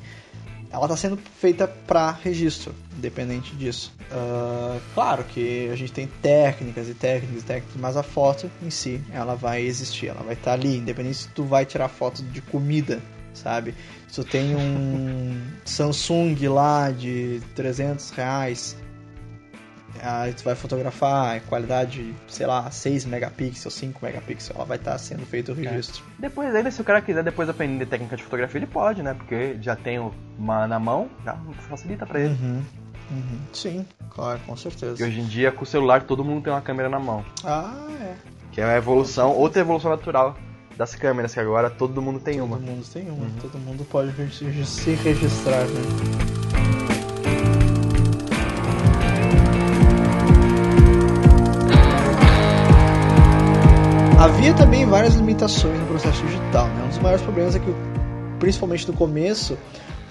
Ela 0.72 0.86
está 0.86 0.96
sendo 0.96 1.18
feita 1.40 1.68
para 1.68 2.12
registro, 2.12 2.76
independente 2.96 3.56
disso. 3.56 3.92
Ah, 4.12 4.80
claro 4.94 5.24
que 5.24 5.68
a 5.70 5.76
gente 5.76 5.92
tem 5.92 6.08
técnicas 6.22 6.88
e 6.88 6.94
técnicas 6.94 7.42
e 7.42 7.46
técnicas, 7.46 7.82
mas 7.82 7.98
a 7.98 8.04
foto 8.04 8.50
em 8.62 8.70
si, 8.70 9.02
ela 9.12 9.36
vai 9.36 9.62
existir, 9.62 10.08
ela 10.08 10.22
vai 10.22 10.34
estar 10.34 10.54
ali, 10.54 10.78
independente 10.78 11.18
se 11.18 11.28
tu 11.30 11.44
vai 11.44 11.66
tirar 11.66 11.88
foto 11.88 12.22
de 12.22 12.42
comida, 12.42 13.02
sabe? 13.34 13.74
Se 14.08 14.16
tu 14.16 14.24
tem 14.24 14.56
um 14.56 15.42
Samsung 15.66 16.36
lá 16.48 16.92
de 16.92 17.42
300 17.56 18.12
reais, 18.12 18.76
aí 20.02 20.34
tu 20.34 20.44
vai 20.44 20.56
fotografar, 20.56 21.38
é 21.38 21.40
qualidade, 21.40 22.14
sei 22.28 22.46
lá, 22.46 22.70
6 22.70 23.06
megapixels, 23.06 23.74
5 23.74 24.00
megapixels, 24.04 24.56
ela 24.56 24.66
vai 24.66 24.78
estar 24.78 24.98
sendo 24.98 25.26
feito 25.26 25.52
o 25.52 25.56
registro. 25.56 26.04
Depois 26.18 26.54
ainda, 26.54 26.72
se 26.72 26.82
o 26.82 26.84
cara 26.84 27.02
quiser 27.02 27.24
depois 27.24 27.50
aprender 27.50 27.86
técnica 27.86 28.16
de 28.16 28.24
fotografia, 28.24 28.60
ele 28.60 28.68
pode, 28.68 29.02
né? 29.02 29.14
Porque 29.14 29.58
já 29.62 29.76
tem 29.76 30.00
uma 30.38 30.68
na 30.68 30.80
mão, 30.80 31.10
já 31.26 31.38
facilita 31.68 32.06
pra 32.06 32.20
ele. 32.20 32.34
Uhum, 32.42 32.64
uhum. 33.12 33.40
Sim, 33.54 33.86
claro, 34.10 34.40
com 34.46 34.56
certeza. 34.56 35.02
E 35.02 35.06
hoje 35.06 35.20
em 35.20 35.26
dia, 35.26 35.52
com 35.52 35.64
o 35.64 35.68
celular, 35.68 36.04
todo 36.04 36.24
mundo 36.24 36.44
tem 36.44 36.54
uma 36.54 36.62
câmera 36.62 36.90
na 36.90 37.00
mão. 37.00 37.24
Ah, 37.44 37.74
é. 38.02 38.16
Que 38.52 38.62
é 38.62 38.64
a 38.64 38.78
evolução, 38.78 39.32
outra 39.32 39.62
evolução 39.62 39.92
natural 39.92 40.38
das 40.78 40.96
câmeras, 40.96 41.34
que 41.34 41.40
agora 41.40 41.70
todo 41.70 42.02
mundo 42.02 42.20
tem 42.20 42.40
uma. 42.40 42.58
Todo 42.58 42.66
mundo 42.66 42.86
tem 42.92 43.10
uma, 43.10 43.30
todo 43.42 43.60
mundo 43.60 43.86
pode 43.86 44.12
se 44.34 44.92
registrar, 44.96 45.66
né? 45.66 46.49
Havia 54.20 54.54
também 54.54 54.86
várias 54.86 55.16
limitações 55.16 55.80
no 55.80 55.86
processo 55.88 56.22
digital. 56.26 56.68
Né? 56.68 56.84
Um 56.84 56.88
dos 56.90 56.98
maiores 57.00 57.24
problemas 57.24 57.56
é 57.56 57.60
que, 57.60 57.74
principalmente 58.38 58.86
no 58.86 58.94
começo, 58.94 59.58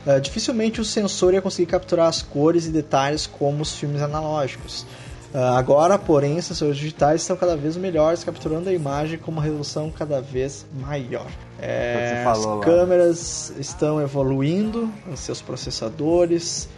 eh, 0.06 0.18
dificilmente 0.18 0.80
o 0.80 0.84
sensor 0.84 1.34
ia 1.34 1.42
conseguir 1.42 1.70
capturar 1.70 2.06
as 2.06 2.22
cores 2.22 2.64
e 2.64 2.70
detalhes 2.70 3.26
como 3.26 3.60
os 3.60 3.76
filmes 3.76 4.00
analógicos. 4.00 4.86
Ah, 5.34 5.58
agora, 5.58 5.98
porém, 5.98 6.38
os 6.38 6.46
sensores 6.46 6.76
digitais 6.76 7.20
estão 7.20 7.36
cada 7.36 7.54
vez 7.54 7.76
melhores, 7.76 8.24
capturando 8.24 8.70
a 8.70 8.72
imagem 8.72 9.18
com 9.18 9.30
uma 9.30 9.42
resolução 9.42 9.90
cada 9.90 10.22
vez 10.22 10.64
maior. 10.80 11.26
É, 11.60 12.22
falou 12.24 12.52
as 12.52 12.58
lá. 12.60 12.64
câmeras 12.64 13.52
estão 13.58 14.00
evoluindo, 14.00 14.90
os 15.12 15.20
seus 15.20 15.42
processadores. 15.42 16.68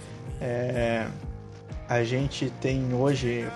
é, 0.41 1.07
a 1.89 2.03
gente 2.03 2.53
tem 2.61 2.93
hoje, 2.93 3.47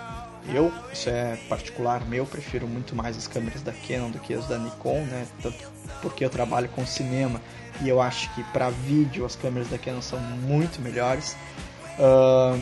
eu, 0.48 0.72
isso 0.92 1.08
é 1.08 1.36
particular 1.48 2.04
meu, 2.06 2.26
prefiro 2.26 2.66
muito 2.66 2.94
mais 2.94 3.16
as 3.16 3.26
câmeras 3.26 3.62
da 3.62 3.72
Canon 3.72 4.10
do 4.10 4.18
que 4.18 4.34
as 4.34 4.46
da 4.46 4.58
Nikon, 4.58 5.00
né? 5.04 5.26
Tanto 5.42 5.72
porque 6.02 6.24
eu 6.24 6.30
trabalho 6.30 6.68
com 6.68 6.84
cinema 6.84 7.40
e 7.80 7.88
eu 7.88 8.00
acho 8.00 8.32
que 8.34 8.42
para 8.44 8.70
vídeo 8.70 9.24
as 9.24 9.36
câmeras 9.36 9.68
da 9.68 9.78
Canon 9.78 10.02
são 10.02 10.18
muito 10.20 10.80
melhores. 10.80 11.36
Ah, 11.98 12.58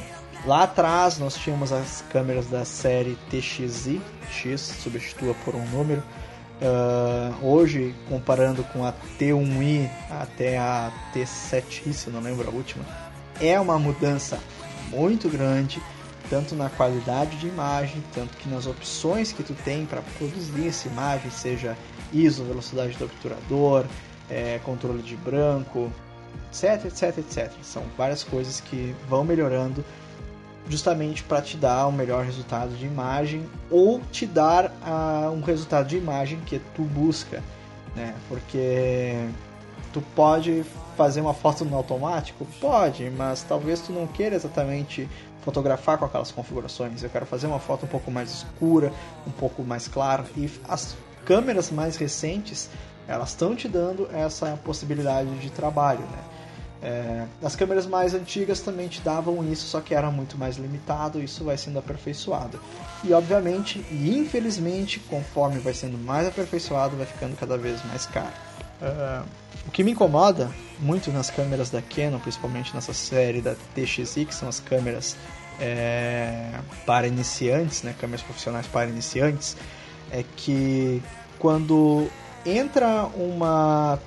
lá 0.46 0.62
atrás 0.64 1.18
nós 1.18 1.34
tínhamos 1.34 1.72
as 1.72 2.04
câmeras 2.12 2.46
da 2.46 2.64
série 2.64 3.18
TXI, 3.30 4.00
X 4.30 4.60
substitua 4.60 5.34
por 5.44 5.54
um 5.54 5.64
número. 5.66 6.02
Ah, 6.62 7.34
hoje, 7.42 7.94
comparando 8.08 8.62
com 8.64 8.84
a 8.84 8.92
T1i 9.18 9.90
até 10.08 10.56
a 10.56 10.92
T7i, 11.12 11.92
se 11.92 12.10
não 12.10 12.20
lembro 12.20 12.48
a 12.48 12.52
última, 12.52 12.84
é 13.40 13.58
uma 13.58 13.78
mudança 13.78 14.38
muito 14.88 15.28
grande, 15.28 15.82
tanto 16.32 16.54
na 16.54 16.70
qualidade 16.70 17.36
de 17.36 17.46
imagem, 17.46 18.02
tanto 18.14 18.38
que 18.38 18.48
nas 18.48 18.66
opções 18.66 19.34
que 19.34 19.42
tu 19.42 19.52
tem 19.52 19.84
para 19.84 20.00
produzir 20.16 20.66
essa 20.66 20.88
imagem, 20.88 21.30
seja 21.30 21.76
ISO, 22.10 22.42
velocidade 22.42 22.96
do 22.96 23.04
obturador, 23.04 23.84
eh, 24.30 24.58
controle 24.64 25.02
de 25.02 25.14
branco, 25.14 25.92
etc, 26.48 26.86
etc, 26.86 27.18
etc. 27.18 27.52
São 27.60 27.82
várias 27.98 28.24
coisas 28.24 28.62
que 28.62 28.96
vão 29.10 29.24
melhorando 29.24 29.84
justamente 30.70 31.22
para 31.22 31.42
te 31.42 31.58
dar 31.58 31.86
um 31.86 31.92
melhor 31.92 32.24
resultado 32.24 32.74
de 32.76 32.86
imagem 32.86 33.46
ou 33.70 34.00
te 34.10 34.24
dar 34.24 34.72
ah, 34.82 35.30
um 35.30 35.42
resultado 35.42 35.86
de 35.86 35.98
imagem 35.98 36.40
que 36.46 36.58
tu 36.74 36.80
busca, 36.82 37.42
né? 37.94 38.14
Porque 38.26 39.28
tu 39.92 40.00
pode 40.14 40.64
fazer 41.02 41.20
uma 41.20 41.34
foto 41.34 41.64
no 41.64 41.76
automático? 41.76 42.46
Pode, 42.60 43.10
mas 43.10 43.42
talvez 43.42 43.80
tu 43.80 43.92
não 43.92 44.06
queira 44.06 44.36
exatamente 44.36 45.08
fotografar 45.40 45.98
com 45.98 46.04
aquelas 46.04 46.30
configurações. 46.30 47.02
Eu 47.02 47.10
quero 47.10 47.26
fazer 47.26 47.48
uma 47.48 47.58
foto 47.58 47.86
um 47.86 47.88
pouco 47.88 48.08
mais 48.08 48.30
escura, 48.30 48.92
um 49.26 49.32
pouco 49.32 49.64
mais 49.64 49.88
clara. 49.88 50.24
E 50.36 50.48
as 50.68 50.96
câmeras 51.24 51.72
mais 51.72 51.96
recentes, 51.96 52.70
elas 53.08 53.30
estão 53.30 53.56
te 53.56 53.66
dando 53.66 54.08
essa 54.12 54.56
possibilidade 54.64 55.28
de 55.40 55.50
trabalho, 55.50 56.02
né? 56.02 56.18
É, 56.84 57.26
as 57.42 57.56
câmeras 57.56 57.86
mais 57.86 58.14
antigas 58.14 58.60
também 58.60 58.86
te 58.86 59.00
davam 59.00 59.44
isso, 59.44 59.66
só 59.66 59.80
que 59.80 59.94
era 59.94 60.10
muito 60.10 60.38
mais 60.38 60.56
limitado, 60.56 61.20
isso 61.20 61.42
vai 61.42 61.56
sendo 61.56 61.80
aperfeiçoado. 61.80 62.60
E 63.02 63.12
obviamente, 63.12 63.84
e 63.90 64.16
infelizmente, 64.16 65.00
conforme 65.00 65.58
vai 65.58 65.74
sendo 65.74 65.98
mais 65.98 66.28
aperfeiçoado, 66.28 66.96
vai 66.96 67.06
ficando 67.06 67.36
cada 67.36 67.58
vez 67.58 67.84
mais 67.86 68.06
caro. 68.06 68.51
É, 68.82 69.22
o 69.66 69.70
que 69.70 69.84
me 69.84 69.92
incomoda 69.92 70.50
muito 70.80 71.12
nas 71.12 71.30
câmeras 71.30 71.70
da 71.70 71.80
Canon, 71.80 72.18
principalmente 72.18 72.74
nessa 72.74 72.92
série 72.92 73.40
da 73.40 73.54
TXI, 73.74 74.24
que 74.26 74.34
são 74.34 74.48
as 74.48 74.58
câmeras 74.58 75.16
é, 75.60 76.58
para 76.84 77.06
iniciantes, 77.06 77.84
né, 77.84 77.94
câmeras 77.98 78.22
profissionais 78.22 78.66
para 78.66 78.88
iniciantes, 78.90 79.56
é 80.10 80.24
que 80.36 81.00
quando 81.38 82.08
entra 82.44 83.04
uma, 83.14 83.98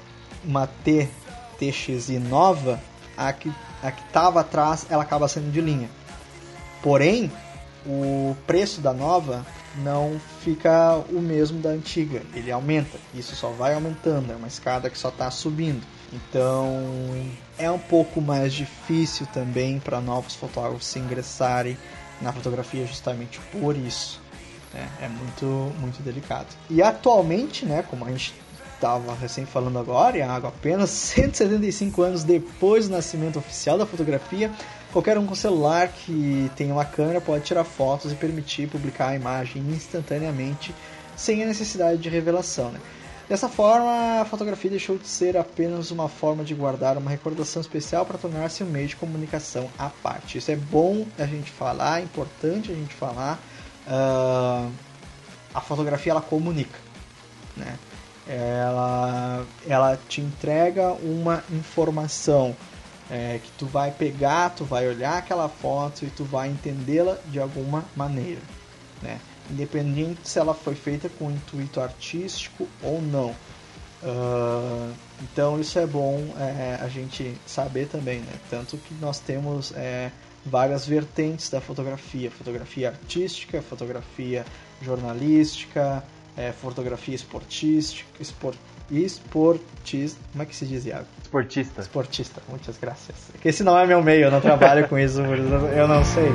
uma 0.44 0.68
T 0.68 1.10
TXI 1.58 2.20
nova, 2.20 2.80
a 3.16 3.32
que 3.32 3.50
a 3.82 3.92
que 3.92 4.02
estava 4.02 4.42
atrás 4.42 4.88
ela 4.90 5.04
acaba 5.04 5.28
sendo 5.28 5.52
de 5.52 5.62
linha. 5.62 5.90
Porém, 6.82 7.32
o 7.86 8.36
preço 8.48 8.82
da 8.82 8.94
nova 8.94 9.46
não 9.80 10.20
fica 10.42 10.96
o 11.10 11.22
mesmo 11.22 11.60
da 11.60 11.70
antiga, 11.70 12.22
ele 12.34 12.52
aumenta. 12.52 12.98
Isso 13.14 13.36
só 13.36 13.50
vai 13.50 13.74
aumentando, 13.74 14.32
é 14.32 14.36
uma 14.36 14.48
escada 14.48 14.90
que 14.90 14.98
só 14.98 15.10
está 15.10 15.30
subindo. 15.30 15.82
Então 16.14 16.72
é 17.58 17.70
um 17.70 17.80
pouco 17.80 18.22
mais 18.22 18.54
difícil 18.54 19.28
também 19.28 19.80
para 19.80 20.00
novos 20.00 20.36
fotógrafos 20.36 20.86
se 20.86 21.00
ingressarem 21.00 21.78
na 22.22 22.32
fotografia 22.32 22.86
justamente 22.86 23.40
por 23.52 23.76
isso. 23.76 24.22
Né? 24.74 24.88
É 25.02 25.08
muito, 25.08 25.74
muito 25.80 26.02
delicado. 26.04 26.48
E 26.70 26.82
atualmente, 26.82 27.66
né, 27.66 27.84
como 27.84 28.06
a 28.06 28.12
gente 28.12 28.34
estava 28.76 29.16
recém 29.16 29.46
falando 29.46 29.80
agora, 29.80 30.18
Iago, 30.18 30.48
apenas 30.48 30.90
175 30.92 32.02
anos 32.02 32.24
depois 32.24 32.88
do 32.88 32.96
nascimento 32.96 33.40
oficial 33.40 33.78
da 33.78 33.86
fotografia, 33.86 34.52
qualquer 34.96 35.18
um 35.18 35.26
com 35.26 35.36
celular 35.36 35.90
que 35.90 36.50
tenha 36.56 36.74
uma 36.74 36.86
câmera 36.86 37.20
pode 37.20 37.44
tirar 37.44 37.66
fotos 37.66 38.14
e 38.14 38.16
permitir 38.16 38.70
publicar 38.70 39.10
a 39.10 39.16
imagem 39.16 39.62
instantaneamente 39.64 40.74
sem 41.18 41.44
a 41.44 41.46
necessidade 41.46 41.98
de 41.98 42.08
revelação. 42.08 42.72
Né? 42.72 42.80
Dessa 43.28 43.50
forma, 43.50 44.22
a 44.22 44.24
fotografia 44.24 44.72
deixou 44.72 44.98
de 44.98 45.06
ser 45.06 45.36
apenas 45.36 45.92
uma 45.92 46.08
forma 46.08 46.46
de 46.46 46.56
guardar 46.56 46.98
uma 46.98 47.12
recordação 47.12 47.62
especial 47.62 48.06
para 48.06 48.18
tornar-se 48.18 48.64
um 48.64 48.68
meio 48.68 48.88
de 48.88 48.96
comunicação 48.96 49.70
à 49.78 49.90
parte. 49.90 50.38
Isso 50.38 50.50
é 50.50 50.56
bom 50.56 51.06
a 51.20 51.26
gente 51.26 51.52
falar, 51.52 52.00
é 52.00 52.04
importante 52.06 52.72
a 52.72 52.76
gente 52.76 52.94
falar. 52.94 53.38
Uh, 53.86 54.72
a 55.54 55.60
fotografia 55.60 56.14
ela 56.14 56.22
comunica, 56.22 56.80
né? 57.58 57.78
Ela, 58.26 59.46
ela 59.68 60.00
te 60.08 60.22
entrega 60.22 60.94
uma 60.94 61.44
informação 61.52 62.56
é, 63.10 63.40
que 63.44 63.52
tu 63.58 63.66
vai 63.66 63.92
pegar, 63.92 64.50
tu 64.50 64.66
vai 64.66 64.88
olhar 64.88 65.18
aquela 65.18 65.48
foto 65.48 66.06
e 66.06 66.10
tu 66.10 66.24
vai 66.24 66.50
entendê-la 66.50 67.18
de 67.28 67.40
alguma 67.40 67.86
maneira, 67.96 68.42
né? 69.02 69.20
independente 69.50 70.22
se 70.28 70.40
ela 70.40 70.54
foi 70.54 70.76
feita 70.76 71.10
com 71.10 71.30
intuito 71.30 71.80
artístico 71.80 72.68
ou 72.82 73.02
não. 73.02 73.36
Uh, 74.04 74.94
então 75.22 75.60
isso 75.60 75.80
é 75.80 75.88
bom 75.88 76.20
é, 76.38 76.78
a 76.82 76.88
gente 76.88 77.36
saber 77.46 77.88
também, 77.88 78.20
né? 78.20 78.34
Tanto 78.50 78.78
que 78.78 78.94
nós 78.96 79.20
temos 79.20 79.72
é, 79.76 80.12
várias 80.46 80.86
vertentes 80.86 81.50
da 81.50 81.62
fotografia: 81.62 82.30
fotografia 82.30 82.90
artística, 82.90 83.62
fotografia 83.62 84.46
jornalística, 84.82 86.04
é, 86.38 86.52
fotografia 86.52 87.16
esportística, 87.16 88.08
esport, 88.20 88.58
esportista. 88.92 90.20
Como 90.32 90.44
é 90.44 90.46
que 90.46 90.56
se 90.56 90.66
diz, 90.66 90.86
Iago? 90.86 91.06
Esportista. 91.22 91.82
Esportista, 91.82 92.42
muitas 92.50 92.78
graças. 92.78 93.16
Porque 93.32 93.50
esse 93.50 93.64
não 93.64 93.78
é 93.78 93.86
meu 93.86 94.02
meio, 94.04 94.26
eu 94.26 94.32
não 94.32 94.42
trabalho 94.42 94.88
com 94.88 94.98
isso, 94.98 95.22
eu 95.22 95.88
não 95.88 96.04
sei. 96.04 96.32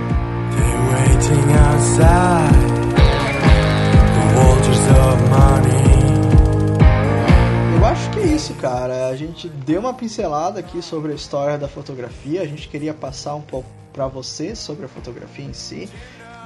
Eu 7.77 7.87
acho 7.87 8.11
que 8.11 8.19
é 8.21 8.27
isso, 8.27 8.55
cara. 8.55 9.09
A 9.09 9.17
gente 9.17 9.49
deu 9.49 9.81
uma 9.81 9.95
pincelada 9.95 10.61
aqui 10.61 10.83
sobre 10.83 11.13
a 11.13 11.15
história 11.15 11.57
da 11.57 11.69
fotografia. 11.69 12.43
A 12.43 12.47
gente 12.47 12.69
queria 12.69 12.93
passar 12.93 13.35
um 13.35 13.41
pouco 13.41 13.69
para 13.93 14.07
você 14.07 14.55
sobre 14.55 14.85
a 14.85 14.89
fotografia 14.89 15.45
em 15.45 15.53
si. 15.53 15.89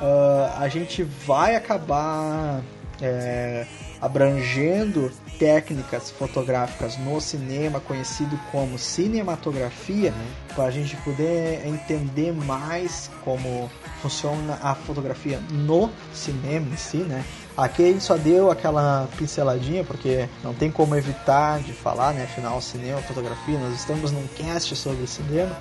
Uh, 0.00 0.58
a 0.58 0.68
gente 0.68 1.02
vai 1.02 1.54
acabar 1.54 2.60
é, 3.00 3.66
abrangendo 4.00 5.10
técnicas 5.38 6.10
fotográficas 6.10 6.96
no 6.98 7.20
cinema, 7.20 7.80
conhecido 7.80 8.38
como 8.52 8.78
cinematografia, 8.78 10.10
uhum. 10.10 10.54
para 10.54 10.64
a 10.64 10.70
gente 10.70 10.96
poder 10.98 11.66
entender 11.66 12.32
mais 12.32 13.10
como 13.24 13.70
funciona 14.00 14.58
a 14.62 14.74
fotografia 14.74 15.40
no 15.50 15.90
cinema 16.12 16.66
em 16.72 16.76
si, 16.76 16.98
né? 16.98 17.24
Aqui 17.56 17.84
a 17.84 17.92
gente 17.92 18.02
só 18.02 18.16
deu 18.16 18.50
aquela 18.50 19.08
pinceladinha, 19.16 19.84
porque 19.84 20.28
não 20.42 20.52
tem 20.52 20.70
como 20.70 20.96
evitar 20.96 21.60
de 21.60 21.72
falar, 21.72 22.12
né? 22.12 22.24
Afinal, 22.24 22.60
cinema, 22.60 23.00
fotografia, 23.02 23.58
nós 23.58 23.74
estamos 23.74 24.10
num 24.10 24.26
cast 24.36 24.74
sobre 24.74 25.06
cinema. 25.06 25.56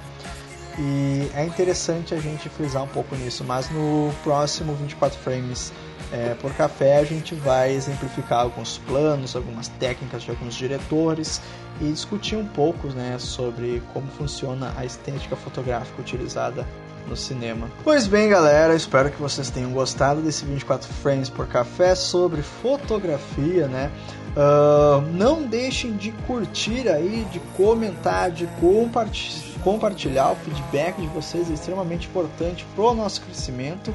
E 0.79 1.29
é 1.35 1.45
interessante 1.45 2.15
a 2.15 2.19
gente 2.19 2.49
frisar 2.49 2.83
um 2.83 2.87
pouco 2.87 3.15
nisso, 3.15 3.43
mas 3.43 3.69
no 3.69 4.11
próximo 4.23 4.73
24 4.73 5.19
frames 5.19 5.71
é, 6.13 6.35
por 6.35 6.53
café 6.53 6.97
a 6.97 7.03
gente 7.03 7.33
vai 7.33 7.73
exemplificar 7.73 8.41
alguns 8.41 8.77
planos, 8.77 9.35
algumas 9.35 9.67
técnicas 9.67 10.21
de 10.21 10.29
alguns 10.29 10.53
diretores 10.53 11.41
e 11.81 11.85
discutir 11.85 12.35
um 12.35 12.45
pouco 12.45 12.87
né, 12.89 13.17
sobre 13.17 13.81
como 13.93 14.05
funciona 14.11 14.71
a 14.77 14.85
estética 14.85 15.35
fotográfica 15.35 15.99
utilizada 15.99 16.67
no 17.07 17.17
cinema. 17.17 17.67
Pois 17.83 18.05
bem, 18.05 18.29
galera, 18.29 18.75
espero 18.75 19.09
que 19.09 19.19
vocês 19.19 19.49
tenham 19.49 19.71
gostado 19.71 20.21
desse 20.21 20.45
24 20.45 20.87
frames 20.87 21.29
por 21.29 21.47
café 21.47 21.95
sobre 21.95 22.43
fotografia, 22.43 23.67
né? 23.67 23.91
Uh, 24.35 25.01
não 25.13 25.43
deixem 25.43 25.97
de 25.97 26.11
curtir 26.25 26.87
aí, 26.87 27.27
de 27.31 27.39
comentar, 27.57 28.31
de 28.31 28.47
compartilhar 28.61 29.53
compartilhar 29.63 30.31
o 30.31 30.35
feedback 30.35 30.99
de 30.99 31.07
vocês 31.07 31.49
é 31.49 31.53
extremamente 31.53 32.07
importante 32.07 32.65
para 32.75 32.83
o 32.83 32.93
nosso 32.93 33.21
crescimento. 33.21 33.93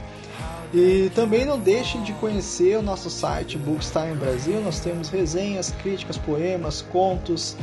E 0.73 1.11
também 1.15 1.47
não 1.47 1.59
deixem 1.59 2.03
de 2.03 2.13
conhecer 2.15 2.77
o 2.77 2.83
nosso 2.83 3.09
site 3.09 3.57
Bookstime 3.57 4.15
Brasil. 4.15 4.61
Nós 4.61 4.81
temos 4.81 5.09
resenhas, 5.09 5.71
críticas, 5.83 6.19
poemas, 6.19 6.83
contos, 6.83 7.57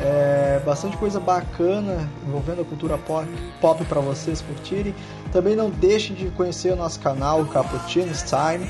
é, 0.00 0.60
bastante 0.64 0.96
coisa 0.96 1.20
bacana 1.20 2.08
envolvendo 2.26 2.62
a 2.62 2.64
cultura 2.64 2.98
pop, 2.98 3.84
para 3.84 4.00
vocês 4.00 4.40
curtirem. 4.40 4.94
Também 5.32 5.54
não 5.54 5.70
deixem 5.70 6.16
de 6.16 6.26
conhecer 6.30 6.72
o 6.72 6.76
nosso 6.76 6.98
canal 6.98 7.44
Cappuccino's 7.46 8.22
Time. 8.22 8.68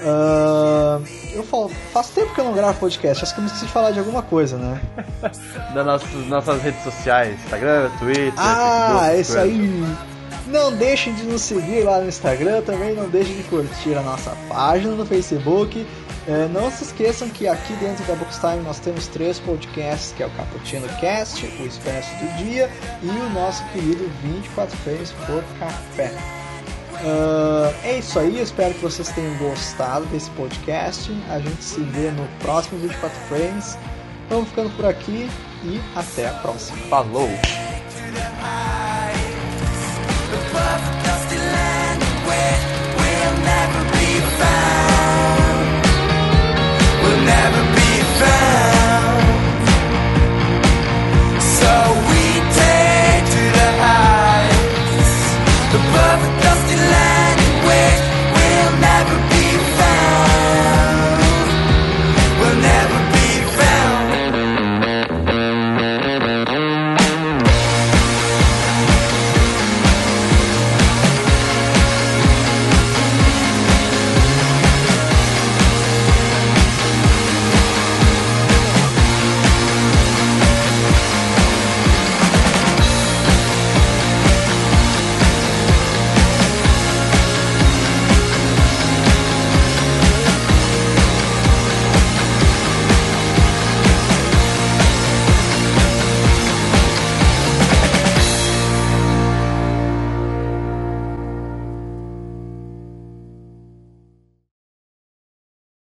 Uh, 0.00 1.04
eu 1.34 1.42
falo, 1.42 1.68
faz 1.92 2.10
tempo 2.10 2.32
que 2.32 2.40
eu 2.40 2.44
não 2.44 2.54
gravo 2.54 2.78
podcast, 2.78 3.24
acho 3.24 3.34
que 3.34 3.40
eu 3.40 3.42
me 3.42 3.48
esqueci 3.48 3.66
de 3.66 3.72
falar 3.72 3.90
de 3.90 3.98
alguma 3.98 4.22
coisa, 4.22 4.56
né? 4.56 4.80
das 5.74 5.84
nossas, 5.84 6.26
nossas 6.28 6.62
redes 6.62 6.82
sociais, 6.84 7.34
Instagram, 7.42 7.90
Twitter. 7.98 8.32
Ah, 8.36 9.08
Facebook, 9.10 9.20
isso 9.20 9.38
aí. 9.38 10.17
Não 10.50 10.72
deixem 10.72 11.14
de 11.14 11.24
nos 11.24 11.42
seguir 11.42 11.84
lá 11.84 12.00
no 12.00 12.08
Instagram, 12.08 12.62
também 12.62 12.94
não 12.94 13.08
deixem 13.08 13.36
de 13.36 13.42
curtir 13.44 13.94
a 13.94 14.02
nossa 14.02 14.30
página 14.48 14.94
no 14.94 15.04
Facebook. 15.04 15.86
É, 16.26 16.48
não 16.48 16.70
se 16.70 16.84
esqueçam 16.84 17.28
que 17.28 17.46
aqui 17.46 17.72
dentro 17.74 18.04
da 18.04 18.14
Bookstime 18.14 18.62
nós 18.62 18.78
temos 18.78 19.06
três 19.06 19.38
podcasts, 19.38 20.12
que 20.12 20.22
é 20.22 20.26
o 20.26 20.30
Cappuccino 20.30 20.88
Cast, 21.00 21.44
o 21.44 21.66
Expresso 21.66 22.10
do 22.16 22.36
Dia 22.36 22.70
e 23.02 23.08
o 23.08 23.30
nosso 23.30 23.64
querido 23.72 24.10
24 24.22 24.76
Frames 24.78 25.12
por 25.26 25.42
Café. 25.58 26.12
Uh, 27.00 27.74
é 27.84 27.98
isso 27.98 28.18
aí, 28.18 28.40
espero 28.40 28.74
que 28.74 28.80
vocês 28.80 29.08
tenham 29.10 29.36
gostado 29.36 30.04
desse 30.06 30.30
podcast. 30.30 31.10
A 31.30 31.38
gente 31.38 31.62
se 31.62 31.80
vê 31.80 32.10
no 32.10 32.26
próximo 32.40 32.78
24 32.80 33.18
Frames. 33.28 33.78
Vamos 34.28 34.48
ficando 34.48 34.70
por 34.76 34.86
aqui 34.86 35.30
e 35.64 35.80
até 35.94 36.28
a 36.28 36.32
próxima. 36.32 36.76
Falou! 36.88 37.28